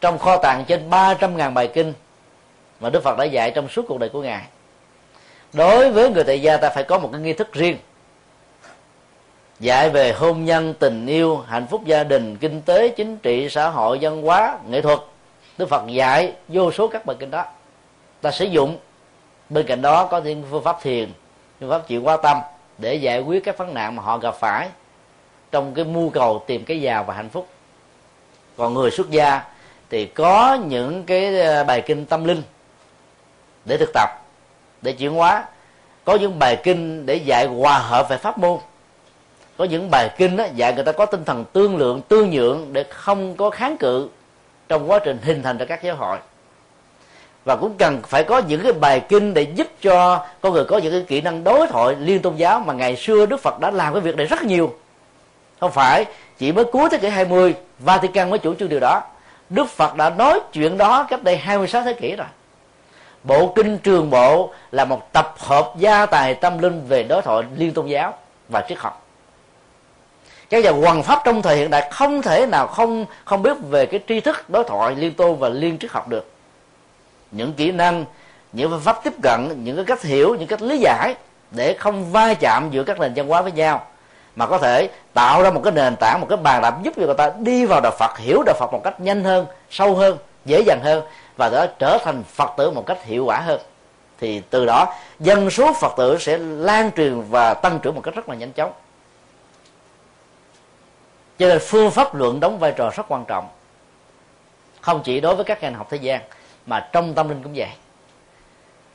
Trong 0.00 0.18
kho 0.18 0.36
tàng 0.36 0.64
trên 0.64 0.90
300.000 0.90 1.54
bài 1.54 1.70
kinh 1.74 1.92
mà 2.80 2.90
Đức 2.90 3.02
Phật 3.02 3.18
đã 3.18 3.24
dạy 3.24 3.50
trong 3.50 3.68
suốt 3.68 3.84
cuộc 3.88 3.98
đời 3.98 4.08
của 4.08 4.22
Ngài 4.22 4.44
đối 5.54 5.90
với 5.90 6.10
người 6.10 6.24
tại 6.24 6.42
gia 6.42 6.56
ta 6.56 6.70
phải 6.70 6.84
có 6.84 6.98
một 6.98 7.08
cái 7.12 7.20
nghi 7.20 7.32
thức 7.32 7.52
riêng. 7.52 7.78
Dạy 9.60 9.90
về 9.90 10.12
hôn 10.12 10.44
nhân, 10.44 10.74
tình 10.78 11.06
yêu, 11.06 11.36
hạnh 11.36 11.66
phúc 11.70 11.82
gia 11.84 12.04
đình, 12.04 12.36
kinh 12.36 12.62
tế, 12.62 12.88
chính 12.88 13.16
trị, 13.16 13.48
xã 13.50 13.68
hội, 13.68 13.98
văn 14.00 14.22
hóa, 14.22 14.58
nghệ 14.68 14.80
thuật. 14.80 14.98
Đức 15.58 15.68
phật 15.68 15.82
dạy 15.86 16.32
vô 16.48 16.72
số 16.72 16.88
các 16.88 17.06
bài 17.06 17.16
kinh 17.20 17.30
đó. 17.30 17.44
Ta 18.20 18.30
sử 18.30 18.44
dụng. 18.44 18.78
Bên 19.48 19.66
cạnh 19.66 19.82
đó 19.82 20.06
có 20.06 20.20
những 20.20 20.42
phương 20.50 20.64
pháp 20.64 20.76
thiền, 20.82 21.12
phương 21.60 21.70
pháp 21.70 21.88
chịu 21.88 22.02
quá 22.02 22.16
tâm 22.22 22.38
để 22.78 22.94
giải 22.94 23.20
quyết 23.20 23.44
các 23.44 23.58
vấn 23.58 23.74
nạn 23.74 23.96
mà 23.96 24.02
họ 24.02 24.18
gặp 24.18 24.34
phải 24.34 24.68
trong 25.52 25.74
cái 25.74 25.84
mưu 25.84 26.10
cầu 26.10 26.44
tìm 26.46 26.64
cái 26.64 26.80
giàu 26.80 27.04
và 27.04 27.14
hạnh 27.14 27.28
phúc. 27.28 27.48
Còn 28.56 28.74
người 28.74 28.90
xuất 28.90 29.10
gia 29.10 29.42
thì 29.90 30.06
có 30.06 30.58
những 30.66 31.04
cái 31.04 31.40
ờ, 31.40 31.64
bài 31.64 31.82
kinh 31.86 32.06
tâm 32.06 32.24
linh 32.24 32.42
để 33.64 33.76
thực 33.76 33.90
tập 33.94 34.23
để 34.84 34.92
chuyển 34.92 35.12
hóa. 35.14 35.44
Có 36.04 36.14
những 36.14 36.38
bài 36.38 36.56
kinh 36.62 37.06
để 37.06 37.14
dạy 37.14 37.46
hòa 37.46 37.78
hợp 37.78 38.08
về 38.08 38.16
pháp 38.16 38.38
môn. 38.38 38.58
Có 39.56 39.64
những 39.64 39.88
bài 39.90 40.08
kinh 40.18 40.36
đó, 40.36 40.44
dạy 40.54 40.74
người 40.74 40.84
ta 40.84 40.92
có 40.92 41.06
tinh 41.06 41.24
thần 41.24 41.44
tương 41.52 41.76
lượng 41.76 42.00
tương 42.08 42.30
nhượng 42.30 42.72
để 42.72 42.84
không 42.90 43.36
có 43.36 43.50
kháng 43.50 43.76
cự 43.76 44.08
trong 44.68 44.90
quá 44.90 44.98
trình 45.04 45.18
hình 45.22 45.42
thành 45.42 45.58
ra 45.58 45.64
các 45.64 45.82
giáo 45.82 45.96
hội. 45.96 46.18
Và 47.44 47.56
cũng 47.56 47.74
cần 47.78 48.00
phải 48.08 48.24
có 48.24 48.38
những 48.38 48.62
cái 48.62 48.72
bài 48.72 49.00
kinh 49.08 49.34
để 49.34 49.42
giúp 49.42 49.66
cho 49.82 50.26
con 50.40 50.52
người 50.52 50.64
có 50.64 50.78
những 50.78 50.92
cái 50.92 51.04
kỹ 51.08 51.20
năng 51.20 51.44
đối 51.44 51.66
thoại 51.66 51.96
liên 51.98 52.22
tôn 52.22 52.36
giáo 52.36 52.60
mà 52.60 52.74
ngày 52.74 52.96
xưa 52.96 53.26
Đức 53.26 53.40
Phật 53.40 53.60
đã 53.60 53.70
làm 53.70 53.92
cái 53.92 54.00
việc 54.00 54.16
này 54.16 54.26
rất 54.26 54.42
nhiều. 54.42 54.74
Không 55.60 55.72
phải 55.72 56.04
chỉ 56.38 56.52
mới 56.52 56.64
cuối 56.64 56.88
thế 56.90 56.98
kỷ 56.98 57.08
20 57.08 57.54
Vatican 57.78 58.30
mới 58.30 58.38
chủ 58.38 58.54
trương 58.54 58.68
điều 58.68 58.80
đó. 58.80 59.02
Đức 59.50 59.68
Phật 59.68 59.96
đã 59.96 60.10
nói 60.10 60.40
chuyện 60.52 60.78
đó 60.78 61.06
cách 61.10 61.22
đây 61.22 61.36
26 61.36 61.82
thế 61.82 61.92
kỷ 61.92 62.16
rồi. 62.16 62.26
Bộ 63.24 63.52
kinh 63.56 63.78
trường 63.78 64.10
bộ 64.10 64.50
là 64.72 64.84
một 64.84 65.12
tập 65.12 65.34
hợp 65.38 65.72
gia 65.76 66.06
tài 66.06 66.34
tâm 66.34 66.58
linh 66.58 66.86
về 66.88 67.02
đối 67.02 67.22
thoại 67.22 67.44
liên 67.56 67.72
tôn 67.72 67.86
giáo 67.86 68.14
và 68.48 68.64
triết 68.68 68.78
học. 68.78 69.06
Các 70.50 70.64
nhà 70.64 70.70
hoàng 70.70 71.02
pháp 71.02 71.22
trong 71.24 71.42
thời 71.42 71.56
hiện 71.56 71.70
đại 71.70 71.88
không 71.92 72.22
thể 72.22 72.46
nào 72.46 72.66
không 72.66 73.06
không 73.24 73.42
biết 73.42 73.56
về 73.70 73.86
cái 73.86 74.00
tri 74.08 74.20
thức 74.20 74.50
đối 74.50 74.64
thoại 74.64 74.94
liên 74.94 75.14
tôn 75.14 75.38
và 75.38 75.48
liên 75.48 75.78
triết 75.78 75.90
học 75.90 76.08
được. 76.08 76.30
Những 77.30 77.52
kỹ 77.52 77.72
năng, 77.72 78.04
những 78.52 78.70
phương 78.70 78.80
pháp 78.80 79.04
tiếp 79.04 79.12
cận, 79.22 79.64
những 79.64 79.76
cái 79.76 79.84
cách 79.84 80.02
hiểu, 80.02 80.34
những 80.34 80.48
cách 80.48 80.62
lý 80.62 80.78
giải 80.78 81.14
để 81.50 81.76
không 81.78 82.12
va 82.12 82.34
chạm 82.34 82.70
giữa 82.70 82.84
các 82.84 83.00
nền 83.00 83.12
văn 83.16 83.28
hóa 83.28 83.42
với 83.42 83.52
nhau, 83.52 83.86
mà 84.36 84.46
có 84.46 84.58
thể 84.58 84.88
tạo 85.14 85.42
ra 85.42 85.50
một 85.50 85.60
cái 85.64 85.72
nền 85.72 85.96
tảng, 85.96 86.20
một 86.20 86.26
cái 86.30 86.36
bàn 86.36 86.62
đạp 86.62 86.82
giúp 86.82 86.94
cho 86.96 87.06
người 87.06 87.14
ta 87.14 87.30
đi 87.38 87.64
vào 87.64 87.80
đạo 87.80 87.92
Phật, 87.98 88.18
hiểu 88.18 88.42
đạo 88.46 88.56
Phật 88.58 88.72
một 88.72 88.80
cách 88.84 89.00
nhanh 89.00 89.24
hơn, 89.24 89.46
sâu 89.70 89.94
hơn 89.94 90.18
dễ 90.44 90.60
dàng 90.66 90.80
hơn 90.82 91.02
và 91.36 91.48
đó 91.48 91.66
trở 91.78 91.98
thành 92.04 92.22
Phật 92.24 92.50
tử 92.56 92.70
một 92.70 92.86
cách 92.86 93.04
hiệu 93.04 93.24
quả 93.24 93.40
hơn. 93.40 93.60
Thì 94.20 94.42
từ 94.50 94.66
đó, 94.66 94.94
dân 95.20 95.50
số 95.50 95.72
Phật 95.72 95.92
tử 95.96 96.18
sẽ 96.20 96.38
lan 96.38 96.90
truyền 96.96 97.22
và 97.30 97.54
tăng 97.54 97.78
trưởng 97.82 97.94
một 97.94 98.00
cách 98.04 98.14
rất 98.14 98.28
là 98.28 98.34
nhanh 98.34 98.52
chóng. 98.52 98.72
Cho 101.38 101.48
nên 101.48 101.58
phương 101.58 101.90
pháp 101.90 102.14
luận 102.14 102.40
đóng 102.40 102.58
vai 102.58 102.72
trò 102.72 102.90
rất 102.96 103.06
quan 103.08 103.24
trọng. 103.24 103.48
Không 104.80 105.02
chỉ 105.04 105.20
đối 105.20 105.34
với 105.34 105.44
các 105.44 105.62
ngành 105.62 105.74
học 105.74 105.86
thế 105.90 105.96
gian, 105.96 106.20
mà 106.66 106.88
trong 106.92 107.14
tâm 107.14 107.28
linh 107.28 107.42
cũng 107.42 107.52
vậy. 107.56 107.68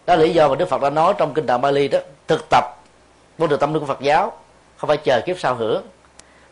Đó 0.05 0.15
là 0.15 0.21
lý 0.21 0.33
do 0.33 0.47
mà 0.47 0.55
đức 0.55 0.69
phật 0.69 0.81
đã 0.81 0.89
nói 0.89 1.13
trong 1.17 1.33
kinh 1.33 1.45
tạng 1.45 1.61
bali 1.61 1.87
đó, 1.87 1.99
thực 2.27 2.45
tập 2.49 2.63
môn 3.37 3.49
được 3.49 3.59
tâm 3.59 3.73
linh 3.73 3.79
của 3.79 3.85
phật 3.85 4.01
giáo, 4.01 4.37
không 4.77 4.87
phải 4.87 4.97
chờ 4.97 5.21
kiếp 5.21 5.39
sau 5.39 5.55
hưởng. 5.55 5.87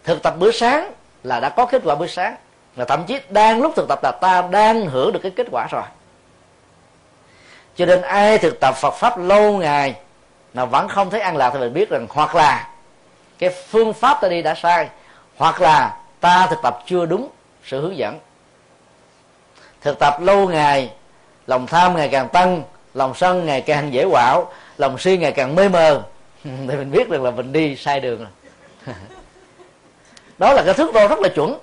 Thực 0.04 0.24
tập 0.24 0.36
bữa 0.40 0.52
sáng 0.52 0.92
là 1.24 1.40
đã 1.40 1.50
có 1.50 1.66
kết 1.66 1.82
quả 1.86 1.96
bữa 1.96 2.08
sáng 2.08 2.36
là 2.78 2.86
thậm 2.86 3.04
chí 3.06 3.20
đang 3.30 3.62
lúc 3.62 3.74
thực 3.76 3.88
tập 3.90 4.00
là 4.04 4.12
ta 4.22 4.42
đang 4.42 4.86
hưởng 4.86 5.14
được 5.14 5.20
cái 5.24 5.32
kết 5.36 5.48
quả 5.52 5.68
rồi. 5.72 5.84
Cho 7.76 7.86
nên 7.86 8.02
ai 8.02 8.38
thực 8.38 8.60
tập 8.60 8.76
Phật 8.76 8.92
pháp 8.92 9.18
lâu 9.18 9.58
ngày 9.58 9.96
mà 10.54 10.66
vẫn 10.66 10.88
không 10.88 11.10
thấy 11.10 11.22
an 11.22 11.38
lạc 11.38 11.50
thì 11.54 11.60
mình 11.60 11.74
biết 11.74 11.90
rằng 11.90 12.08
hoặc 12.10 12.36
là 12.36 12.70
cái 13.40 13.50
phương 13.50 13.94
pháp 13.94 14.18
ta 14.22 14.28
đi 14.28 14.42
đã 14.42 14.56
sai, 14.56 14.90
hoặc 15.38 15.62
là 15.62 15.98
ta 16.20 16.48
thực 16.50 16.60
tập 16.64 16.80
chưa 16.86 17.06
đúng 17.06 17.30
sự 17.64 17.82
hướng 17.82 17.98
dẫn. 17.98 18.20
Thực 19.82 20.00
tập 20.00 20.22
lâu 20.22 20.50
ngày, 20.50 20.92
lòng 21.48 21.68
tham 21.68 21.96
ngày 21.96 22.10
càng 22.10 22.30
tăng, 22.30 22.64
lòng 22.94 23.14
sân 23.16 23.46
ngày 23.46 23.62
càng 23.62 23.94
dễ 23.94 24.06
quạo, 24.12 24.52
lòng 24.78 24.98
si 24.98 25.18
ngày 25.18 25.32
càng 25.32 25.56
mê 25.56 25.70
mờ, 25.70 26.04
thì 26.44 26.52
mình 26.52 26.92
biết 26.92 27.10
được 27.10 27.22
là 27.22 27.32
mình 27.32 27.54
đi 27.54 27.76
sai 27.76 28.00
đường 28.00 28.20
rồi. 28.20 28.96
Đó 30.38 30.54
là 30.54 30.64
cái 30.66 30.74
thước 30.74 30.94
đo 30.94 31.08
rất 31.08 31.20
là 31.20 31.30
chuẩn 31.30 31.60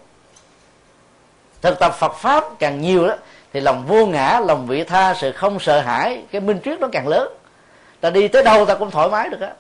thực 1.65 1.79
tập 1.79 1.95
Phật 1.95 2.15
pháp 2.15 2.45
càng 2.59 2.81
nhiều 2.81 3.07
đó 3.07 3.15
thì 3.53 3.61
lòng 3.61 3.85
vô 3.87 4.07
ngã 4.07 4.41
lòng 4.47 4.67
vị 4.67 4.85
tha 4.85 5.15
sự 5.15 5.33
không 5.33 5.61
sợ 5.61 5.81
hãi 5.81 6.23
cái 6.33 6.41
minh 6.41 6.61
triết 6.65 6.81
nó 6.81 6.89
càng 6.93 7.09
lớn. 7.09 7.33
Ta 8.01 8.11
đi 8.11 8.29
tới 8.29 8.45
đâu 8.45 8.67
ta 8.67 8.75
cũng 8.75 8.91
thoải 8.91 9.09
mái 9.09 9.29
được 9.29 9.41
á. 9.41 9.51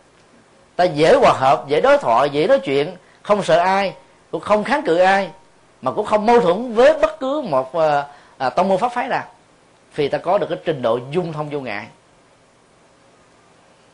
Ta 0.77 0.85
dễ 0.85 1.15
hòa 1.15 1.33
hợp 1.33 1.65
dễ 1.69 1.81
đối 1.81 1.99
thoại 1.99 2.31
dễ 2.31 2.47
nói 2.47 2.59
chuyện 2.59 2.97
không 3.23 3.43
sợ 3.43 3.59
ai 3.59 3.95
cũng 4.31 4.41
không 4.41 4.65
kháng 4.65 4.83
cự 4.83 4.97
ai 4.97 5.31
mà 5.83 5.93
cũng 5.93 6.07
không 6.07 6.27
mâu 6.27 6.41
thuẫn 6.41 6.75
với 6.75 6.99
bất 6.99 7.21
cứ 7.21 7.41
một 7.41 7.75
à, 7.75 8.05
à, 8.39 8.51
tông 8.51 8.69
môn 8.69 8.79
pháp 8.79 8.93
phái 8.93 9.09
nào. 9.09 9.25
Vì 9.95 10.09
ta 10.09 10.19
có 10.19 10.39
được 10.39 10.47
cái 10.51 10.59
trình 10.65 10.83
độ 10.83 10.99
dung 11.11 11.33
thông 11.33 11.49
vô 11.49 11.61
ngại. 11.61 11.87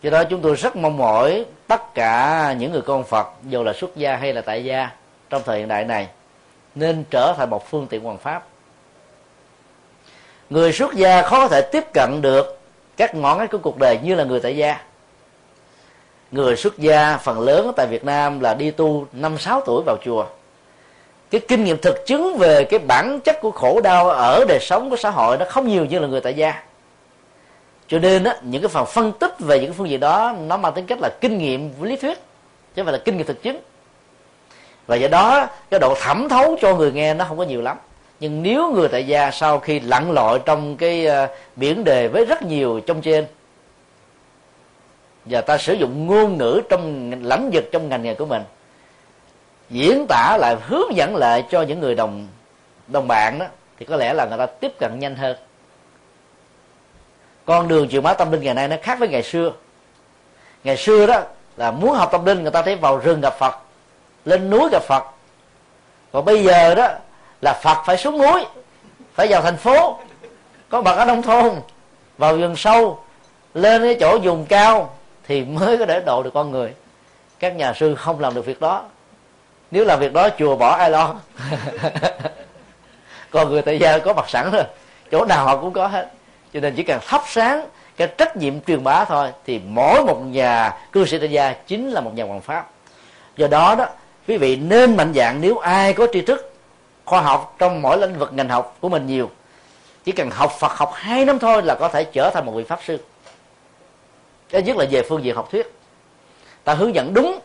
Do 0.03 0.11
đó 0.11 0.25
chúng 0.25 0.40
tôi 0.40 0.55
rất 0.55 0.77
mong 0.77 0.96
mỏi 0.96 1.44
tất 1.66 1.94
cả 1.94 2.55
những 2.59 2.73
người 2.73 2.83
con 2.83 3.05
phật 3.05 3.27
dù 3.42 3.62
là 3.62 3.73
xuất 3.73 3.96
gia 3.96 4.16
hay 4.16 4.33
là 4.33 4.40
tại 4.40 4.64
gia 4.64 4.90
trong 5.31 5.42
thời 5.44 5.59
hiện 5.59 5.68
đại 5.68 5.85
này 5.85 6.09
nên 6.81 7.05
trở 7.11 7.35
thành 7.37 7.51
một 7.51 7.71
phương 7.71 7.87
tiện 7.90 8.03
hoàn 8.03 8.19
pháp. 8.19 8.47
Người 10.51 10.73
xuất 10.73 10.95
gia 10.95 11.23
khó 11.23 11.38
có 11.38 11.49
thể 11.49 11.61
tiếp 11.73 11.85
cận 11.95 12.23
được 12.23 12.59
các 12.97 13.14
ngõ 13.14 13.37
ngách 13.37 13.51
của 13.51 13.59
cuộc 13.59 13.79
đời 13.79 13.99
như 14.03 14.14
là 14.14 14.25
người 14.25 14.40
tại 14.40 14.57
gia. 14.57 14.81
Người 16.31 16.57
xuất 16.57 16.79
gia 16.79 17.16
phần 17.16 17.40
lớn 17.40 17.73
tại 17.77 17.87
Việt 17.87 18.05
Nam 18.05 18.40
là 18.40 18.55
đi 18.55 18.71
tu 18.71 19.07
năm 19.12 19.38
sáu 19.38 19.62
tuổi 19.66 19.83
vào 19.87 19.97
chùa. 20.05 20.27
Cái 21.31 21.40
kinh 21.49 21.64
nghiệm 21.64 21.77
thực 21.79 22.07
chứng 22.07 22.37
về 22.38 22.64
cái 22.64 22.79
bản 22.79 23.21
chất 23.25 23.37
của 23.40 23.51
khổ 23.51 23.81
đau 23.81 24.11
ở 24.11 24.45
đời 24.49 24.59
sống 24.61 24.90
của 24.90 24.97
xã 24.97 25.11
hội 25.11 25.37
nó 25.38 25.45
không 25.49 25.69
nhiều 25.69 25.85
như 25.85 25.99
là 25.99 26.09
người 26.09 26.21
tại 26.21 26.35
gia. 26.35 26.62
Cho 27.88 27.99
nên 27.99 28.25
á, 28.25 28.37
những 28.43 28.62
cái 28.62 28.69
phần 28.69 28.87
phân 28.87 29.12
tích 29.12 29.35
về 29.38 29.61
những 29.61 29.73
phương 29.73 29.88
diện 29.88 30.01
đó 30.01 30.35
nó 30.47 30.57
mang 30.57 30.73
tính 30.75 30.87
cách 30.87 30.99
là 31.01 31.11
kinh 31.21 31.38
nghiệm 31.38 31.83
lý 31.83 31.97
thuyết 31.97 32.19
chứ 32.75 32.83
không 32.83 32.85
phải 32.85 32.93
là 32.93 33.03
kinh 33.05 33.16
nghiệm 33.16 33.27
thực 33.27 33.43
chứng 33.43 33.59
và 34.87 34.97
do 34.97 35.09
đó, 35.09 35.49
cái 35.71 35.81
độ 35.81 35.95
thẩm 36.01 36.29
thấu 36.29 36.57
cho 36.61 36.75
người 36.75 36.93
nghe 36.93 37.14
nó 37.14 37.25
không 37.25 37.38
có 37.38 37.45
nhiều 37.45 37.62
lắm. 37.62 37.77
Nhưng 38.21 38.43
nếu 38.43 38.73
người 38.73 38.88
tại 38.88 39.07
gia 39.07 39.31
sau 39.31 39.59
khi 39.59 39.81
lặn 39.81 40.12
lội 40.12 40.38
trong 40.45 40.77
cái 40.77 41.07
ờ, 41.07 41.29
biển 41.57 41.85
đề 41.85 42.09
với 42.09 42.25
rất 42.25 42.43
nhiều 42.43 42.81
trong 42.87 43.03
trên, 43.03 43.27
và 45.25 45.40
ta 45.40 45.59
sử 45.59 45.73
dụng 45.73 46.07
ngôn 46.07 46.38
ngữ 46.38 46.61
trong 46.69 47.12
lãnh 47.23 47.51
vực 47.53 47.69
trong 47.73 47.88
ngành 47.88 48.03
nghề 48.03 48.14
của 48.14 48.27
mình, 48.27 48.43
diễn 49.71 50.07
tả 50.09 50.37
lại, 50.40 50.57
hướng 50.66 50.97
dẫn 50.97 51.17
lại 51.17 51.44
cho 51.50 51.63
những 51.63 51.81
người 51.81 51.94
đồng 51.94 52.29
đồng 52.87 53.09
bạn 53.09 53.38
đó, 53.38 53.46
thì 53.79 53.87
có 53.87 53.96
lẽ 53.96 54.13
là 54.13 54.27
người 54.27 54.38
ta 54.38 54.46
tiếp 54.46 54.73
cận 54.79 54.98
nhanh 54.98 55.17
hơn. 55.17 55.37
Con 57.44 57.69
đường 57.69 57.88
truyền 57.88 58.02
bá 58.02 58.15
tâm 58.15 58.33
linh 58.33 58.42
ngày 58.42 58.54
nay 58.54 58.69
nó 58.69 58.77
khác 58.83 58.98
với 58.98 59.09
ngày 59.09 59.23
xưa. 59.23 59.52
Ngày 60.65 60.77
xưa 60.77 61.07
đó 61.07 61.23
là 61.57 61.71
muốn 61.71 61.94
học 61.94 62.09
tâm 62.13 62.25
linh, 62.25 62.42
người 62.42 62.50
ta 62.50 62.63
thấy 62.63 62.77
vào 62.77 62.98
rừng 62.98 63.21
gặp 63.21 63.35
phật 63.38 63.54
lên 64.25 64.50
núi 64.50 64.68
gặp 64.73 64.83
phật. 64.83 65.04
Còn 66.12 66.25
bây 66.25 66.44
giờ 66.44 66.75
đó 66.75 66.88
là 67.42 67.60
phật 67.62 67.79
phải 67.87 67.96
xuống 67.96 68.18
núi, 68.18 68.44
phải 69.14 69.27
vào 69.31 69.42
thành 69.42 69.56
phố, 69.56 69.98
có 70.68 70.83
bậc 70.83 70.96
ở 70.96 71.04
nông 71.04 71.23
thôn, 71.23 71.52
vào 72.18 72.37
rừng 72.37 72.56
sâu, 72.56 73.00
lên 73.54 73.83
cái 73.83 73.96
chỗ 74.00 74.18
vùng 74.18 74.46
cao 74.46 74.94
thì 75.27 75.44
mới 75.44 75.79
có 75.79 75.87
thể 75.87 76.00
độ 76.00 76.23
được 76.23 76.31
con 76.35 76.50
người. 76.50 76.75
Các 77.38 77.56
nhà 77.56 77.73
sư 77.73 77.94
không 77.94 78.21
làm 78.21 78.35
được 78.35 78.46
việc 78.46 78.60
đó. 78.60 78.85
Nếu 79.71 79.85
làm 79.85 80.00
việc 80.00 80.12
đó, 80.12 80.29
chùa 80.38 80.56
bỏ 80.56 80.77
ai 80.77 80.90
lo? 80.90 81.14
Còn 83.31 83.50
người 83.50 83.62
tại 83.62 83.79
gia 83.79 83.98
có 83.98 84.12
mặt 84.12 84.31
sẵn 84.31 84.50
rồi, 84.50 84.64
chỗ 85.10 85.25
nào 85.25 85.44
họ 85.44 85.56
cũng 85.56 85.73
có 85.73 85.87
hết. 85.87 86.10
Cho 86.54 86.60
nên 86.60 86.75
chỉ 86.75 86.83
cần 86.83 87.00
thắp 87.06 87.23
sáng 87.27 87.66
cái 87.96 88.08
trách 88.18 88.37
nhiệm 88.37 88.60
truyền 88.60 88.85
bá 88.85 89.04
thôi, 89.04 89.33
thì 89.46 89.60
mỗi 89.66 90.04
một 90.04 90.21
nhà 90.27 90.79
cư 90.92 91.06
sĩ 91.06 91.18
tại 91.18 91.31
gia 91.31 91.52
chính 91.52 91.90
là 91.90 92.00
một 92.00 92.14
nhà 92.14 92.25
hoàng 92.25 92.40
pháp. 92.40 92.71
Do 93.37 93.46
đó 93.46 93.75
đó 93.75 93.87
quý 94.31 94.37
vị 94.37 94.56
nên 94.56 94.96
mạnh 94.96 95.12
dạng 95.14 95.40
nếu 95.40 95.58
ai 95.58 95.92
có 95.92 96.06
tri 96.12 96.20
thức, 96.20 96.52
khoa 97.04 97.20
học 97.20 97.56
trong 97.58 97.83
mỗi 97.83 97.98
lĩnh 97.98 98.18
vực 98.18 98.33
ngành 98.33 98.48
học 98.48 98.76
của 98.81 98.88
mình 98.88 99.06
nhiều, 99.06 99.31
chỉ 100.04 100.12
cần 100.12 100.31
học 100.31 100.52
phật 100.58 100.72
học 100.72 100.90
hai 100.94 101.24
năm 101.24 101.38
thôi 101.38 101.62
là 101.62 101.74
có 101.74 101.88
thể 101.88 102.04
trở 102.04 102.31
thành 102.35 102.46
một 102.46 102.52
vị 102.52 102.64
pháp 102.64 102.81
sư. 102.87 102.98
Cái 104.48 104.62
nhất 104.62 104.76
là 104.76 104.85
về 104.90 105.02
phương 105.02 105.24
diện 105.24 105.37
học 105.37 105.48
thuyết. 105.50 105.74
Ta 106.64 106.74
hướng 106.74 106.94
dẫn 106.94 107.14
đúng 107.14 107.38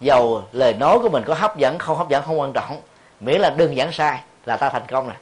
dầu 0.00 0.42
lời 0.52 0.74
nói 0.74 0.98
của 0.98 1.08
mình 1.08 1.22
có 1.26 1.34
hấp 1.34 1.56
dẫn, 1.56 1.78
không 1.78 1.98
hấp 1.98 2.08
dẫn 2.08 2.22
không 2.22 2.40
quan 2.40 2.52
trọng. 2.52 2.80
Miễn 3.20 3.40
là 3.40 3.50
đừng 3.50 3.76
giảng 3.76 3.92
sai 3.92 4.20
là 4.44 4.56
ta 4.56 4.68
thành 4.68 4.86
công 4.88 5.06
rồi. 5.06 5.16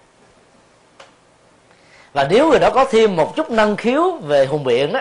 Và 2.12 2.26
nếu 2.30 2.50
người 2.50 2.58
đó 2.58 2.70
có 2.74 2.84
thêm 2.84 3.16
một 3.16 3.36
chút 3.36 3.50
năng 3.50 3.76
khiếu 3.76 4.12
về 4.12 4.46
hùng 4.46 4.64
biện 4.64 4.92
đó 4.92 5.00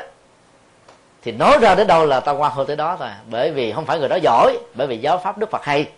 thì 1.25 1.31
nói 1.31 1.57
ra 1.61 1.75
đến 1.75 1.87
đâu 1.87 2.05
là 2.05 2.19
ta 2.19 2.31
quan 2.31 2.51
hơn 2.51 2.67
tới 2.67 2.75
đó 2.75 2.95
thôi. 2.99 3.07
Bởi 3.29 3.51
vì 3.51 3.71
không 3.71 3.85
phải 3.85 3.99
người 3.99 4.09
đó 4.09 4.15
giỏi, 4.15 4.57
bởi 4.73 4.87
vì 4.87 4.97
giáo 4.97 5.17
pháp 5.17 5.37
đức 5.37 5.51
phật 5.51 5.63
hay. 5.63 5.89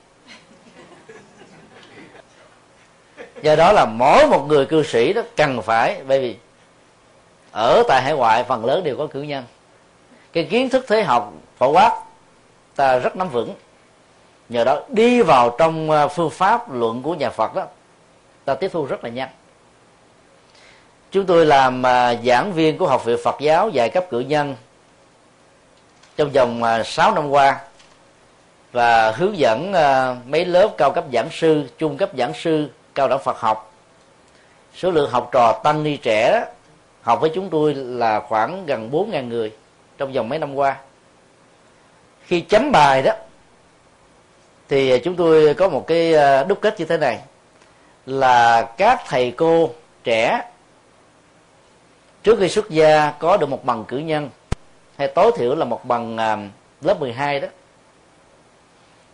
Do 3.41 3.55
đó 3.55 3.71
là 3.71 3.85
mỗi 3.85 4.27
một 4.27 4.45
người 4.47 4.65
cư 4.65 4.83
sĩ 4.83 5.13
đó 5.13 5.21
cần 5.35 5.61
phải, 5.61 6.01
bởi 6.07 6.19
vì 6.19 6.35
ở 7.51 7.83
tại 7.87 8.01
hải 8.01 8.13
ngoại 8.13 8.43
phần 8.43 8.65
lớn 8.65 8.83
đều 8.83 8.97
có 8.97 9.07
cử 9.07 9.21
nhân. 9.21 9.43
Cái 10.33 10.43
kiến 10.43 10.69
thức 10.69 10.85
thế 10.87 11.03
học 11.03 11.33
phổ 11.57 11.71
quát 11.71 12.01
ta 12.75 12.99
rất 12.99 13.15
nắm 13.15 13.29
vững. 13.29 13.55
Nhờ 14.49 14.63
đó 14.63 14.81
đi 14.87 15.21
vào 15.21 15.55
trong 15.59 15.91
ờ, 15.91 16.07
phương 16.07 16.29
pháp 16.29 16.71
luận 16.73 17.01
của 17.01 17.15
nhà 17.15 17.29
phật 17.29 17.55
đó, 17.55 17.63
ta 18.45 18.55
tiếp 18.55 18.69
thu 18.73 18.85
rất 18.85 19.03
là 19.03 19.09
nhanh. 19.09 19.29
Chúng 21.11 21.25
tôi 21.25 21.45
làm 21.45 21.83
ờ, 21.83 22.15
giảng 22.25 22.53
viên 22.53 22.77
của 22.77 22.87
học 22.87 23.05
viện 23.05 23.17
phật 23.23 23.35
giáo 23.39 23.69
dạy 23.69 23.89
cấp 23.89 24.05
cử 24.09 24.19
nhân 24.19 24.55
trong 26.17 26.31
vòng 26.31 26.63
à, 26.63 26.83
6 26.83 27.15
năm 27.15 27.29
qua 27.29 27.59
và 28.71 29.11
hướng 29.11 29.37
dẫn 29.37 29.73
à, 29.73 30.15
mấy 30.27 30.45
lớp 30.45 30.69
cao 30.77 30.91
cấp 30.91 31.03
giảng 31.13 31.29
sư, 31.31 31.69
trung 31.77 31.97
cấp 31.97 32.09
giảng 32.17 32.33
sư 32.33 32.69
cao 32.95 33.07
đẳng 33.07 33.23
phật 33.23 33.39
học. 33.39 33.73
Số 34.75 34.91
lượng 34.91 35.11
học 35.11 35.29
trò 35.31 35.61
tăng 35.63 35.83
ni 35.83 35.97
trẻ 35.97 36.45
học 37.01 37.21
với 37.21 37.31
chúng 37.35 37.49
tôi 37.49 37.73
là 37.75 38.19
khoảng 38.19 38.65
gần 38.65 38.89
4.000 38.91 39.27
người 39.27 39.51
trong 39.97 40.13
vòng 40.13 40.29
mấy 40.29 40.39
năm 40.39 40.55
qua. 40.55 40.77
Khi 42.25 42.41
chấm 42.41 42.71
bài 42.71 43.01
đó, 43.01 43.11
thì 44.69 44.99
chúng 44.99 45.15
tôi 45.15 45.53
có 45.53 45.69
một 45.69 45.87
cái 45.87 46.13
à, 46.13 46.43
đúc 46.43 46.59
kết 46.61 46.79
như 46.79 46.85
thế 46.85 46.97
này, 46.97 47.19
là 48.05 48.61
các 48.77 49.01
thầy 49.07 49.31
cô 49.31 49.69
trẻ 50.03 50.41
trước 52.23 52.39
khi 52.39 52.49
xuất 52.49 52.69
gia 52.69 53.11
có 53.11 53.37
được 53.37 53.49
một 53.49 53.65
bằng 53.65 53.85
cử 53.87 53.97
nhân 53.97 54.29
hay 54.97 55.07
tối 55.07 55.31
thiểu 55.35 55.55
là 55.55 55.65
một 55.65 55.85
bằng 55.85 56.17
à, 56.17 56.37
lớp 56.81 56.99
12 56.99 57.39
đó. 57.39 57.47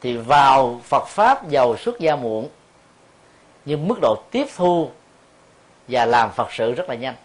Thì 0.01 0.17
vào 0.17 0.81
Phật 0.83 1.07
pháp 1.07 1.49
giàu 1.49 1.77
xuất 1.77 1.99
gia 1.99 2.15
muộn 2.15 2.49
nhưng 3.65 3.87
mức 3.87 3.95
độ 4.01 4.15
tiếp 4.31 4.47
thu 4.55 4.89
và 5.87 6.05
làm 6.05 6.31
Phật 6.31 6.53
sự 6.53 6.71
rất 6.71 6.89
là 6.89 6.95
nhanh. 6.95 7.15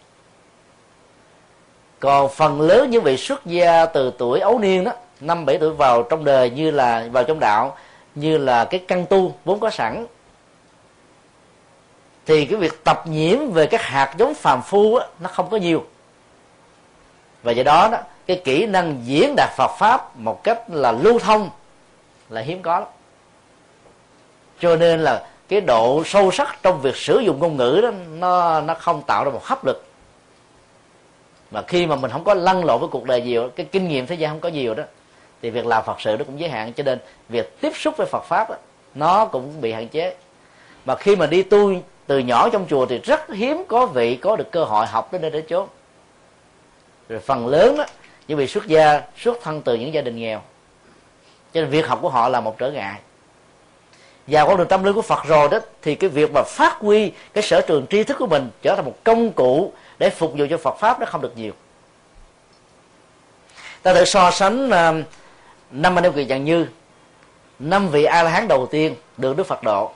Còn 2.01 2.29
phần 2.29 2.61
lớn 2.61 2.91
những 2.91 3.03
vị 3.03 3.17
xuất 3.17 3.47
gia 3.47 3.87
từ 3.87 4.13
tuổi 4.19 4.41
ấu 4.41 4.59
niên 4.59 4.85
đó 4.85 4.93
năm 5.21 5.47
bảy 5.47 5.59
tuổi 5.59 5.71
vào 5.71 6.03
trong 6.03 6.25
đời 6.25 6.51
như 6.51 6.71
là 6.71 7.09
vào 7.13 7.25
trong 7.25 7.41
đạo 7.41 7.77
như 8.15 8.39
là 8.39 8.65
cái 8.65 8.85
căn 8.89 9.07
tu 9.07 9.35
vốn 9.45 9.61
có 9.61 9.71
sẵn. 9.71 10.07
Thì 12.27 12.47
cái 12.47 12.59
việc 12.59 12.85
tập 12.85 13.03
nhiễm 13.07 13.51
về 13.51 13.67
các 13.67 13.83
hạt 13.83 14.15
giống 14.19 14.35
phàm 14.35 14.63
phu 14.63 14.99
đó, 14.99 15.07
nó 15.21 15.29
không 15.29 15.51
có 15.51 15.57
nhiều. 15.57 15.85
Và 17.43 17.53
do 17.53 17.63
đó 17.63 17.89
đó 17.93 17.99
cái 18.29 18.41
kỹ 18.45 18.67
năng 18.67 19.01
diễn 19.05 19.35
đạt 19.37 19.51
Phật 19.57 19.71
pháp 19.79 20.17
một 20.17 20.45
cách 20.45 20.71
là 20.71 20.93
lưu 20.93 21.19
thông 21.19 21.51
là 22.29 22.41
hiếm 22.41 22.63
có 22.63 22.81
lắm. 22.81 22.89
Cho 24.61 24.77
nên 24.77 25.01
là 25.01 25.27
cái 25.49 25.61
độ 25.61 26.03
sâu 26.07 26.31
sắc 26.31 26.59
trong 26.63 26.81
việc 26.81 26.97
sử 26.97 27.19
dụng 27.19 27.39
ngôn 27.39 27.57
ngữ 27.57 27.81
đó 27.83 27.91
nó 28.19 28.61
nó 28.61 28.75
không 28.75 29.03
tạo 29.03 29.25
ra 29.25 29.31
một 29.31 29.45
hấp 29.45 29.67
lực. 29.67 29.85
Mà 31.51 31.63
khi 31.63 31.87
mà 31.87 31.97
mình 31.97 32.11
không 32.11 32.25
có 32.25 32.35
lăn 32.35 32.65
lộn 32.65 32.81
với 32.81 32.89
cuộc 32.89 33.05
đời 33.05 33.23
nhiều 33.23 33.51
cái 33.57 33.67
kinh 33.73 33.89
nghiệm 33.89 34.07
thế 34.07 34.15
gian 34.15 34.31
không 34.31 34.41
có 34.41 34.49
nhiều 34.49 34.75
đó 34.75 34.83
thì 35.43 35.51
việc 35.51 35.67
làm 35.67 35.85
phật 35.85 36.01
sự 36.01 36.17
nó 36.19 36.25
cũng 36.25 36.41
giới 36.41 36.51
hạn. 36.51 36.73
Cho 36.73 36.83
nên 36.83 36.99
việc 37.29 37.61
tiếp 37.61 37.73
xúc 37.77 37.95
với 37.97 38.07
phật 38.07 38.25
pháp 38.25 38.51
đó, 38.51 38.57
nó 38.95 39.25
cũng 39.25 39.61
bị 39.61 39.73
hạn 39.73 39.89
chế. 39.89 40.15
Mà 40.85 40.95
khi 40.95 41.17
mà 41.17 41.27
đi 41.27 41.43
tu 41.43 41.73
từ 42.07 42.19
nhỏ 42.19 42.49
trong 42.53 42.67
chùa 42.71 42.87
thì 42.87 42.99
rất 42.99 43.33
hiếm 43.33 43.65
có 43.69 43.87
vị 43.87 44.17
có 44.17 44.37
được 44.37 44.51
cơ 44.51 44.65
hội 44.65 44.87
học 44.87 45.13
đến 45.13 45.23
nơi 45.23 45.31
đến 45.31 45.45
chốn. 45.49 45.69
Rồi 47.09 47.21
phần 47.21 47.47
lớn 47.47 47.77
đó 47.77 47.85
những 48.29 48.39
vị 48.39 48.47
xuất 48.47 48.67
gia, 48.67 49.03
xuất 49.19 49.39
thân 49.43 49.63
từ 49.63 49.75
những 49.75 49.95
gia 49.95 50.01
đình 50.01 50.17
nghèo. 50.17 50.43
Cho 51.53 51.61
nên 51.61 51.71
việc 51.71 51.87
học 51.87 51.99
của 52.03 52.09
họ 52.09 52.29
là 52.29 52.41
một 52.41 52.59
trở 52.59 52.71
ngại. 52.71 53.01
Và 54.27 54.45
con 54.45 54.57
đường 54.57 54.69
tâm 54.69 54.85
linh 54.85 54.95
của 54.95 55.03
Phật 55.03 55.25
rồi 55.27 55.49
đó, 55.49 55.59
thì 55.83 55.95
cái 55.95 56.11
việc 56.11 56.31
mà 56.33 56.43
phát 56.43 56.79
huy 56.79 57.13
cái 57.35 57.43
sở 57.43 57.61
trường 57.61 57.87
tri 57.91 58.05
thức 58.05 58.17
của 58.19 58.27
mình 58.27 58.51
trở 58.63 58.77
thành 58.77 58.85
một 58.85 58.95
công 59.05 59.33
cụ 59.33 59.73
để 59.99 60.11
phục 60.11 60.33
vụ 60.37 60.47
cho 60.51 60.59
Phật 60.59 60.79
pháp 60.79 61.01
nó 61.01 61.07
không 61.07 61.21
được 61.21 61.37
nhiều. 61.37 61.53
Ta 63.83 63.95
thử 63.95 64.05
so 64.05 64.31
sánh 64.31 64.71
à, 64.71 64.93
năm 65.71 65.99
anh 65.99 66.05
em 66.05 66.13
kỳ 66.13 66.27
dạng 66.27 66.45
như, 66.45 66.67
năm 67.59 67.89
vị 67.89 68.05
a 68.05 68.23
la 68.23 68.31
hán 68.31 68.49
đầu 68.49 68.67
tiên 68.67 68.95
được 69.17 69.37
đức 69.37 69.45
phật 69.45 69.63
độ. 69.63 69.91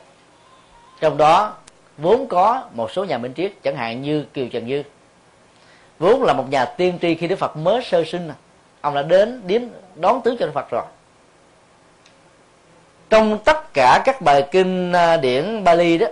Trong 1.01 1.17
đó, 1.17 1.55
vốn 1.99 2.27
có 2.27 2.63
một 2.73 2.91
số 2.91 3.05
nhà 3.05 3.19
minh 3.19 3.33
triết, 3.35 3.53
chẳng 3.63 3.77
hạn 3.77 4.03
như 4.03 4.25
kiều 4.35 4.47
trần 4.49 4.67
như 4.67 4.83
vốn 6.03 6.23
là 6.23 6.33
một 6.33 6.45
nhà 6.51 6.65
tiên 6.65 6.99
tri 7.03 7.15
khi 7.15 7.27
đức 7.27 7.37
phật 7.37 7.57
mới 7.57 7.83
sơ 7.85 8.05
sinh. 8.05 8.31
Ông 8.81 8.95
đã 8.95 9.03
đến 9.03 9.43
điếm 9.47 9.63
đón 9.95 10.21
tướng 10.23 10.37
cho 10.39 10.47
đức 10.47 10.53
phật 10.55 10.71
rồi. 10.71 10.83
Trong 13.11 13.39
tất 13.39 13.75
cả 13.75 14.03
các 14.05 14.21
bài 14.21 14.49
kinh 14.51 14.93
à, 14.93 15.17
điển 15.17 15.65
Bali 15.65 15.99
đó, 15.99 16.07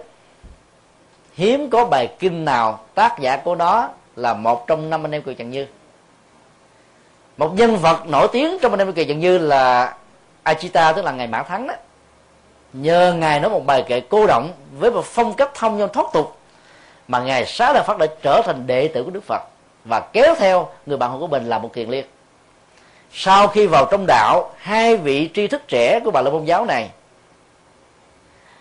hiếm 1.35 1.71
có 1.71 1.85
bài 1.85 2.09
kinh 2.19 2.45
nào 2.45 2.85
tác 2.95 3.19
giả 3.21 3.37
của 3.37 3.55
đó 3.55 3.91
là 4.17 4.35
một 4.35 4.67
trong 4.67 4.91
năm 4.91 5.05
anh 5.05 5.15
em 5.15 5.23
kiều 5.23 5.35
trần 5.35 5.51
như. 5.51 5.67
Một 7.37 7.55
nhân 7.55 7.77
vật 7.77 8.07
nổi 8.07 8.29
tiếng 8.33 8.59
trong 8.63 8.73
anh 8.73 8.81
em 8.81 8.93
kỳ 8.93 9.05
trần 9.05 9.21
như 9.21 9.39
là 9.39 9.95
Achita 10.43 10.93
tức 10.93 11.05
là 11.05 11.13
ngày 11.13 11.27
mã 11.27 11.43
thắng 11.43 11.67
đó. 11.67 11.75
Nhờ 12.73 13.13
ngài 13.13 13.41
nói 13.41 13.51
một 13.51 13.67
bài 13.67 13.85
kệ 13.89 14.01
cô 14.01 14.27
động 14.27 14.53
với 14.79 14.91
một 14.91 15.05
phong 15.05 15.35
cách 15.35 15.51
thông 15.55 15.79
dong 15.79 15.93
thoát 15.93 16.07
tục, 16.13 16.37
mà 17.09 17.21
ngài 17.21 17.47
xá 17.47 17.73
lợi 17.73 17.83
phật 17.87 17.99
đã 17.99 18.07
trở 18.23 18.43
thành 18.45 18.67
đệ 18.67 18.89
tử 18.89 19.05
của 19.05 19.11
đức 19.11 19.25
phật 19.25 19.43
và 19.85 20.01
kéo 20.01 20.35
theo 20.39 20.69
người 20.87 20.97
bạn 20.97 21.11
hữu 21.11 21.21
của 21.21 21.27
mình 21.27 21.47
là 21.47 21.59
một 21.59 21.73
kiền 21.73 21.89
liên. 21.89 22.05
Sau 23.13 23.49
khi 23.49 23.67
vào 23.67 23.89
trong 23.91 24.05
đạo, 24.07 24.51
hai 24.57 24.97
vị 24.97 25.31
tri 25.35 25.47
thức 25.47 25.63
trẻ 25.69 26.01
của 26.05 26.11
bà 26.11 26.23
la 26.23 26.31
môn 26.31 26.45
giáo 26.45 26.65
này 26.65 26.91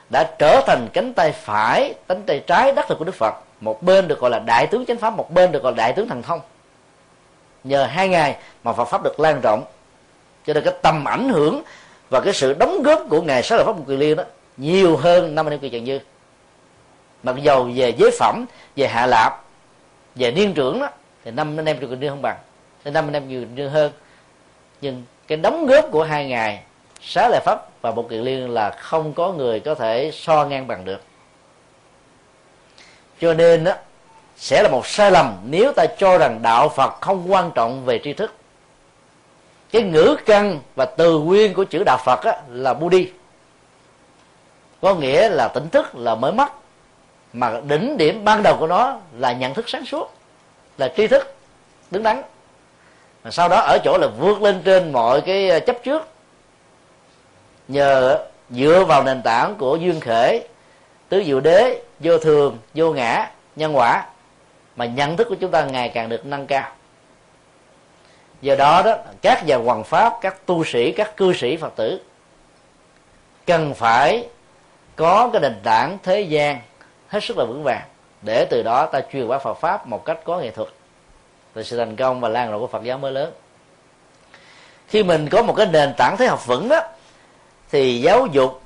đã 0.09 0.31
trở 0.39 0.61
thành 0.67 0.87
cánh 0.93 1.13
tay 1.13 1.31
phải, 1.31 1.93
cánh 2.07 2.23
tay 2.23 2.43
trái 2.47 2.71
đắc 2.71 2.89
lực 2.89 2.99
của 2.99 3.05
đức 3.05 3.15
phật. 3.15 3.33
Một 3.61 3.83
bên 3.83 4.07
được 4.07 4.19
gọi 4.19 4.29
là 4.29 4.39
đại 4.39 4.67
tướng 4.67 4.85
chánh 4.85 4.97
pháp, 4.97 5.13
một 5.13 5.33
bên 5.33 5.51
được 5.51 5.63
gọi 5.63 5.71
là 5.71 5.75
đại 5.75 5.93
tướng 5.93 6.09
thần 6.09 6.23
thông. 6.23 6.39
Nhờ 7.63 7.85
hai 7.85 8.09
ngày 8.09 8.35
mà 8.63 8.73
Phật 8.73 8.85
pháp 8.85 9.03
được 9.03 9.19
lan 9.19 9.41
rộng. 9.41 9.63
Cho 10.47 10.53
nên 10.53 10.63
cái 10.63 10.73
tầm 10.81 11.07
ảnh 11.07 11.29
hưởng 11.29 11.61
và 12.09 12.19
cái 12.19 12.33
sự 12.33 12.53
đóng 12.53 12.83
góp 12.83 13.01
của 13.09 13.21
ngài 13.21 13.43
sáu 13.43 13.57
lợi 13.57 13.65
pháp 13.65 13.77
một 13.77 13.83
kỳ 13.87 13.97
liên 13.97 14.17
đó 14.17 14.23
nhiều 14.57 14.97
hơn 14.97 15.35
năm 15.35 15.45
anh 15.45 15.51
năm 15.51 15.59
kỳ 15.59 15.69
trần 15.69 15.83
như. 15.83 15.99
Mặc 17.23 17.35
dầu 17.43 17.69
về 17.75 17.93
giới 17.97 18.11
phẩm, 18.19 18.45
về 18.75 18.87
hạ 18.87 19.05
lạp 19.05 19.43
về 20.15 20.31
niên 20.31 20.53
trưởng 20.53 20.79
đó 20.79 20.89
thì 21.25 21.31
năm 21.31 21.59
anh 21.59 21.65
em 21.65 21.77
kỳ 21.79 21.87
liên 21.87 22.09
không 22.09 22.21
bằng. 22.21 22.37
Thì 22.83 22.91
năm 22.91 23.07
anh 23.07 23.13
em 23.13 23.29
kỳ 23.29 23.35
liên 23.55 23.69
hơn. 23.69 23.91
Nhưng 24.81 25.03
cái 25.27 25.37
đóng 25.37 25.65
góp 25.65 25.85
của 25.91 26.03
hai 26.03 26.27
ngày 26.27 26.63
xá 27.01 27.27
lợi 27.29 27.39
pháp 27.45 27.81
và 27.81 27.91
một 27.91 28.07
kỳ 28.09 28.17
liên 28.17 28.49
là 28.49 28.69
không 28.69 29.13
có 29.13 29.31
người 29.31 29.59
có 29.59 29.75
thể 29.75 30.11
so 30.13 30.45
ngang 30.45 30.67
bằng 30.67 30.85
được. 30.85 31.01
Cho 33.21 33.33
nên 33.33 33.63
đó 33.63 33.73
sẽ 34.37 34.63
là 34.63 34.69
một 34.69 34.87
sai 34.87 35.11
lầm 35.11 35.37
nếu 35.45 35.73
ta 35.73 35.85
cho 35.97 36.17
rằng 36.17 36.39
đạo 36.41 36.69
phật 36.69 37.01
không 37.01 37.31
quan 37.31 37.51
trọng 37.55 37.85
về 37.85 37.99
tri 38.03 38.13
thức. 38.13 38.33
Cái 39.71 39.81
ngữ 39.81 40.15
căn 40.25 40.59
và 40.75 40.85
từ 40.85 41.19
nguyên 41.19 41.53
của 41.53 41.63
chữ 41.63 41.83
đạo 41.85 41.97
phật 42.05 42.23
á, 42.23 42.41
là 42.49 42.73
buddhi 42.73 43.11
có 44.81 44.95
nghĩa 44.95 45.29
là 45.29 45.47
tỉnh 45.47 45.69
thức 45.69 45.95
là 45.95 46.15
mới 46.15 46.31
mắt 46.31 46.53
mà 47.33 47.61
đỉnh 47.67 47.97
điểm 47.97 48.23
ban 48.23 48.43
đầu 48.43 48.57
của 48.59 48.67
nó 48.67 48.97
là 49.17 49.31
nhận 49.31 49.53
thức 49.53 49.69
sáng 49.69 49.85
suốt 49.85 50.18
là 50.79 50.93
tri 50.97 51.07
thức, 51.07 51.33
đứng 51.91 52.03
đắn. 52.03 52.21
Mà 53.23 53.31
sau 53.31 53.49
đó 53.49 53.57
ở 53.57 53.77
chỗ 53.83 53.97
là 53.97 54.07
vượt 54.19 54.41
lên 54.41 54.61
trên 54.65 54.91
mọi 54.91 55.21
cái 55.21 55.49
ờ, 55.49 55.59
chấp 55.59 55.83
trước. 55.83 56.07
Nhờ 57.67 58.25
dựa 58.49 58.85
vào 58.87 59.03
nền 59.03 59.21
tảng 59.21 59.55
của 59.55 59.75
duyên 59.75 59.99
khể, 59.99 60.47
tứ 61.09 61.23
diệu 61.25 61.39
đế, 61.39 61.81
vô 61.99 62.17
thường, 62.17 62.57
vô 62.73 62.93
ngã, 62.93 63.31
nhân 63.55 63.77
quả, 63.77 64.05
mà 64.75 64.85
nhận 64.85 65.17
thức 65.17 65.27
của 65.29 65.35
chúng 65.35 65.51
ta 65.51 65.65
ngày 65.65 65.89
càng 65.89 66.09
được 66.09 66.25
nâng 66.25 66.47
cao. 66.47 66.71
Do 68.41 68.55
đó 68.55 68.81
đó, 68.85 68.97
các 69.21 69.45
nhà 69.45 69.57
hoàng 69.57 69.83
pháp, 69.83 70.13
các 70.21 70.45
tu 70.45 70.63
sĩ, 70.63 70.91
các 70.91 71.17
cư 71.17 71.33
sĩ 71.33 71.57
phật 71.57 71.75
tử 71.75 72.01
cần 73.45 73.73
phải 73.73 74.27
có 74.95 75.29
cái 75.33 75.41
nền 75.41 75.55
tảng 75.63 75.97
thế 76.03 76.21
gian 76.21 76.61
hết 77.07 77.23
sức 77.23 77.37
là 77.37 77.45
vững 77.45 77.63
vàng 77.63 77.88
để 78.21 78.45
từ 78.49 78.63
đó 78.63 78.85
ta 78.85 79.01
truyền 79.11 79.27
bá 79.27 79.37
Phật 79.37 79.53
pháp 79.53 79.87
một 79.87 80.05
cách 80.05 80.19
có 80.23 80.37
nghệ 80.37 80.51
thuật. 80.51 80.69
Thì 81.55 81.63
sự 81.63 81.77
thành 81.77 81.95
công 81.95 82.21
và 82.21 82.29
lan 82.29 82.51
rộng 82.51 82.61
của 82.61 82.67
Phật 82.67 82.83
giáo 82.83 82.97
mới 82.97 83.11
lớn. 83.11 83.33
Khi 84.87 85.03
mình 85.03 85.29
có 85.29 85.41
một 85.41 85.53
cái 85.57 85.65
nền 85.65 85.93
tảng 85.97 86.17
thế 86.17 86.27
học 86.27 86.45
vững 86.45 86.69
đó, 86.69 86.81
thì 87.71 88.01
giáo 88.01 88.25
dục, 88.25 88.61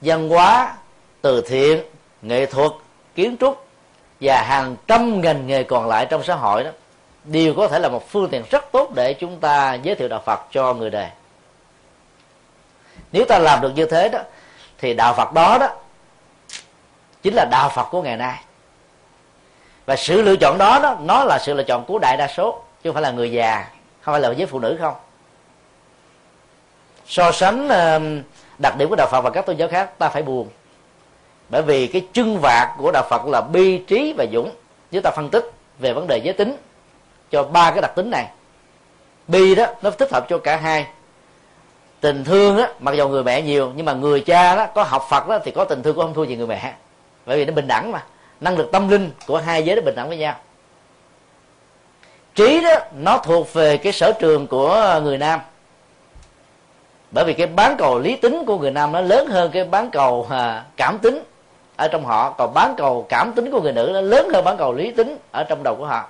văn 0.00 0.28
hóa, 0.28 0.76
từ 1.20 1.40
thiện, 1.40 1.84
nghệ 2.22 2.46
thuật, 2.46 2.70
kiến 3.14 3.36
trúc 3.40 3.66
và 4.20 4.42
hàng 4.42 4.76
trăm 4.86 5.20
ngành 5.20 5.46
nghề 5.46 5.62
còn 5.62 5.86
lại 5.86 6.06
trong 6.10 6.22
xã 6.24 6.34
hội 6.34 6.64
đó, 6.64 6.70
đều 7.24 7.54
có 7.54 7.68
thể 7.68 7.78
là 7.78 7.88
một 7.88 8.08
phương 8.08 8.28
tiện 8.30 8.42
rất 8.50 8.64
tốt 8.72 8.90
để 8.94 9.14
chúng 9.14 9.40
ta 9.40 9.74
giới 9.74 9.94
thiệu 9.94 10.08
đạo 10.08 10.22
Phật 10.26 10.40
cho 10.50 10.74
người 10.74 10.90
đời. 10.90 11.08
Nếu 13.12 13.24
ta 13.24 13.38
làm 13.38 13.60
được 13.60 13.72
như 13.74 13.86
thế 13.86 14.08
đó, 14.08 14.18
thì 14.78 14.94
đạo 14.94 15.14
Phật 15.14 15.32
đó 15.32 15.58
đó 15.58 15.68
chính 17.22 17.34
là 17.34 17.44
đạo 17.50 17.68
Phật 17.68 17.84
của 17.90 18.02
ngày 18.02 18.16
nay 18.16 18.42
và 19.86 19.96
sự 19.96 20.22
lựa 20.22 20.36
chọn 20.36 20.58
đó 20.58 20.78
đó, 20.82 20.96
nó 21.00 21.24
là 21.24 21.38
sự 21.38 21.54
lựa 21.54 21.62
chọn 21.62 21.84
của 21.84 21.98
đại 21.98 22.16
đa 22.16 22.28
số, 22.28 22.62
chứ 22.82 22.90
không 22.90 22.94
phải 22.94 23.02
là 23.02 23.10
người 23.10 23.32
già, 23.32 23.68
không 24.00 24.12
phải 24.12 24.20
là 24.20 24.32
với 24.36 24.46
phụ 24.46 24.58
nữ 24.58 24.76
không. 24.80 24.94
So 27.06 27.32
sánh 27.32 27.68
đặc 28.58 28.76
điểm 28.78 28.88
của 28.88 28.96
đạo 28.96 29.08
Phật 29.10 29.20
và 29.20 29.30
các 29.30 29.46
tôn 29.46 29.56
giáo 29.56 29.68
khác, 29.68 29.98
ta 29.98 30.08
phải 30.08 30.22
buồn. 30.22 30.48
Bởi 31.48 31.62
vì 31.62 31.86
cái 31.86 32.06
chân 32.12 32.38
vạc 32.42 32.74
của 32.78 32.90
đạo 32.92 33.06
Phật 33.10 33.26
là 33.26 33.40
bi 33.40 33.78
trí 33.78 34.14
và 34.18 34.26
dũng. 34.32 34.50
Nếu 34.90 35.02
ta 35.02 35.10
phân 35.10 35.28
tích 35.30 35.50
về 35.78 35.92
vấn 35.92 36.06
đề 36.06 36.18
giới 36.24 36.34
tính 36.34 36.56
cho 37.30 37.42
ba 37.42 37.70
cái 37.70 37.82
đặc 37.82 37.92
tính 37.94 38.10
này. 38.10 38.26
Bi 39.28 39.54
đó, 39.54 39.66
nó 39.82 39.90
thích 39.90 40.12
hợp 40.12 40.26
cho 40.28 40.38
cả 40.38 40.56
hai. 40.56 40.86
Tình 42.00 42.24
thương 42.24 42.58
á, 42.58 42.68
mặc 42.78 42.94
dù 42.94 43.08
người 43.08 43.24
mẹ 43.24 43.42
nhiều, 43.42 43.72
nhưng 43.76 43.86
mà 43.86 43.92
người 43.92 44.20
cha 44.20 44.56
đó, 44.56 44.66
có 44.74 44.82
học 44.82 45.06
phật 45.10 45.28
đó 45.28 45.38
thì 45.44 45.50
có 45.50 45.64
tình 45.64 45.82
thương 45.82 45.94
cũng 45.94 46.04
không 46.04 46.14
thua 46.14 46.24
gì 46.24 46.36
người 46.36 46.46
mẹ. 46.46 46.74
Bởi 47.26 47.36
vì 47.36 47.44
nó 47.44 47.52
bình 47.52 47.66
đẳng 47.66 47.92
mà 47.92 48.02
năng 48.40 48.58
lực 48.58 48.72
tâm 48.72 48.88
linh 48.88 49.10
của 49.26 49.38
hai 49.38 49.62
giới 49.64 49.76
đó 49.76 49.82
bình 49.84 49.94
đẳng 49.94 50.08
với 50.08 50.16
nhau. 50.16 50.34
Trí 52.34 52.60
đó 52.60 52.74
nó 52.98 53.18
thuộc 53.18 53.52
về 53.52 53.76
cái 53.76 53.92
sở 53.92 54.12
trường 54.12 54.46
của 54.46 55.00
người 55.02 55.18
nam. 55.18 55.40
Bởi 57.10 57.24
vì 57.24 57.32
cái 57.32 57.46
bán 57.46 57.76
cầu 57.78 57.98
lý 57.98 58.16
tính 58.16 58.42
của 58.46 58.58
người 58.58 58.70
nam 58.70 58.92
nó 58.92 59.00
lớn 59.00 59.26
hơn 59.28 59.50
cái 59.50 59.64
bán 59.64 59.90
cầu 59.90 60.26
à, 60.30 60.64
cảm 60.76 60.98
tính 60.98 61.22
ở 61.76 61.88
trong 61.88 62.04
họ. 62.04 62.30
Còn 62.30 62.54
bán 62.54 62.74
cầu 62.76 63.06
cảm 63.08 63.32
tính 63.32 63.50
của 63.50 63.60
người 63.60 63.72
nữ 63.72 63.90
nó 63.94 64.00
lớn 64.00 64.28
hơn 64.34 64.44
bán 64.44 64.56
cầu 64.56 64.72
lý 64.72 64.90
tính 64.90 65.16
ở 65.32 65.44
trong 65.44 65.62
đầu 65.62 65.74
của 65.74 65.86
họ. 65.86 66.08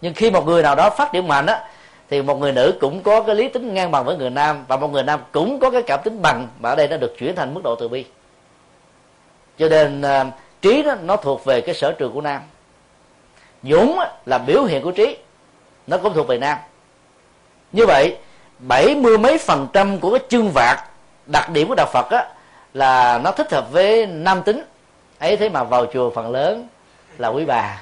Nhưng 0.00 0.14
khi 0.14 0.30
một 0.30 0.46
người 0.46 0.62
nào 0.62 0.74
đó 0.74 0.90
phát 0.90 1.12
triển 1.12 1.28
mạnh 1.28 1.46
á 1.46 1.68
thì 2.10 2.22
một 2.22 2.38
người 2.38 2.52
nữ 2.52 2.74
cũng 2.80 3.02
có 3.02 3.20
cái 3.20 3.34
lý 3.34 3.48
tính 3.48 3.74
ngang 3.74 3.90
bằng 3.90 4.04
với 4.04 4.16
người 4.16 4.30
nam 4.30 4.64
và 4.68 4.76
một 4.76 4.92
người 4.92 5.02
nam 5.02 5.20
cũng 5.32 5.60
có 5.60 5.70
cái 5.70 5.82
cảm 5.82 6.00
tính 6.04 6.22
bằng 6.22 6.48
mà 6.60 6.68
ở 6.68 6.76
đây 6.76 6.88
nó 6.88 6.96
được 6.96 7.14
chuyển 7.18 7.34
thành 7.36 7.54
mức 7.54 7.60
độ 7.64 7.76
từ 7.76 7.88
bi. 7.88 8.04
Cho 9.58 9.68
nên 9.68 10.00
uh, 10.00 10.26
trí 10.62 10.82
đó, 10.82 10.94
nó 11.02 11.16
thuộc 11.16 11.44
về 11.44 11.60
cái 11.60 11.74
sở 11.74 11.92
trường 11.92 12.12
của 12.12 12.20
nam. 12.20 12.42
Dũng 13.62 13.98
là 14.26 14.38
biểu 14.38 14.64
hiện 14.64 14.82
của 14.82 14.90
trí, 14.90 15.16
nó 15.86 15.98
cũng 15.98 16.14
thuộc 16.14 16.26
về 16.26 16.38
nam. 16.38 16.58
Như 17.72 17.86
vậy, 17.86 18.16
bảy 18.58 18.94
mươi 18.94 19.18
mấy 19.18 19.38
phần 19.38 19.68
trăm 19.72 19.98
của 19.98 20.10
cái 20.10 20.26
chương 20.28 20.50
vạc, 20.50 20.84
đặc 21.26 21.50
điểm 21.50 21.68
của 21.68 21.74
đạo 21.74 21.86
phật 21.92 22.10
á, 22.10 22.28
là 22.74 23.18
nó 23.18 23.32
thích 23.32 23.52
hợp 23.52 23.72
với 23.72 24.06
nam 24.06 24.42
tính. 24.42 24.62
Ấy 25.18 25.36
thế 25.36 25.48
mà 25.48 25.64
vào 25.64 25.86
chùa 25.92 26.10
phần 26.10 26.30
lớn 26.30 26.68
là 27.18 27.28
quý 27.28 27.44
bà. 27.44 27.80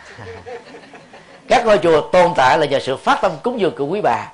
Các 1.48 1.66
ngôi 1.66 1.78
chùa 1.78 2.00
tồn 2.00 2.32
tại 2.36 2.58
là 2.58 2.66
nhờ 2.66 2.78
sự 2.80 2.96
phát 2.96 3.18
tâm 3.22 3.32
cúng 3.42 3.60
dường 3.60 3.76
của 3.76 3.86
quý 3.86 4.00
bà. 4.00 4.32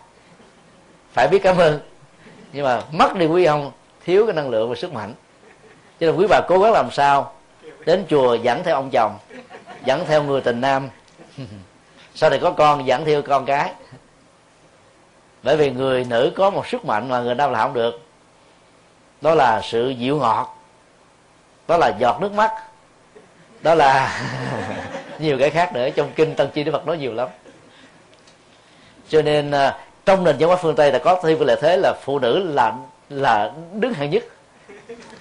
Phải 1.12 1.28
biết 1.28 1.42
cảm 1.42 1.57
ơn. 1.57 1.80
Nhưng 2.53 2.64
mà 2.64 2.82
mất 2.92 3.16
đi 3.16 3.26
quý 3.26 3.44
ông, 3.44 3.72
thiếu 4.05 4.26
cái 4.26 4.34
năng 4.34 4.49
lượng 4.49 4.68
và 4.68 4.74
sức 4.74 4.92
mạnh. 4.92 5.14
Cho 6.01 6.07
nên 6.07 6.16
quý 6.16 6.26
bà 6.30 6.40
cố 6.49 6.59
gắng 6.59 6.72
làm 6.72 6.90
sao 6.90 7.32
đến 7.87 8.05
chùa 8.09 8.34
dẫn 8.34 8.64
theo 8.64 8.74
ông 8.74 8.91
chồng, 8.91 9.18
dẫn 9.84 10.05
theo 10.07 10.22
người 10.22 10.41
tình 10.41 10.61
nam. 10.61 10.89
Sau 12.14 12.30
này 12.30 12.39
có 12.43 12.51
con, 12.51 12.87
dẫn 12.87 13.05
theo 13.05 13.22
con 13.22 13.47
cái. 13.47 13.72
Bởi 15.43 15.57
vì 15.57 15.70
người 15.70 16.05
nữ 16.05 16.32
có 16.37 16.51
một 16.51 16.66
sức 16.66 16.84
mạnh 16.84 17.09
mà 17.09 17.20
người 17.20 17.34
nam 17.34 17.53
là 17.53 17.62
không 17.62 17.74
được. 17.74 18.01
Đó 19.20 19.34
là 19.34 19.61
sự 19.64 19.89
dịu 19.89 20.18
ngọt. 20.18 20.59
Đó 21.68 21.76
là 21.76 21.93
giọt 21.99 22.20
nước 22.20 22.32
mắt. 22.32 22.53
Đó 23.62 23.74
là 23.74 24.22
nhiều 25.18 25.39
cái 25.39 25.51
khác 25.51 25.72
nữa. 25.72 25.91
Trong 25.91 26.12
kinh 26.16 26.34
tân 26.34 26.51
chi 26.51 26.64
đức 26.64 26.72
phật 26.72 26.87
nói 26.87 26.99
nhiều 26.99 27.12
lắm. 27.12 27.28
Cho 29.09 29.22
nên 29.22 29.51
à, 29.51 29.78
trong 30.05 30.24
nền 30.24 30.37
văn 30.39 30.49
hóa 30.49 30.57
phương 30.57 30.76
tây 30.76 30.93
là 30.93 30.99
có 30.99 31.20
thêm 31.22 31.39
cái 31.39 31.47
lợi 31.47 31.57
thế 31.61 31.76
là 31.76 31.95
phụ 32.03 32.18
nữ 32.18 32.53
là 32.55 32.72
là 33.09 33.53
đứng 33.72 33.93
hạng 33.93 34.11
nhất. 34.11 34.24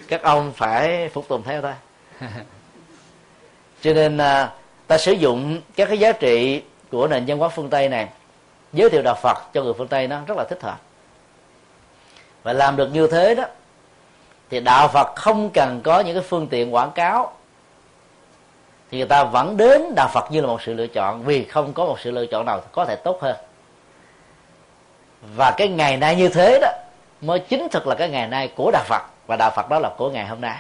Các 0.08 0.22
ông 0.22 0.54
phải 0.56 1.10
phục 1.10 1.28
tùng 1.28 1.44
theo 1.44 1.62
ta 1.62 1.76
cho 3.86 3.94
nên 3.94 4.18
à, 4.18 4.52
ta 4.88 4.98
sử 4.98 5.12
dụng 5.12 5.62
các 5.76 5.88
cái 5.88 5.98
giá 5.98 6.12
trị 6.12 6.62
của 6.92 7.08
nền 7.08 7.26
văn 7.28 7.38
hóa 7.38 7.50
phương 7.50 7.70
tây 7.70 7.90
này 7.90 8.08
giới 8.74 8.90
thiệu 8.90 9.02
đạo 9.02 9.16
phật 9.22 9.38
cho 9.54 9.64
người 9.64 9.74
phương 9.78 9.88
tây 9.88 10.08
nó 10.08 10.22
rất 10.28 10.38
là 10.38 10.44
thích 10.44 10.62
hợp. 10.62 10.78
Và 12.44 12.54
làm 12.54 12.76
được 12.76 12.88
như 12.94 13.08
thế 13.08 13.36
đó 13.36 13.44
thì 14.50 14.60
đạo 14.60 14.88
phật 14.88 15.16
không 15.16 15.50
cần 15.50 15.82
có 15.84 16.00
những 16.00 16.16
cái 16.16 16.24
phương 16.24 16.48
tiện 16.48 16.74
quảng 16.74 16.92
cáo 16.92 17.34
thì 18.92 18.98
người 18.98 19.08
ta 19.08 19.24
vẫn 19.24 19.58
đến 19.58 19.96
đạo 19.96 20.10
phật 20.14 20.32
như 20.32 20.42
là 20.42 20.48
một 20.48 20.62
sự 20.62 20.74
lựa 20.74 20.88
chọn 20.88 21.24
vì 21.24 21.44
không 21.44 21.74
có 21.74 21.86
một 21.86 22.00
sự 22.00 22.12
lựa 22.12 22.26
chọn 22.26 22.46
nào 22.46 22.62
có 22.72 22.86
thể 22.86 22.96
tốt 22.96 23.22
hơn. 23.22 23.36
Và 25.36 25.54
cái 25.58 25.68
ngày 25.68 25.98
nay 25.98 26.16
như 26.16 26.30
thế 26.30 26.60
đó 26.62 26.70
mới 27.22 27.40
chính 27.40 27.68
thực 27.72 27.88
là 27.88 27.96
cái 27.96 28.10
ngày 28.10 28.28
nay 28.28 28.52
của 28.56 28.72
đạo 28.72 28.84
phật 28.86 29.02
và 29.28 29.36
đạo 29.36 29.52
phật 29.56 29.70
đó 29.70 29.80
là 29.80 29.90
của 29.98 30.10
ngày 30.10 30.26
hôm 30.26 30.42
nay. 30.42 30.58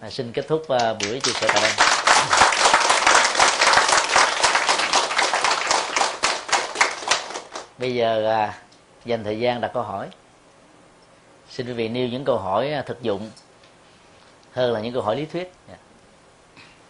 À, 0.00 0.10
xin 0.10 0.32
kết 0.32 0.48
thúc 0.48 0.60
uh, 0.60 0.68
buổi 0.68 1.20
chia 1.20 1.32
sẻ 1.32 1.46
tại 1.54 1.62
đây. 1.62 2.05
Bây 7.78 7.94
giờ 7.94 8.30
à, 8.30 8.62
dành 9.04 9.24
thời 9.24 9.40
gian 9.40 9.60
đặt 9.60 9.70
câu 9.74 9.82
hỏi. 9.82 10.08
Xin 11.50 11.66
quý 11.66 11.72
vị 11.72 11.88
nêu 11.88 12.08
những 12.08 12.24
câu 12.24 12.38
hỏi 12.38 12.72
à, 12.72 12.82
thực 12.82 13.02
dụng 13.02 13.30
hơn 14.52 14.72
là 14.72 14.80
những 14.80 14.92
câu 14.94 15.02
hỏi 15.02 15.16
lý 15.16 15.26
thuyết. 15.26 15.42
Yeah. 15.42 15.52
Dạ. 15.68 15.76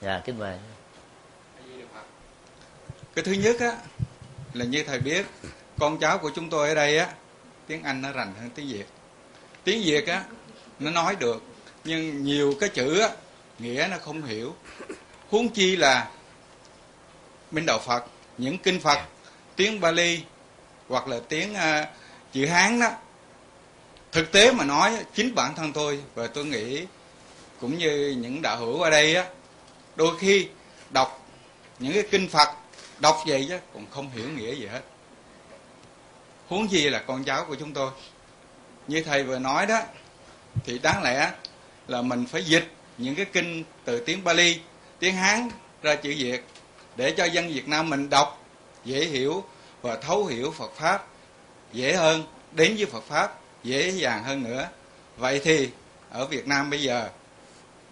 Dạ 0.01 0.23
kính 0.25 0.39
mời. 0.39 0.59
Cái 3.15 3.25
thứ 3.25 3.33
nhất 3.33 3.57
á 3.61 3.73
là 4.53 4.65
như 4.65 4.85
thầy 4.87 4.99
biết 4.99 5.27
con 5.79 5.99
cháu 5.99 6.19
của 6.19 6.31
chúng 6.35 6.51
tôi 6.51 6.69
ở 6.69 6.75
đây 6.75 6.99
á 6.99 7.09
tiếng 7.67 7.83
anh 7.83 8.03
nó 8.03 8.13
rành 8.13 8.35
hơn 8.41 8.51
tiếng 8.55 8.69
việt. 8.73 8.87
Tiếng 9.65 9.83
việt 9.85 10.07
á 10.07 10.25
nó 10.79 10.91
nói 10.91 11.17
được 11.21 11.43
nhưng 11.85 12.23
nhiều 12.23 12.55
cái 12.61 12.69
chữ 12.69 13.01
á 13.01 13.09
nghĩa 13.59 13.89
nó 13.91 13.99
không 13.99 14.23
hiểu. 14.23 14.55
Huống 15.31 15.49
chi 15.49 15.77
là 15.77 16.11
minh 17.51 17.67
đạo 17.67 17.79
phật 17.79 18.05
những 18.39 18.59
kinh 18.59 18.81
phật 18.81 18.99
tiếng 19.57 19.81
bali 19.81 20.23
hoặc 20.89 21.09
là 21.09 21.21
tiếng 21.29 21.53
uh, 21.53 21.89
chữ 22.33 22.47
hán 22.47 22.81
đó. 22.81 22.91
Thực 24.13 24.33
tế 24.33 24.53
mà 24.53 24.65
nói 24.65 25.05
chính 25.15 25.35
bản 25.35 25.55
thân 25.55 25.73
tôi 25.73 26.01
và 26.15 26.27
tôi 26.27 26.45
nghĩ 26.45 26.87
cũng 27.61 27.79
như 27.79 28.17
những 28.21 28.43
đạo 28.43 28.57
hữu 28.57 28.83
ở 28.83 28.91
đây 28.91 29.15
á 29.15 29.27
đôi 29.97 30.19
khi 30.19 30.49
đọc 30.91 31.27
những 31.79 31.93
cái 31.93 32.03
kinh 32.11 32.29
phật 32.29 32.49
đọc 32.99 33.17
vậy 33.27 33.47
chứ 33.49 33.59
còn 33.75 33.87
không 33.91 34.11
hiểu 34.11 34.29
nghĩa 34.29 34.55
gì 34.55 34.67
hết. 34.67 34.81
Huống 36.49 36.71
gì 36.71 36.91
là 36.91 36.99
con 36.99 37.25
cháu 37.25 37.45
của 37.45 37.55
chúng 37.55 37.73
tôi. 37.73 37.91
Như 38.89 39.03
thầy 39.03 39.25
vừa 39.25 39.39
nói 39.39 39.67
đó 39.67 39.81
thì 40.65 40.79
đáng 40.79 41.03
lẽ 41.03 41.33
là 41.89 42.03
mình 42.03 42.27
phải 42.27 42.45
dịch 42.45 42.73
những 42.99 43.15
cái 43.15 43.27
kinh 43.33 43.65
từ 43.85 44.01
tiếng 44.01 44.25
Bali 44.25 44.61
tiếng 44.99 45.15
Hán 45.15 45.49
ra 45.83 45.95
chữ 45.95 46.15
Việt 46.19 46.45
để 46.97 47.11
cho 47.11 47.25
dân 47.25 47.49
Việt 47.49 47.69
Nam 47.69 47.91
mình 47.91 48.11
đọc 48.11 48.45
dễ 48.85 49.05
hiểu 49.05 49.45
và 49.87 49.97
thấu 49.97 50.25
hiểu 50.25 50.51
Phật 50.51 50.73
pháp 50.77 51.07
dễ 51.73 51.97
hơn, 51.97 52.25
đến 52.53 52.75
với 52.77 52.87
Phật 52.87 53.05
pháp 53.09 53.39
dễ 53.65 53.91
dàng 53.91 54.25
hơn 54.25 54.43
nữa. 54.43 54.69
Vậy 55.17 55.41
thì, 55.45 55.71
ở 56.11 56.27
Việt 56.27 56.49
Nam 56.49 56.71
bây 56.71 56.83
giờ, 56.83 57.09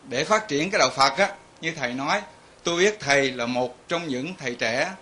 để 0.08 0.24
phát 0.24 0.48
triển 0.48 0.70
cái 0.70 0.78
đạo 0.78 0.90
Phật 0.90 1.16
á, 1.16 1.32
như 1.60 1.72
thầy 1.76 1.92
nói, 1.92 2.22
tôi 2.62 2.80
biết 2.80 3.00
thầy 3.00 3.30
là 3.30 3.46
một 3.46 3.88
trong 3.88 4.08
những 4.08 4.34
thầy 4.38 4.54
trẻ 4.54 4.92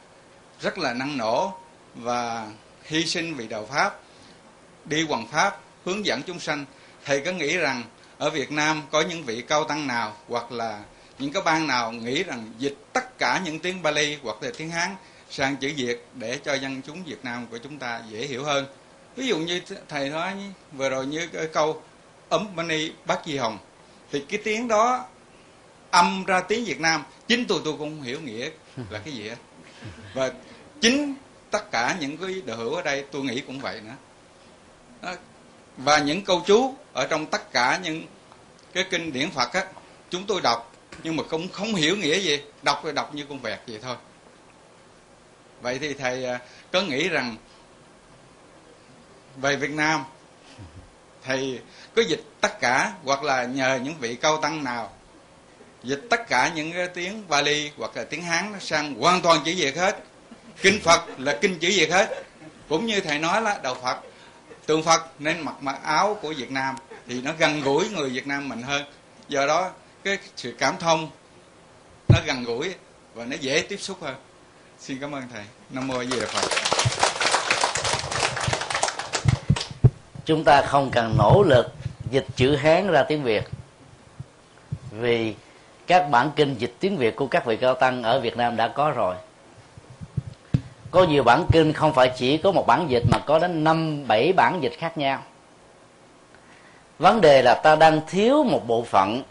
rất 0.60 0.78
là 0.78 0.94
năng 0.94 1.16
nổ 1.16 1.52
và 1.94 2.46
hy 2.84 3.06
sinh 3.06 3.34
vì 3.34 3.46
đạo 3.48 3.66
pháp, 3.70 4.00
đi 4.84 5.06
hoàng 5.06 5.26
pháp, 5.26 5.60
hướng 5.84 6.06
dẫn 6.06 6.22
chúng 6.22 6.40
sanh. 6.40 6.64
Thầy 7.04 7.20
có 7.20 7.32
nghĩ 7.32 7.56
rằng 7.56 7.82
ở 8.18 8.30
việt 8.30 8.52
nam 8.52 8.82
có 8.90 9.00
những 9.00 9.24
vị 9.24 9.42
cao 9.48 9.64
tăng 9.64 9.86
nào 9.86 10.16
hoặc 10.28 10.52
là 10.52 10.80
những 11.18 11.32
cái 11.32 11.42
bang 11.42 11.66
nào 11.66 11.92
nghĩ 11.92 12.22
rằng 12.22 12.52
dịch 12.58 12.76
tất 12.92 13.18
cả 13.18 13.40
những 13.44 13.58
tiếng 13.58 13.82
bali 13.82 14.18
hoặc 14.22 14.42
là 14.42 14.50
tiếng 14.58 14.70
hán 14.70 14.96
sang 15.32 15.56
chữ 15.56 15.72
việt 15.76 16.06
để 16.14 16.38
cho 16.44 16.54
dân 16.54 16.82
chúng 16.82 17.04
việt 17.04 17.24
nam 17.24 17.46
của 17.50 17.58
chúng 17.58 17.78
ta 17.78 18.02
dễ 18.10 18.26
hiểu 18.26 18.44
hơn. 18.44 18.66
Ví 19.16 19.26
dụ 19.26 19.38
như 19.38 19.60
thầy 19.88 20.08
nói 20.08 20.34
vừa 20.72 20.88
rồi 20.88 21.06
như 21.06 21.26
cái 21.26 21.46
câu, 21.46 21.82
ấm 22.28 22.46
mani 22.56 22.90
bát 23.06 23.20
di 23.26 23.36
hồng. 23.36 23.58
Thì 24.10 24.24
cái 24.28 24.40
tiếng 24.44 24.68
đó 24.68 25.06
âm 25.90 26.24
ra 26.24 26.40
tiếng 26.40 26.64
Việt 26.64 26.80
Nam, 26.80 27.04
chính 27.28 27.44
tôi 27.46 27.60
tôi 27.64 27.74
cũng 27.78 28.02
hiểu 28.02 28.20
nghĩa 28.20 28.50
là 28.90 28.98
cái 29.04 29.14
gì 29.14 29.28
hết 29.28 29.36
và 30.14 30.32
chính 30.80 31.14
tất 31.50 31.70
cả 31.70 31.96
những 32.00 32.16
cái 32.16 32.42
đời 32.44 32.56
hữu 32.56 32.74
ở 32.74 32.82
đây 32.82 33.04
tôi 33.10 33.22
nghĩ 33.22 33.40
cũng 33.40 33.60
vậy 33.60 33.80
nữa. 33.80 33.94
Đó. 35.02 35.14
và 35.76 35.98
những 35.98 36.24
câu 36.24 36.42
chú 36.46 36.74
ở 36.92 37.06
trong 37.06 37.26
tất 37.26 37.52
cả 37.52 37.80
những 37.82 38.02
cái 38.72 38.84
kinh 38.90 39.12
điển 39.12 39.30
Phật 39.30 39.52
á, 39.52 39.64
chúng 40.10 40.26
tôi 40.26 40.40
đọc 40.40 40.72
nhưng 41.02 41.16
mà 41.16 41.22
cũng 41.22 41.48
không 41.48 41.74
hiểu 41.74 41.96
nghĩa 41.96 42.20
gì, 42.20 42.40
đọc 42.62 42.84
rồi 42.84 42.92
đọc 42.92 43.14
như 43.14 43.26
con 43.28 43.38
vẹt 43.38 43.60
vậy 43.66 43.78
thôi 43.82 43.96
vậy 45.62 45.78
thì 45.78 45.94
thầy 45.94 46.24
à, 46.24 46.40
có 46.72 46.82
nghĩ 46.82 47.08
rằng 47.08 47.36
về 49.36 49.56
Việt 49.56 49.70
Nam, 49.70 50.04
thầy 51.24 51.60
có 51.96 52.02
dịch 52.02 52.22
tất 52.40 52.60
cả 52.60 52.92
hoặc 53.04 53.22
là 53.22 53.44
nhờ 53.44 53.78
những 53.82 53.94
vị 53.98 54.14
cao 54.14 54.36
tăng 54.36 54.64
nào 54.64 54.90
dịch 55.84 56.02
tất 56.10 56.28
cả 56.28 56.52
những 56.54 56.72
cái 56.72 56.88
tiếng 56.88 57.28
Bali 57.28 57.70
hoặc 57.76 57.96
là 57.96 58.04
tiếng 58.04 58.22
Hán 58.22 58.52
nó 58.52 58.58
sang 58.58 58.94
hoàn 58.94 59.22
toàn 59.22 59.38
chữ 59.44 59.54
Việt 59.56 59.76
hết? 59.76 59.98
Kinh 60.62 60.80
Phật 60.80 61.00
là 61.18 61.38
kinh 61.40 61.58
chữ 61.58 61.68
Việt 61.68 61.90
hết. 61.90 62.24
Cũng 62.68 62.86
như 62.86 63.00
thầy 63.00 63.18
nói 63.18 63.42
là 63.42 63.60
đạo 63.62 63.76
Phật, 63.82 64.00
tượng 64.66 64.82
Phật 64.82 65.02
nên 65.18 65.40
mặc 65.40 65.54
mặc 65.60 65.78
áo 65.82 66.18
của 66.22 66.34
Việt 66.36 66.50
Nam 66.50 66.76
thì 67.06 67.22
nó 67.22 67.32
gần 67.38 67.60
gũi 67.60 67.88
người 67.88 68.10
Việt 68.10 68.26
Nam 68.26 68.48
mình 68.48 68.62
hơn. 68.62 68.84
Do 69.28 69.46
đó 69.46 69.70
cái 70.04 70.18
sự 70.36 70.54
cảm 70.58 70.76
thông 70.78 71.10
nó 72.08 72.18
gần 72.26 72.44
gũi 72.44 72.74
và 73.14 73.24
nó 73.24 73.36
dễ 73.40 73.62
tiếp 73.68 73.80
xúc 73.80 74.02
hơn 74.02 74.14
xin 74.82 74.98
cảm 75.00 75.12
ơn 75.12 75.22
thầy. 75.32 75.42
Nam 75.70 75.86
mô 75.88 75.98
a 75.98 76.04
di 76.04 76.20
đà 76.20 76.26
phật. 76.26 76.48
Chúng 80.24 80.44
ta 80.44 80.62
không 80.62 80.90
cần 80.90 81.14
nỗ 81.18 81.42
lực 81.42 81.72
dịch 82.10 82.26
chữ 82.36 82.56
hán 82.56 82.90
ra 82.90 83.02
tiếng 83.02 83.22
việt. 83.22 83.44
Vì 84.90 85.34
các 85.86 86.10
bản 86.10 86.30
kinh 86.36 86.54
dịch 86.58 86.74
tiếng 86.80 86.96
việt 86.96 87.16
của 87.16 87.26
các 87.26 87.44
vị 87.46 87.56
cao 87.56 87.74
tăng 87.74 88.02
ở 88.02 88.20
việt 88.20 88.36
nam 88.36 88.56
đã 88.56 88.68
có 88.68 88.90
rồi. 88.90 89.14
Có 90.90 91.04
nhiều 91.04 91.22
bản 91.22 91.46
kinh 91.52 91.72
không 91.72 91.94
phải 91.94 92.12
chỉ 92.16 92.36
có 92.36 92.52
một 92.52 92.66
bản 92.66 92.86
dịch 92.90 93.02
mà 93.10 93.18
có 93.26 93.38
đến 93.38 93.64
năm, 93.64 94.08
bảy 94.08 94.32
bản 94.32 94.58
dịch 94.62 94.72
khác 94.78 94.98
nhau. 94.98 95.22
Vấn 96.98 97.20
đề 97.20 97.42
là 97.42 97.54
ta 97.54 97.76
đang 97.76 98.00
thiếu 98.06 98.44
một 98.44 98.66
bộ 98.66 98.82
phận 98.82 99.22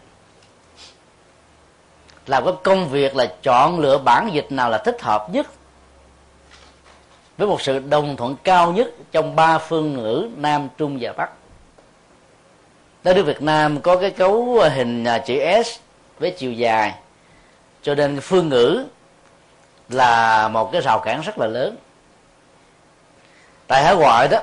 làm 2.26 2.44
cái 2.44 2.54
công 2.62 2.88
việc 2.88 3.16
là 3.16 3.26
chọn 3.42 3.78
lựa 3.78 3.98
bản 3.98 4.30
dịch 4.32 4.46
nào 4.52 4.70
là 4.70 4.78
thích 4.78 5.02
hợp 5.02 5.30
nhất. 5.30 5.46
Với 7.38 7.48
một 7.48 7.62
sự 7.62 7.78
đồng 7.78 8.16
thuận 8.16 8.36
cao 8.44 8.72
nhất 8.72 8.90
trong 9.12 9.36
ba 9.36 9.58
phương 9.58 9.92
ngữ 9.92 10.28
nam, 10.36 10.68
trung 10.78 10.98
và 11.00 11.12
bắc. 11.12 11.30
Đất 13.02 13.16
nước 13.16 13.22
việt 13.22 13.42
nam 13.42 13.80
có 13.80 13.96
cái 13.96 14.10
cấu 14.10 14.60
hình 14.74 15.04
chữ 15.26 15.62
s 15.64 15.78
với 16.18 16.30
chiều 16.30 16.52
dài. 16.52 16.94
Cho 17.82 17.94
nên 17.94 18.20
phương 18.20 18.48
ngữ 18.48 18.84
là 19.88 20.48
một 20.48 20.72
cái 20.72 20.80
rào 20.80 20.98
cản 20.98 21.20
rất 21.20 21.38
là 21.38 21.46
lớn. 21.46 21.76
Tại 23.66 23.84
hải 23.84 23.96
ngoại 23.96 24.28
đó, 24.28 24.38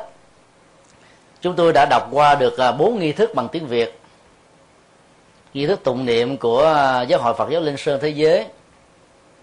chúng 1.41 1.55
tôi 1.55 1.73
đã 1.73 1.85
đọc 1.89 2.07
qua 2.11 2.35
được 2.35 2.57
à, 2.57 2.71
bốn 2.71 2.99
nghi 2.99 3.11
thức 3.11 3.35
bằng 3.35 3.47
tiếng 3.47 3.67
việt 3.67 3.98
nghi 5.53 5.65
thức 5.65 5.83
tụng 5.83 6.05
niệm 6.05 6.37
của 6.37 6.65
à, 6.65 7.01
giáo 7.01 7.21
hội 7.21 7.33
phật 7.33 7.49
giáo 7.51 7.61
linh 7.61 7.77
sơn 7.77 7.99
thế 8.01 8.09
giới 8.09 8.45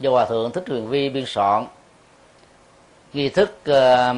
do 0.00 0.10
hòa 0.10 0.24
thượng 0.24 0.52
thích 0.52 0.64
huyền 0.68 0.88
vi 0.88 1.08
biên 1.08 1.24
soạn. 1.26 1.66
Nghi 3.12 3.28
thức 3.28 3.50
uh, 3.70 4.16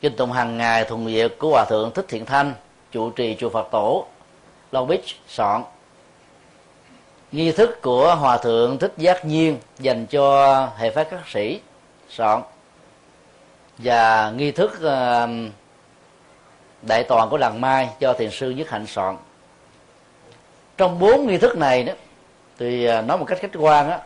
kinh 0.00 0.16
tụng 0.16 0.32
hàng 0.32 0.58
ngày 0.58 0.84
thuần 0.84 1.06
diệt 1.06 1.32
của 1.38 1.50
hòa 1.50 1.64
thượng 1.64 1.90
thích 1.94 2.04
thiện 2.08 2.24
thanh 2.24 2.54
trụ 2.92 3.10
trì 3.10 3.36
chùa 3.38 3.48
phật 3.48 3.68
tổ 3.70 4.06
long 4.72 4.88
beach 4.88 5.04
soạn. 5.28 5.62
Nghi 7.32 7.52
thức 7.52 7.82
của 7.82 8.14
hòa 8.14 8.38
thượng 8.38 8.78
thích 8.78 8.92
giác 8.96 9.24
nhiên 9.24 9.58
dành 9.78 10.06
cho 10.06 10.56
hệ 10.76 10.90
phái 10.90 11.04
các 11.04 11.20
sĩ 11.28 11.60
soạn. 12.10 12.42
Và 13.78 14.30
nghi 14.36 14.50
thức 14.50 14.72
uh, 14.76 15.52
đại 16.82 17.04
toàn 17.04 17.28
của 17.30 17.36
làng 17.36 17.60
mai 17.60 17.88
cho 18.00 18.12
thiền 18.12 18.30
sư 18.30 18.50
nhất 18.50 18.70
hạnh 18.70 18.86
soạn 18.86 19.16
trong 20.76 20.98
bốn 20.98 21.26
nghi 21.26 21.38
thức 21.38 21.56
này 21.56 21.84
đó, 21.84 21.92
thì 22.58 22.86
à, 22.86 23.02
nói 23.02 23.18
một 23.18 23.24
cách 23.24 23.38
khách 23.40 23.50
quan 23.58 23.90
á, 23.90 24.00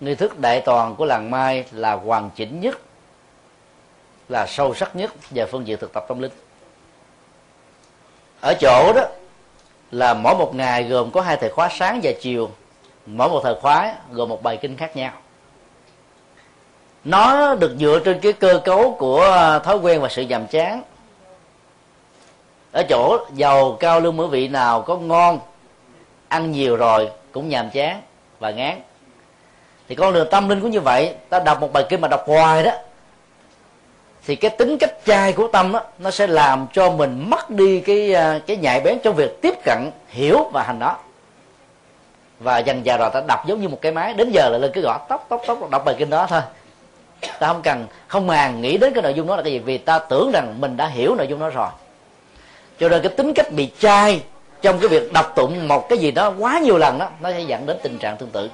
nghi 0.00 0.14
thức 0.14 0.38
đại 0.38 0.60
toàn 0.60 0.94
của 0.94 1.04
làng 1.04 1.30
mai 1.30 1.64
là 1.72 1.92
hoàn 1.92 2.30
chỉnh 2.30 2.60
nhất, 2.60 2.80
là 4.28 4.46
sâu 4.46 4.74
sắc 4.74 4.96
nhất 4.96 5.12
về 5.30 5.46
phương 5.46 5.66
diện 5.66 5.78
thực 5.80 5.92
tập 5.92 6.04
tâm 6.08 6.20
linh. 6.20 6.32
Ở 8.40 8.54
chỗ 8.60 8.92
đó, 8.96 9.02
là 9.90 10.14
mỗi 10.14 10.34
một 10.34 10.54
ngày 10.54 10.84
gồm 10.84 11.10
có 11.10 11.20
hai 11.20 11.36
thời 11.36 11.50
khóa 11.50 11.68
sáng 11.72 12.00
và 12.02 12.12
chiều, 12.20 12.50
mỗi 13.06 13.28
một 13.28 13.40
thời 13.44 13.54
khóa 13.54 13.94
gồm 14.10 14.28
một 14.28 14.42
bài 14.42 14.56
kinh 14.56 14.76
khác 14.76 14.96
nhau. 14.96 15.12
Nó 17.04 17.54
được 17.54 17.76
dựa 17.78 18.00
trên 18.04 18.20
cái 18.20 18.32
cơ 18.32 18.60
cấu 18.64 18.96
của 18.98 19.22
à, 19.22 19.58
thói 19.58 19.76
quen 19.76 20.00
và 20.00 20.08
sự 20.08 20.22
nhàm 20.22 20.46
chán. 20.46 20.82
Ở 22.72 22.82
chỗ 22.88 23.26
dầu 23.34 23.76
cao, 23.80 24.00
lương 24.00 24.16
mỗi 24.16 24.28
vị 24.28 24.48
nào 24.48 24.82
có 24.82 24.96
ngon 24.96 25.40
ăn 26.28 26.52
nhiều 26.52 26.76
rồi 26.76 27.10
cũng 27.32 27.48
nhàm 27.48 27.70
chán 27.70 28.02
và 28.38 28.50
ngán. 28.50 28.80
Thì 29.88 29.94
con 29.94 30.14
đường 30.14 30.28
tâm 30.30 30.48
linh 30.48 30.60
cũng 30.60 30.70
như 30.70 30.80
vậy, 30.80 31.14
ta 31.28 31.40
đọc 31.40 31.60
một 31.60 31.72
bài 31.72 31.84
kinh 31.88 32.00
mà 32.00 32.08
đọc 32.08 32.24
hoài 32.26 32.62
đó, 32.62 32.72
thì 34.26 34.36
cái 34.36 34.50
tính 34.50 34.78
cách 34.78 34.90
chai 35.06 35.32
của 35.32 35.48
tâm 35.48 35.72
đó 35.72 35.82
nó 35.98 36.10
sẽ 36.10 36.26
làm 36.26 36.66
cho 36.72 36.90
mình 36.90 37.30
mất 37.30 37.50
đi 37.50 37.80
cái 37.80 38.14
à, 38.14 38.40
cái 38.46 38.56
nhạy 38.56 38.80
bén 38.80 38.98
trong 39.02 39.14
việc 39.14 39.42
tiếp 39.42 39.54
cận, 39.64 39.90
hiểu 40.08 40.50
và 40.52 40.62
hành 40.62 40.78
đó. 40.78 40.96
Và 42.40 42.58
dần 42.58 42.82
dà 42.84 42.96
rồi 42.96 43.10
ta 43.12 43.20
đọc 43.28 43.46
giống 43.46 43.60
như 43.60 43.68
một 43.68 43.78
cái 43.80 43.92
máy, 43.92 44.14
đến 44.14 44.30
giờ 44.30 44.48
là 44.48 44.58
lên 44.58 44.70
cứ 44.74 44.80
gõ 44.80 44.98
tóc 45.08 45.26
tóc 45.28 45.42
tóc, 45.46 45.70
đọc 45.70 45.84
bài 45.84 45.94
kinh 45.98 46.10
đó 46.10 46.26
thôi. 46.26 46.40
Ta 47.38 47.46
không 47.46 47.62
cần, 47.62 47.86
không 48.08 48.26
màng 48.26 48.60
nghĩ 48.60 48.78
đến 48.78 48.92
cái 48.92 49.02
nội 49.02 49.14
dung 49.14 49.26
đó 49.26 49.36
là 49.36 49.42
cái 49.42 49.52
gì, 49.52 49.58
vì 49.58 49.78
ta 49.78 49.98
tưởng 49.98 50.30
rằng 50.32 50.54
mình 50.60 50.76
đã 50.76 50.86
hiểu 50.86 51.14
nội 51.14 51.26
dung 51.26 51.40
đó 51.40 51.48
rồi. 51.48 51.68
Cho 52.78 52.88
nên 52.88 53.02
cái 53.02 53.12
tính 53.16 53.32
cách 53.34 53.52
bị 53.52 53.70
chai 53.78 54.22
trong 54.62 54.78
cái 54.78 54.88
việc 54.88 55.12
đọc 55.12 55.32
tụng 55.36 55.68
một 55.68 55.88
cái 55.88 55.98
gì 55.98 56.10
đó 56.10 56.32
quá 56.38 56.58
nhiều 56.58 56.78
lần 56.78 56.98
đó 56.98 57.08
nó 57.20 57.30
sẽ 57.30 57.40
dẫn 57.40 57.66
đến 57.66 57.76
tình 57.82 57.98
trạng 57.98 58.16
tương 58.16 58.30
tự. 58.30 58.50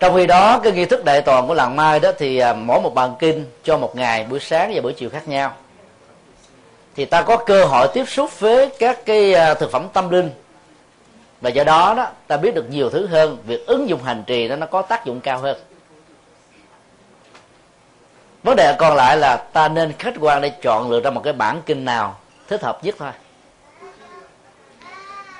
Trong 0.00 0.14
khi 0.14 0.26
đó, 0.26 0.58
cái 0.58 0.72
nghi 0.72 0.84
thức 0.84 1.04
đại 1.04 1.22
toàn 1.22 1.46
của 1.46 1.54
làng 1.54 1.76
mai 1.76 2.00
đó 2.00 2.10
thì 2.18 2.38
à, 2.38 2.52
mỗi 2.52 2.80
một 2.80 2.94
bàn 2.94 3.14
kinh 3.18 3.46
cho 3.64 3.78
một 3.78 3.96
ngày, 3.96 4.24
buổi 4.24 4.40
sáng 4.40 4.72
và 4.74 4.80
buổi 4.80 4.92
chiều 4.92 5.10
khác 5.10 5.28
nhau. 5.28 5.52
Thì 6.96 7.04
ta 7.04 7.22
có 7.22 7.36
cơ 7.36 7.64
hội 7.64 7.88
tiếp 7.94 8.04
xúc 8.08 8.40
với 8.40 8.70
các 8.78 9.06
cái 9.06 9.34
à, 9.34 9.54
thực 9.54 9.70
phẩm 9.70 9.88
tâm 9.92 10.10
linh. 10.10 10.30
Và 11.40 11.50
do 11.50 11.64
đó 11.64 11.94
đó, 11.96 12.06
ta 12.26 12.36
biết 12.36 12.54
được 12.54 12.70
nhiều 12.70 12.90
thứ 12.90 13.06
hơn, 13.06 13.38
việc 13.46 13.66
ứng 13.66 13.88
dụng 13.88 14.02
hành 14.02 14.24
trì 14.26 14.48
đó 14.48 14.56
nó 14.56 14.66
có 14.66 14.82
tác 14.82 15.04
dụng 15.04 15.20
cao 15.20 15.38
hơn. 15.38 15.56
Vấn 18.42 18.56
đề 18.56 18.74
còn 18.78 18.96
lại 18.96 19.16
là 19.16 19.36
ta 19.36 19.68
nên 19.68 19.92
khách 19.98 20.14
quan 20.20 20.40
để 20.40 20.50
chọn 20.62 20.90
lựa 20.90 21.00
ra 21.00 21.10
một 21.10 21.20
cái 21.24 21.32
bản 21.32 21.62
kinh 21.66 21.84
nào 21.84 22.16
thích 22.48 22.62
hợp 22.62 22.84
nhất 22.84 22.94
thôi 22.98 23.10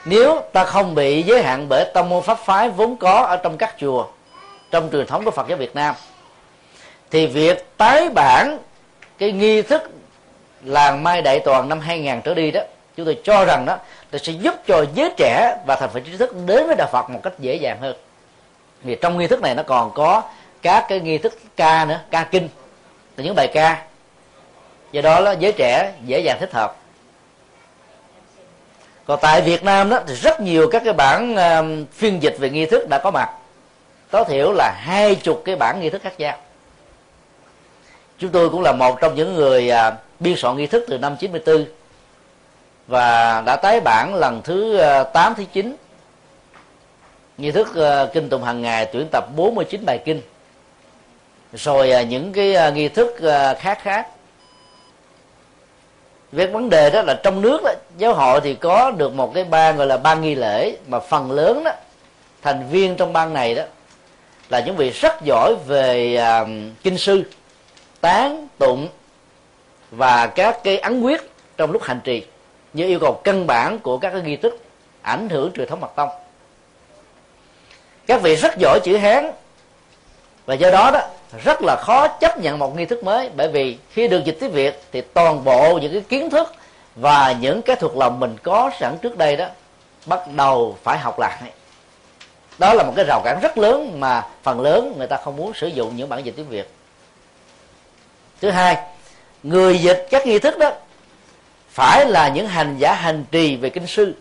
nếu 0.04 0.40
ta 0.52 0.64
không 0.64 0.94
bị 0.94 1.22
giới 1.22 1.42
hạn 1.42 1.66
bởi 1.68 1.84
tông 1.94 2.08
môn 2.08 2.22
pháp 2.22 2.38
phái 2.38 2.68
vốn 2.68 2.96
có 2.96 3.12
ở 3.12 3.36
trong 3.36 3.56
các 3.56 3.74
chùa, 3.78 4.06
trong 4.70 4.88
truyền 4.92 5.06
thống 5.06 5.24
của 5.24 5.30
Phật 5.30 5.48
giáo 5.48 5.58
Việt 5.58 5.74
Nam, 5.74 5.94
thì 7.10 7.26
việc 7.26 7.66
tái 7.76 8.08
bản 8.08 8.58
cái 9.18 9.32
nghi 9.32 9.62
thức 9.62 9.90
làng 10.62 11.02
mai 11.02 11.22
đại 11.22 11.40
toàn 11.40 11.68
năm 11.68 11.80
2000 11.80 12.20
trở 12.24 12.34
đi 12.34 12.50
đó, 12.50 12.60
chúng 12.96 13.06
tôi 13.06 13.18
cho 13.24 13.44
rằng 13.44 13.66
đó, 13.66 13.78
là 14.12 14.18
sẽ 14.18 14.32
giúp 14.32 14.54
cho 14.66 14.84
giới 14.94 15.12
trẻ 15.16 15.56
và 15.66 15.76
thành 15.76 15.90
phần 15.90 16.02
trí 16.04 16.16
thức 16.16 16.36
đến 16.46 16.66
với 16.66 16.76
đạo 16.76 16.88
Phật 16.92 17.10
một 17.10 17.20
cách 17.22 17.32
dễ 17.38 17.54
dàng 17.54 17.78
hơn. 17.80 17.96
Vì 18.82 18.96
trong 19.00 19.18
nghi 19.18 19.26
thức 19.26 19.42
này 19.42 19.54
nó 19.54 19.62
còn 19.62 19.90
có 19.94 20.22
các 20.62 20.86
cái 20.88 21.00
nghi 21.00 21.18
thức 21.18 21.38
ca 21.56 21.84
nữa, 21.84 22.00
ca 22.10 22.24
kinh, 22.24 22.48
là 23.16 23.24
những 23.24 23.34
bài 23.34 23.48
ca. 23.54 23.82
Do 24.92 25.00
đó 25.00 25.20
là 25.20 25.32
giới 25.32 25.52
trẻ 25.52 25.92
dễ 26.04 26.20
dàng 26.20 26.36
thích 26.40 26.52
hợp 26.52 26.76
còn 29.10 29.18
tại 29.22 29.42
Việt 29.42 29.64
Nam 29.64 29.90
đó 29.90 30.00
thì 30.06 30.14
rất 30.14 30.40
nhiều 30.40 30.68
các 30.72 30.82
cái 30.84 30.94
bản 30.94 31.32
uh, 31.32 31.38
um, 31.38 31.86
phiên 31.92 32.22
dịch 32.22 32.36
về 32.38 32.50
nghi 32.50 32.66
thức 32.66 32.88
đã 32.88 33.00
có 33.04 33.10
mặt. 33.10 33.30
Tối 34.10 34.24
thiểu 34.28 34.52
là 34.52 34.74
hai 34.76 35.14
chục 35.14 35.42
cái 35.44 35.56
bản 35.56 35.80
nghi 35.80 35.90
thức 35.90 36.02
khác 36.02 36.20
nhau. 36.20 36.36
Chúng 38.18 38.30
tôi 38.30 38.50
cũng 38.50 38.62
là 38.62 38.72
một 38.72 39.00
trong 39.00 39.14
những 39.14 39.34
người 39.34 39.70
uh, 39.72 39.94
biên 40.20 40.36
soạn 40.36 40.56
nghi 40.56 40.66
thức 40.66 40.84
từ 40.88 40.98
năm 40.98 41.16
94 41.16 41.64
và 42.86 43.40
đã 43.46 43.56
tái 43.56 43.80
bản 43.80 44.14
lần 44.14 44.40
thứ 44.44 44.76
ờ, 44.76 45.00
uh, 45.00 45.12
8 45.12 45.34
thứ 45.34 45.44
9 45.52 45.76
nghi 47.38 47.50
thức 47.50 47.68
uh, 47.70 48.12
kinh 48.12 48.28
tụng 48.28 48.44
hàng 48.44 48.62
ngày 48.62 48.86
tuyển 48.92 49.08
tập 49.12 49.24
49 49.36 49.84
bài 49.86 49.98
kinh. 50.04 50.20
Rồi 51.52 51.90
à, 51.90 52.02
những 52.02 52.32
cái 52.32 52.54
à, 52.54 52.70
nghi 52.70 52.88
thức 52.88 53.20
ờ, 53.20 53.54
khác 53.54 53.78
khác 53.82 54.06
về 56.32 56.46
vấn 56.46 56.70
đề 56.70 56.90
đó 56.90 57.02
là 57.02 57.14
trong 57.22 57.40
nước 57.40 57.62
đó, 57.64 57.72
giáo 57.96 58.14
hội 58.14 58.40
thì 58.40 58.54
có 58.54 58.90
được 58.90 59.14
một 59.14 59.34
cái 59.34 59.44
ban 59.44 59.76
gọi 59.76 59.86
là 59.86 59.96
ban 59.96 60.22
nghi 60.22 60.34
lễ 60.34 60.76
mà 60.86 61.00
phần 61.00 61.30
lớn 61.30 61.64
đó 61.64 61.70
thành 62.42 62.68
viên 62.70 62.96
trong 62.96 63.12
ban 63.12 63.34
này 63.34 63.54
đó 63.54 63.62
là 64.48 64.60
những 64.60 64.76
vị 64.76 64.90
rất 64.90 65.22
giỏi 65.24 65.54
về 65.66 66.16
à, 66.16 66.46
kinh 66.82 66.98
sư 66.98 67.22
tán 68.00 68.48
tụng 68.58 68.88
và 69.90 70.26
các 70.26 70.64
cái 70.64 70.78
ấn 70.78 71.02
quyết 71.02 71.30
trong 71.56 71.70
lúc 71.70 71.82
hành 71.82 72.00
trì 72.04 72.26
như 72.72 72.86
yêu 72.86 72.98
cầu 73.00 73.20
căn 73.24 73.46
bản 73.46 73.78
của 73.78 73.98
các 73.98 74.10
cái 74.10 74.22
nghi 74.22 74.36
thức 74.36 74.58
ảnh 75.02 75.28
hưởng 75.28 75.52
truyền 75.52 75.68
thống 75.68 75.80
mật 75.80 75.92
tông. 75.96 76.08
Các 78.06 78.22
vị 78.22 78.36
rất 78.36 78.58
giỏi 78.58 78.80
chữ 78.84 78.96
hán 78.96 79.32
và 80.46 80.54
do 80.54 80.70
đó 80.70 80.90
đó 80.94 81.00
rất 81.44 81.62
là 81.62 81.76
khó 81.76 82.08
chấp 82.08 82.38
nhận 82.38 82.58
một 82.58 82.76
nghi 82.76 82.84
thức 82.86 83.04
mới. 83.04 83.30
Bởi 83.36 83.48
vì 83.48 83.78
khi 83.92 84.08
được 84.08 84.24
dịch 84.24 84.36
tiếng 84.40 84.50
việt 84.50 84.82
thì 84.92 85.00
toàn 85.00 85.44
bộ 85.44 85.78
những 85.82 85.92
cái 85.92 86.02
kiến 86.08 86.30
thức 86.30 86.52
và 86.96 87.34
những 87.40 87.62
cái 87.62 87.76
thuộc 87.76 87.96
lòng 87.96 88.20
mình 88.20 88.36
có 88.42 88.70
sẵn 88.80 88.98
trước 88.98 89.18
đây 89.18 89.36
đó 89.36 89.46
bắt 90.06 90.20
đầu 90.36 90.78
phải 90.82 90.98
học 90.98 91.18
lại. 91.18 91.42
Đó 92.58 92.74
là 92.74 92.82
một 92.82 92.92
cái 92.96 93.04
rào 93.08 93.20
cản 93.24 93.40
rất 93.42 93.58
lớn 93.58 94.00
mà 94.00 94.26
phần 94.42 94.60
lớn 94.60 94.94
người 94.98 95.06
ta 95.06 95.16
không 95.16 95.36
muốn 95.36 95.54
sử 95.54 95.66
dụng 95.66 95.96
những 95.96 96.08
bản 96.08 96.24
dịch 96.24 96.34
tiếng 96.36 96.48
việt. 96.48 96.70
Thứ 98.40 98.50
hai, 98.50 98.76
người 99.42 99.78
dịch 99.78 100.06
các 100.10 100.26
nghi 100.26 100.38
thức 100.38 100.58
đó 100.58 100.72
phải 101.70 102.06
là 102.06 102.28
những 102.28 102.46
hành 102.46 102.76
giả 102.78 102.94
hành 102.94 103.24
trì 103.30 103.56
về 103.56 103.70
kinh 103.70 103.86
sư. 103.86 104.14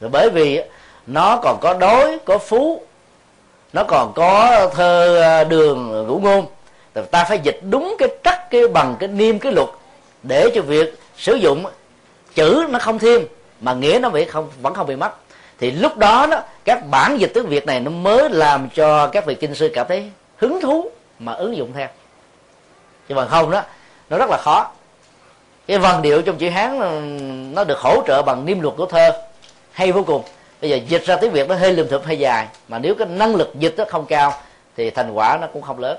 Rồi 0.00 0.10
bởi 0.10 0.30
vì 0.30 0.62
nó 1.06 1.36
còn 1.42 1.58
có 1.60 1.74
đối 1.74 2.18
có 2.18 2.38
phú 2.38 2.82
nó 3.72 3.84
còn 3.84 4.12
có 4.12 4.68
thơ 4.74 5.20
à, 5.22 5.44
đường 5.44 6.06
ngũ 6.06 6.18
ngôn. 6.18 6.46
Ta 7.10 7.24
phải 7.24 7.38
dịch 7.38 7.60
đúng 7.70 7.96
cái 7.98 8.08
trắc, 8.24 8.50
cái 8.50 8.68
bằng, 8.68 8.96
cái 8.98 9.08
niêm, 9.08 9.38
cái 9.38 9.52
luật 9.52 9.68
để 10.22 10.50
cho 10.54 10.62
việc 10.62 10.98
sử 11.16 11.34
dụng 11.34 11.64
chữ 12.34 12.66
nó 12.70 12.78
không 12.78 12.98
thêm, 12.98 13.26
mà 13.60 13.74
nghĩa 13.74 13.98
nó 14.02 14.08
bị 14.08 14.24
không, 14.24 14.50
vẫn 14.62 14.74
không 14.74 14.86
bị 14.86 14.96
mất. 14.96 15.10
Thì 15.58 15.70
lúc 15.70 15.96
đó 15.96 16.26
đó, 16.30 16.40
các 16.64 16.86
bản 16.90 17.16
dịch 17.20 17.30
tiếng 17.34 17.46
việt 17.46 17.66
này 17.66 17.80
nó 17.80 17.90
mới 17.90 18.30
làm 18.30 18.68
cho 18.74 19.06
các 19.06 19.26
vị 19.26 19.34
kinh 19.34 19.54
sư 19.54 19.70
cảm 19.74 19.86
thấy 19.88 20.10
hứng 20.36 20.60
thú 20.60 20.90
mà 21.18 21.32
ứng 21.32 21.56
dụng 21.56 21.72
theo. 21.72 21.88
Nhưng 23.08 23.16
mà 23.16 23.26
không 23.26 23.50
đó, 23.50 23.62
nó 24.10 24.18
rất 24.18 24.30
là 24.30 24.36
khó. 24.36 24.70
Cái 25.66 25.78
vần 25.78 26.02
điệu 26.02 26.22
trong 26.22 26.38
chữ 26.38 26.48
hán 26.48 26.78
nó 27.54 27.64
được 27.64 27.78
hỗ 27.78 28.02
trợ 28.06 28.22
bằng 28.22 28.44
niêm 28.44 28.60
luật 28.60 28.74
của 28.76 28.86
thơ 28.86 29.10
hay 29.72 29.92
vô 29.92 30.02
cùng 30.02 30.22
bây 30.62 30.70
giờ 30.70 30.78
dịch 30.88 31.04
ra 31.04 31.16
tiếng 31.16 31.32
việt 31.32 31.48
nó 31.48 31.54
hơi 31.54 31.72
lùm 31.72 31.88
thụp 31.88 32.04
hơi 32.04 32.18
dài 32.18 32.46
mà 32.68 32.78
nếu 32.78 32.94
cái 32.94 33.08
năng 33.08 33.36
lực 33.36 33.54
dịch 33.58 33.74
nó 33.76 33.84
không 33.88 34.06
cao 34.06 34.32
thì 34.76 34.90
thành 34.90 35.12
quả 35.12 35.38
nó 35.40 35.46
cũng 35.46 35.62
không 35.62 35.78
lớn. 35.78 35.98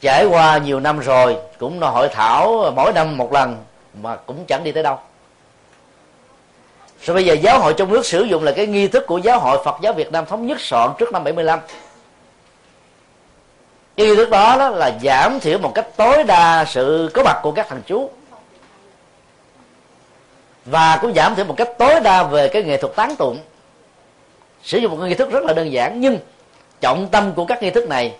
Trải 0.00 0.24
qua 0.24 0.58
nhiều 0.58 0.80
năm 0.80 0.98
rồi 0.98 1.36
cũng 1.58 1.80
là 1.80 1.88
hội 1.88 2.08
thảo 2.08 2.72
mỗi 2.76 2.92
năm 2.92 3.16
một 3.16 3.32
lần 3.32 3.56
mà 4.02 4.16
cũng 4.16 4.44
chẳng 4.46 4.64
đi 4.64 4.72
tới 4.72 4.82
đâu. 4.82 4.98
Rồi 7.02 7.14
bây 7.14 7.24
giờ 7.24 7.34
giáo 7.34 7.60
hội 7.60 7.74
trong 7.76 7.92
nước 7.92 8.06
sử 8.06 8.22
dụng 8.22 8.44
là 8.44 8.52
cái 8.52 8.66
nghi 8.66 8.88
thức 8.88 9.04
của 9.06 9.18
giáo 9.18 9.40
hội 9.40 9.58
Phật 9.64 9.76
giáo 9.82 9.92
Việt 9.92 10.12
Nam 10.12 10.26
thống 10.26 10.46
nhất 10.46 10.60
soạn 10.60 10.90
trước 10.98 11.12
năm 11.12 11.24
75 11.24 11.60
cái 13.96 14.06
nghi 14.06 14.16
thức 14.16 14.30
đó, 14.30 14.56
đó 14.58 14.68
là 14.68 14.98
giảm 15.02 15.40
thiểu 15.40 15.58
một 15.58 15.72
cách 15.74 15.86
tối 15.96 16.24
đa 16.24 16.64
sự 16.64 17.10
có 17.14 17.22
mặt 17.22 17.40
của 17.42 17.52
các 17.52 17.68
thằng 17.68 17.82
chú 17.86 18.10
và 20.64 20.98
cũng 21.02 21.14
giảm 21.14 21.34
thiểu 21.34 21.44
một 21.44 21.54
cách 21.56 21.68
tối 21.78 22.00
đa 22.00 22.22
về 22.22 22.48
cái 22.48 22.62
nghệ 22.62 22.76
thuật 22.76 22.96
tán 22.96 23.16
tụng. 23.16 23.38
Sử 24.62 24.78
dụng 24.78 24.90
một 24.90 25.04
nghi 25.04 25.14
thức 25.14 25.30
rất 25.30 25.44
là 25.44 25.52
đơn 25.52 25.72
giản, 25.72 26.00
nhưng 26.00 26.18
trọng 26.80 27.08
tâm 27.08 27.32
của 27.32 27.44
các 27.44 27.62
nghi 27.62 27.70
thức 27.70 27.88
này 27.88 28.14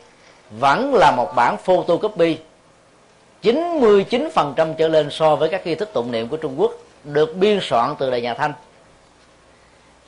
vẫn 0.51 0.95
là 0.95 1.11
một 1.11 1.33
bản 1.37 1.57
photocopy. 1.57 2.39
99% 3.43 4.75
trở 4.75 4.89
lên 4.89 5.11
so 5.11 5.37
với 5.37 5.49
các 5.49 5.67
nghi 5.67 5.75
thức 5.75 5.91
tụng 5.93 6.13
niệm 6.13 6.29
của 6.29 6.37
Trung 6.37 6.61
Quốc 6.61 6.73
được 7.05 7.37
biên 7.37 7.59
soạn 7.63 7.95
từ 7.99 8.11
đời 8.11 8.23
nhà 8.23 8.35
Thanh. 8.35 8.53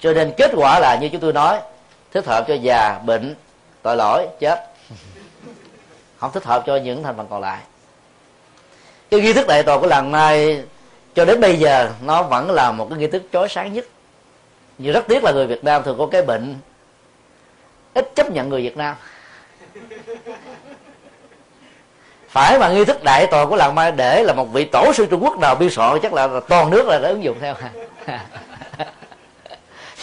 Cho 0.01 0.13
nên 0.13 0.33
kết 0.37 0.51
quả 0.57 0.79
là 0.79 0.99
như 1.01 1.09
chúng 1.09 1.21
tôi 1.21 1.33
nói, 1.33 1.61
thích 2.13 2.27
hợp 2.27 2.45
cho 2.49 2.55
già 2.55 3.01
bệnh, 3.05 3.35
tội 3.83 3.97
lỗi, 3.97 4.27
chết. 4.41 4.67
Không 6.19 6.33
thích 6.33 6.45
hợp 6.45 6.63
cho 6.67 6.77
những 6.77 7.03
thành 7.03 7.17
phần 7.17 7.27
còn 7.31 7.41
lại. 7.41 7.59
Cái 9.11 9.21
nghi 9.21 9.33
thức 9.33 9.47
đại 9.47 9.63
tòa 9.63 9.79
của 9.79 9.87
làng 9.87 10.11
mai 10.11 10.63
cho 11.15 11.25
đến 11.25 11.41
bây 11.41 11.59
giờ, 11.59 11.91
nó 12.03 12.23
vẫn 12.23 12.51
là 12.51 12.73
một 12.73 12.87
cái 12.91 12.99
nghi 12.99 13.07
thức 13.07 13.23
chói 13.33 13.49
sáng 13.49 13.73
nhất. 13.73 13.85
Nhưng 14.79 14.93
rất 14.93 15.05
tiếc 15.09 15.25
là 15.25 15.33
người 15.33 15.47
Việt 15.47 15.65
Nam 15.65 15.83
thường 15.83 15.99
có 15.99 16.07
cái 16.07 16.23
bệnh 16.23 16.55
ít 17.95 18.15
chấp 18.15 18.31
nhận 18.31 18.49
người 18.49 18.63
Việt 18.63 18.77
Nam. 18.77 18.97
Phải 22.29 22.59
mà 22.59 22.69
nghi 22.69 22.85
thức 22.85 23.05
đại 23.05 23.27
tòa 23.27 23.47
của 23.47 23.57
làng 23.57 23.75
mai 23.75 23.93
để 23.93 24.23
là 24.23 24.33
một 24.33 24.53
vị 24.53 24.65
tổ 24.65 24.93
sư 24.93 25.07
Trung 25.07 25.25
Quốc 25.25 25.39
nào 25.39 25.55
biên 25.55 25.71
soạn, 25.71 25.99
chắc 26.03 26.13
là 26.13 26.29
toàn 26.49 26.71
nước 26.71 26.87
là 26.87 26.99
đã 26.99 27.09
ứng 27.09 27.25
dụng 27.25 27.39
theo. 27.41 27.55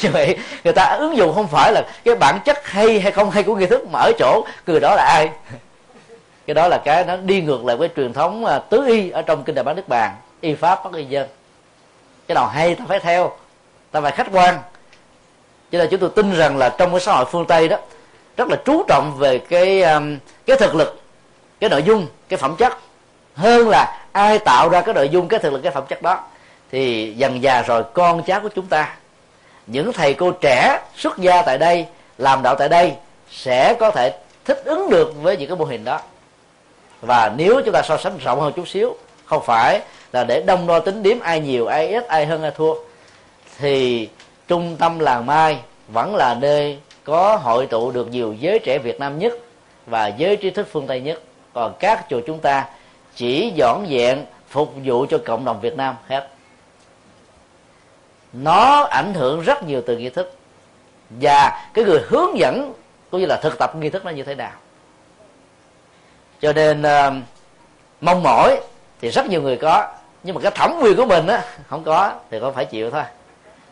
Như 0.02 0.10
vậy, 0.10 0.38
người 0.64 0.74
ta 0.74 0.84
ứng 1.00 1.18
dụng 1.18 1.36
không 1.36 1.48
phải 1.48 1.74
là 1.74 1.82
cái 2.04 2.16
bản 2.16 2.40
chất 2.46 2.68
hay 2.68 3.00
hay 3.00 3.12
không 3.12 3.32
hay 3.32 3.44
của 3.44 3.56
nghi 3.56 3.66
thức, 3.66 3.88
mà 3.92 4.00
ở 4.00 4.12
chỗ 4.20 4.46
người 4.68 4.80
đó 4.80 4.96
là 4.96 5.04
ai? 5.04 5.30
Cái 6.48 6.54
đó 6.54 6.68
là 6.68 6.78
cái 6.78 7.06
nó 7.06 7.16
đi 7.16 7.42
ngược 7.42 7.66
lại 7.66 7.78
với 7.78 7.90
truyền 7.96 8.14
thống 8.14 8.46
à, 8.46 8.60
tứ 8.60 8.86
y 8.88 9.10
ở 9.10 9.22
trong 9.22 9.44
kinh 9.44 9.56
đại 9.56 9.64
bán 9.64 9.76
nước 9.76 9.88
bàn 9.88 10.16
y 10.42 10.54
pháp 10.54 10.84
bất 10.84 10.94
y 10.94 11.06
dân. 11.06 11.28
Cái 12.28 12.36
nào 12.36 12.48
hay 12.48 12.76
ta 12.76 12.86
phải 12.88 13.00
theo, 13.00 13.32
ta 13.92 14.02
phải 14.02 14.12
khách 14.12 14.28
quan. 14.32 14.60
Cho 15.72 15.78
nên 15.78 15.88
chúng 15.92 16.00
tôi 16.00 16.10
tin 16.16 16.36
rằng 16.36 16.58
là 16.58 16.70
trong 16.70 16.92
cái 16.92 17.00
xã 17.00 17.14
hội 17.14 17.26
phương 17.26 17.46
tây 17.46 17.68
đó, 17.68 17.78
rất 18.38 18.48
là 18.48 18.58
chú 18.66 18.84
trọng 18.88 19.18
về 19.18 19.40
cái 19.40 19.82
um, 19.82 20.18
cái 20.46 20.58
thực 20.58 20.76
lực, 20.76 21.02
cái 21.60 21.70
nội 21.70 21.84
dung, 21.84 22.08
cái 22.30 22.38
phẩm 22.38 22.56
chất. 22.56 22.78
Hơn 23.36 23.70
là 23.70 24.08
ai 24.12 24.40
tạo 24.40 24.70
ra 24.70 24.82
cái 24.82 24.94
nội 24.94 25.10
dung, 25.10 25.28
cái 25.28 25.40
thực 25.40 25.54
lực, 25.54 25.62
cái 25.64 25.72
phẩm 25.72 25.84
chất 25.90 26.02
đó, 26.02 26.24
thì 26.72 27.14
dần 27.18 27.44
già 27.44 27.62
rồi 27.62 27.84
con 27.94 28.24
cháu 28.24 28.40
của 28.40 28.50
chúng 28.56 28.68
ta, 28.68 28.96
những 29.68 29.94
thầy 29.94 30.14
cô 30.14 30.32
trẻ 30.32 30.80
xuất 30.96 31.18
gia 31.18 31.42
tại 31.42 31.58
đây, 31.58 31.86
làm 32.18 32.44
đạo 32.44 32.56
tại 32.56 32.70
đây 32.70 32.94
sẽ 33.32 33.74
có 33.80 33.92
thể 33.92 34.18
thích 34.46 34.62
ứng 34.66 34.90
được 34.90 35.14
với 35.22 35.38
những 35.38 35.50
cái 35.50 35.58
mô 35.58 35.66
hình 35.66 35.84
đó. 35.84 36.00
Và 37.02 37.32
nếu 37.38 37.62
chúng 37.66 37.74
ta 37.74 37.82
so 37.82 37.98
sánh 37.98 38.18
rộng 38.18 38.40
hơn 38.40 38.54
chút 38.56 38.68
xíu, 38.68 38.98
không 39.26 39.44
phải 39.46 39.82
là 40.12 40.24
để 40.24 40.42
đông 40.42 40.68
đo 40.68 40.80
tính 40.80 41.04
điểm 41.04 41.20
ai 41.20 41.40
nhiều 41.40 41.68
ai 41.68 41.88
ít 41.88 42.08
ai 42.08 42.26
hơn 42.26 42.42
ai 42.42 42.52
thua. 42.52 42.76
Thì 43.58 44.10
trung 44.48 44.76
tâm 44.80 45.00
làng 45.00 45.26
mai 45.26 45.60
vẫn 45.88 46.16
là 46.16 46.34
nơi 46.34 46.80
có 47.04 47.36
hội 47.36 47.68
tụ 47.68 47.92
được 47.92 48.08
nhiều 48.12 48.34
giới 48.40 48.60
trẻ 48.60 48.78
Việt 48.78 49.00
Nam 49.00 49.20
nhất 49.20 49.34
và 49.86 50.08
giới 50.08 50.36
trí 50.36 50.50
thức 50.50 50.68
phương 50.72 50.88
Tây 50.88 51.02
nhất. 51.02 51.22
Còn 51.54 51.74
các 51.80 52.06
chùa 52.10 52.22
chúng 52.28 52.40
ta 52.40 52.66
chỉ 53.16 53.52
dọn 53.56 53.86
dẹn 53.90 54.26
phục 54.50 54.74
vụ 54.84 55.06
cho 55.10 55.18
cộng 55.26 55.46
đồng 55.46 55.62
Việt 55.62 55.78
Nam 55.78 55.96
hết. 56.08 56.28
Nó 58.34 58.84
ảnh 58.84 59.14
hưởng 59.14 59.42
rất 59.42 59.64
nhiều 59.64 59.82
từ 59.86 59.98
nghi 59.98 60.10
thức. 60.10 60.36
Và 61.10 61.70
cái 61.74 61.86
người 61.86 62.02
hướng 62.08 62.40
dẫn 62.40 62.74
cũng 63.12 63.20
như 63.20 63.26
là 63.26 63.36
thực 63.36 63.60
tập 63.60 63.76
nghi 63.76 63.90
thức 63.90 64.06
nó 64.06 64.12
như 64.12 64.24
thế 64.24 64.36
nào. 64.36 64.52
Cho 66.42 66.54
nên 66.54 66.82
uh, 66.82 67.14
mong 68.02 68.24
mỏi 68.24 68.60
thì 69.02 69.10
rất 69.10 69.26
nhiều 69.26 69.42
người 69.42 69.58
có 69.58 69.88
nhưng 70.24 70.36
mà 70.36 70.42
cái 70.42 70.52
thẩm 70.52 70.80
quyền 70.82 70.98
của 70.98 71.06
mình 71.06 71.28
á, 71.28 71.44
không 71.68 71.84
có, 71.84 72.14
thì 72.32 72.40
có 72.40 72.52
phải 72.52 72.66
chịu 72.66 72.92
thôi. 72.92 73.04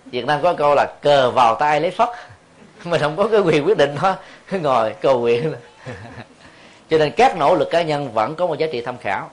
Việt 0.05 0.25
nam 0.25 0.39
có 0.43 0.53
câu 0.53 0.75
là 0.75 0.85
cờ 1.01 1.31
vào 1.31 1.55
tay 1.55 1.81
lấy 1.81 1.91
phất 1.91 2.09
mình 2.83 3.01
không 3.01 3.15
có 3.15 3.27
cái 3.27 3.39
quyền 3.39 3.67
quyết 3.67 3.77
định 3.77 3.95
đó 4.01 4.15
ngồi 4.51 4.93
cầu 5.01 5.19
nguyện. 5.19 5.53
Cho 6.89 6.97
nên 6.97 7.11
các 7.11 7.37
nỗ 7.37 7.55
lực 7.55 7.69
cá 7.71 7.81
nhân 7.81 8.13
vẫn 8.13 8.35
có 8.35 8.47
một 8.47 8.57
giá 8.57 8.67
trị 8.71 8.81
tham 8.81 8.97
khảo. 8.97 9.29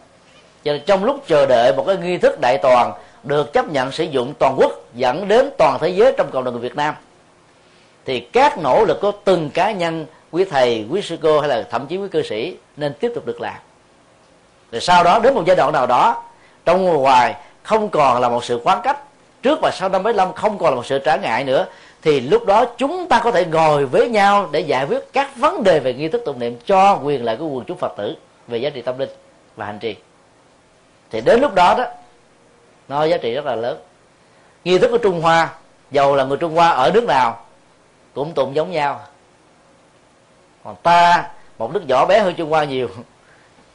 Cho 0.65 0.73
nên 0.73 0.83
trong 0.87 1.05
lúc 1.05 1.25
chờ 1.27 1.47
đợi 1.47 1.73
một 1.77 1.85
cái 1.87 1.97
nghi 1.97 2.19
thức 2.19 2.41
đại 2.41 2.59
toàn 2.62 2.93
được 3.23 3.53
chấp 3.53 3.69
nhận 3.69 3.93
sử 3.93 4.05
dụng 4.05 4.35
toàn 4.39 4.55
quốc 4.59 4.73
dẫn 4.95 5.29
đến 5.29 5.51
toàn 5.59 5.79
thế 5.81 5.89
giới 5.89 6.12
trong 6.17 6.31
cộng 6.31 6.45
đồng 6.45 6.55
người 6.55 6.62
Việt 6.62 6.77
Nam, 6.77 6.95
thì 8.05 8.21
các 8.21 8.59
nỗ 8.59 8.85
lực 8.85 9.01
của 9.01 9.12
từng 9.25 9.51
cá 9.51 9.73
nhân, 9.73 10.07
quý 10.31 10.45
thầy, 10.45 10.87
quý 10.91 11.03
sư 11.03 11.17
cô 11.23 11.41
hay 11.41 11.49
là 11.49 11.62
thậm 11.71 11.87
chí 11.87 11.97
quý 11.97 12.09
cư 12.09 12.23
sĩ 12.23 12.57
nên 12.77 12.95
tiếp 12.95 13.12
tục 13.15 13.27
được 13.27 13.41
làm. 13.41 13.55
Rồi 14.73 14.81
sau 14.81 15.05
đó 15.05 15.19
đến 15.19 15.35
một 15.35 15.43
giai 15.47 15.57
đoạn 15.57 15.73
nào 15.73 15.87
đó 15.87 16.23
trong 16.65 16.85
ngoài 16.85 17.35
không 17.62 17.89
còn 17.89 18.21
là 18.21 18.29
một 18.29 18.45
sự 18.45 18.61
khoáng 18.65 18.81
cách. 18.85 18.99
Trước 19.43 19.59
và 19.62 19.71
sau 19.71 19.89
năm 19.89 20.03
75 20.03 20.33
không 20.33 20.59
còn 20.59 20.71
là 20.71 20.77
một 20.77 20.87
sự 20.87 20.99
trả 20.99 21.17
ngại 21.17 21.45
nữa, 21.45 21.67
thì 22.03 22.21
lúc 22.21 22.47
đó 22.47 22.65
chúng 22.77 23.09
ta 23.09 23.21
có 23.25 23.31
thể 23.31 23.45
ngồi 23.45 23.87
với 23.87 24.09
nhau 24.09 24.49
để 24.53 24.61
giải 24.61 24.87
quyết 24.87 25.12
các 25.12 25.37
vấn 25.37 25.62
đề 25.62 25.81
về 25.81 25.95
nghi 25.95 26.09
thức 26.09 26.23
tụng 26.25 26.39
niệm 26.39 26.57
cho 26.67 27.01
quyền 27.03 27.25
lợi 27.25 27.37
của 27.37 27.47
quần 27.47 27.65
chúng 27.65 27.79
phật 27.79 27.93
tử 27.97 28.17
về 28.49 28.59
giá 28.59 28.71
trị 28.71 28.83
tâm 28.83 28.99
linh 28.99 29.09
và 29.57 29.67
hành 29.67 29.79
trì. 29.79 29.97
Thì 31.11 31.21
đến 31.21 31.41
lúc 31.41 31.55
đó 31.55 31.75
đó, 31.79 31.85
nó 32.89 33.05
giá 33.05 33.17
trị 33.17 33.35
rất 33.35 33.45
là 33.45 33.55
lớn. 33.55 33.79
Nghi 34.65 34.79
thức 34.79 34.89
của 34.91 34.99
trung 34.99 35.23
hoa, 35.23 35.49
dầu 35.91 36.17
là 36.17 36.25
người 36.25 36.37
trung 36.37 36.55
hoa 36.55 36.69
ở 36.69 36.91
nước 36.95 37.05
nào, 37.05 37.45
cũng 38.15 38.33
tụng 38.35 38.55
giống 38.55 38.71
nhau. 38.71 39.01
Còn 40.65 40.77
ta, 40.83 41.31
một 41.59 41.73
nước 41.73 41.89
nhỏ 41.89 42.07
bé 42.07 42.21
hơn 42.21 42.35
trung 42.35 42.51
hoa 42.51 42.65
nhiều, 42.65 42.89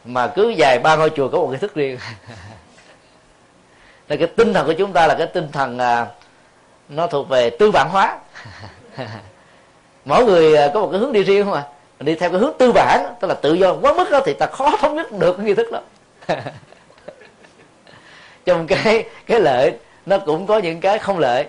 mà 0.06 0.28
cứ 0.28 0.50
dài 0.50 0.80
ba 0.80 0.96
ngôi 0.96 1.10
chùa 1.10 1.30
có 1.30 1.38
một 1.38 1.48
nghi 1.52 1.58
thức 1.58 1.76
riêng. 1.76 1.98
là 4.10 4.16
cái 4.16 4.28
tinh 4.28 4.54
thần 4.54 4.68
của 4.68 4.74
chúng 4.74 4.94
ta 4.94 5.08
là 5.08 5.16
cái 5.18 5.28
tinh 5.28 5.48
thần 5.52 5.78
à, 5.78 6.08
nó 6.90 7.08
thuộc 7.08 7.30
về 7.30 7.50
tư 7.50 7.72
bản 7.72 7.90
hóa. 7.92 8.20
Mỗi 10.06 10.26
người 10.26 10.58
à, 10.58 10.72
có 10.74 10.80
một 10.80 10.90
cái 10.92 11.00
hướng 11.00 11.14
đi 11.14 11.24
riêng 11.24 11.46
không 11.46 11.54
à 11.54 11.64
đi 12.00 12.16
theo 12.16 12.30
cái 12.30 12.40
hướng 12.40 12.54
tư 12.58 12.72
bản 12.72 13.16
tức 13.20 13.28
là 13.28 13.34
tự 13.34 13.54
do 13.54 13.76
quá 13.82 13.94
mức 13.94 14.12
đó 14.12 14.20
thì 14.26 14.34
ta 14.34 14.46
khó 14.46 14.78
thống 14.78 14.96
nhất 14.96 15.12
được 15.12 15.38
cái 15.38 15.46
nghi 15.46 15.54
thức 15.54 15.68
đó. 15.72 15.82
Trong 18.46 18.68
cái 18.68 19.06
cái 19.26 19.40
lợi 19.40 19.74
nó 20.06 20.18
cũng 20.18 20.48
có 20.48 20.58
những 20.58 20.80
cái 20.80 21.00
không 21.00 21.20
lợi. 21.20 21.48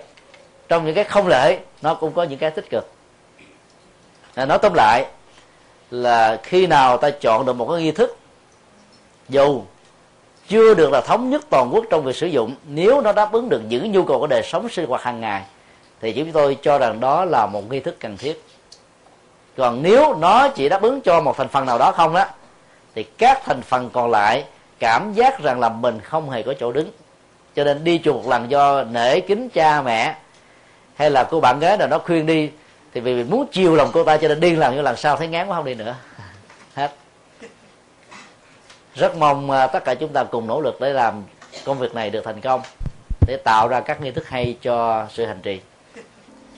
Trong 0.69 0.85
những 0.85 0.95
cái 0.95 1.03
không 1.03 1.27
lợi 1.27 1.59
nó 1.81 1.93
cũng 1.93 2.13
có 2.13 2.23
những 2.23 2.39
cái 2.39 2.51
tích 2.51 2.69
cực. 2.69 2.91
À, 4.33 4.45
nói 4.45 4.57
tóm 4.61 4.73
lại 4.75 5.05
là 5.91 6.39
khi 6.43 6.67
nào 6.67 6.97
ta 6.97 7.09
chọn 7.09 7.45
được 7.45 7.53
một 7.53 7.67
cái 7.71 7.83
nghi 7.83 7.91
thức 7.91 8.17
dù 9.29 9.61
chưa 10.51 10.73
được 10.73 10.91
là 10.91 11.01
thống 11.01 11.29
nhất 11.29 11.41
toàn 11.49 11.69
quốc 11.73 11.85
trong 11.89 12.03
việc 12.03 12.15
sử 12.15 12.27
dụng, 12.27 12.55
nếu 12.67 13.01
nó 13.01 13.11
đáp 13.11 13.31
ứng 13.31 13.49
được 13.49 13.61
những 13.67 13.91
nhu 13.91 14.03
cầu 14.03 14.19
của 14.19 14.27
đời 14.27 14.41
sống 14.43 14.69
sinh 14.69 14.85
hoạt 14.85 15.03
hàng 15.03 15.21
ngày, 15.21 15.41
thì 16.01 16.11
chúng 16.13 16.31
tôi 16.31 16.57
cho 16.61 16.77
rằng 16.77 16.99
đó 16.99 17.25
là 17.25 17.45
một 17.45 17.71
nghi 17.71 17.79
thức 17.79 17.99
cần 17.99 18.17
thiết. 18.17 18.43
Còn 19.57 19.83
nếu 19.83 20.15
nó 20.15 20.47
chỉ 20.47 20.69
đáp 20.69 20.81
ứng 20.81 21.01
cho 21.01 21.21
một 21.21 21.37
thành 21.37 21.47
phần 21.47 21.65
nào 21.65 21.77
đó 21.77 21.91
không 21.91 22.13
đó 22.13 22.25
thì 22.95 23.03
các 23.03 23.41
thành 23.45 23.61
phần 23.61 23.89
còn 23.93 24.11
lại 24.11 24.43
cảm 24.79 25.13
giác 25.13 25.39
rằng 25.39 25.59
là 25.59 25.69
mình 25.69 25.99
không 26.03 26.29
hề 26.29 26.43
có 26.43 26.53
chỗ 26.59 26.71
đứng. 26.71 26.91
Cho 27.55 27.63
nên 27.63 27.83
đi 27.83 28.01
chùa 28.03 28.13
một 28.13 28.27
lần 28.27 28.51
do 28.51 28.83
nể 28.83 29.19
kính 29.19 29.49
cha 29.49 29.81
mẹ 29.81 30.15
hay 30.95 31.11
là 31.11 31.23
cô 31.23 31.39
bạn 31.39 31.59
gái 31.59 31.77
nào 31.77 31.87
đó 31.87 31.97
khuyên 31.97 32.25
đi, 32.25 32.49
thì 32.93 33.01
vì 33.01 33.23
muốn 33.23 33.47
chiều 33.51 33.75
lòng 33.75 33.89
cô 33.93 34.03
ta 34.03 34.17
cho 34.17 34.27
nên 34.27 34.39
đi 34.39 34.55
làm 34.55 34.75
như 34.75 34.81
lần 34.81 34.95
sau 34.95 35.17
thấy 35.17 35.27
ngán 35.27 35.47
quá 35.47 35.55
không 35.55 35.65
đi 35.65 35.73
nữa 35.73 35.95
rất 38.95 39.17
mong 39.17 39.51
à, 39.51 39.67
tất 39.67 39.85
cả 39.85 39.95
chúng 39.95 40.13
ta 40.13 40.23
cùng 40.23 40.47
nỗ 40.47 40.61
lực 40.61 40.81
để 40.81 40.93
làm 40.93 41.23
công 41.65 41.79
việc 41.79 41.95
này 41.95 42.09
được 42.09 42.25
thành 42.25 42.41
công, 42.41 42.61
để 43.27 43.37
tạo 43.43 43.67
ra 43.67 43.79
các 43.79 44.01
nghi 44.01 44.11
thức 44.11 44.27
hay 44.27 44.57
cho 44.61 45.07
sự 45.09 45.25
hành 45.25 45.41
trì. 45.41 45.59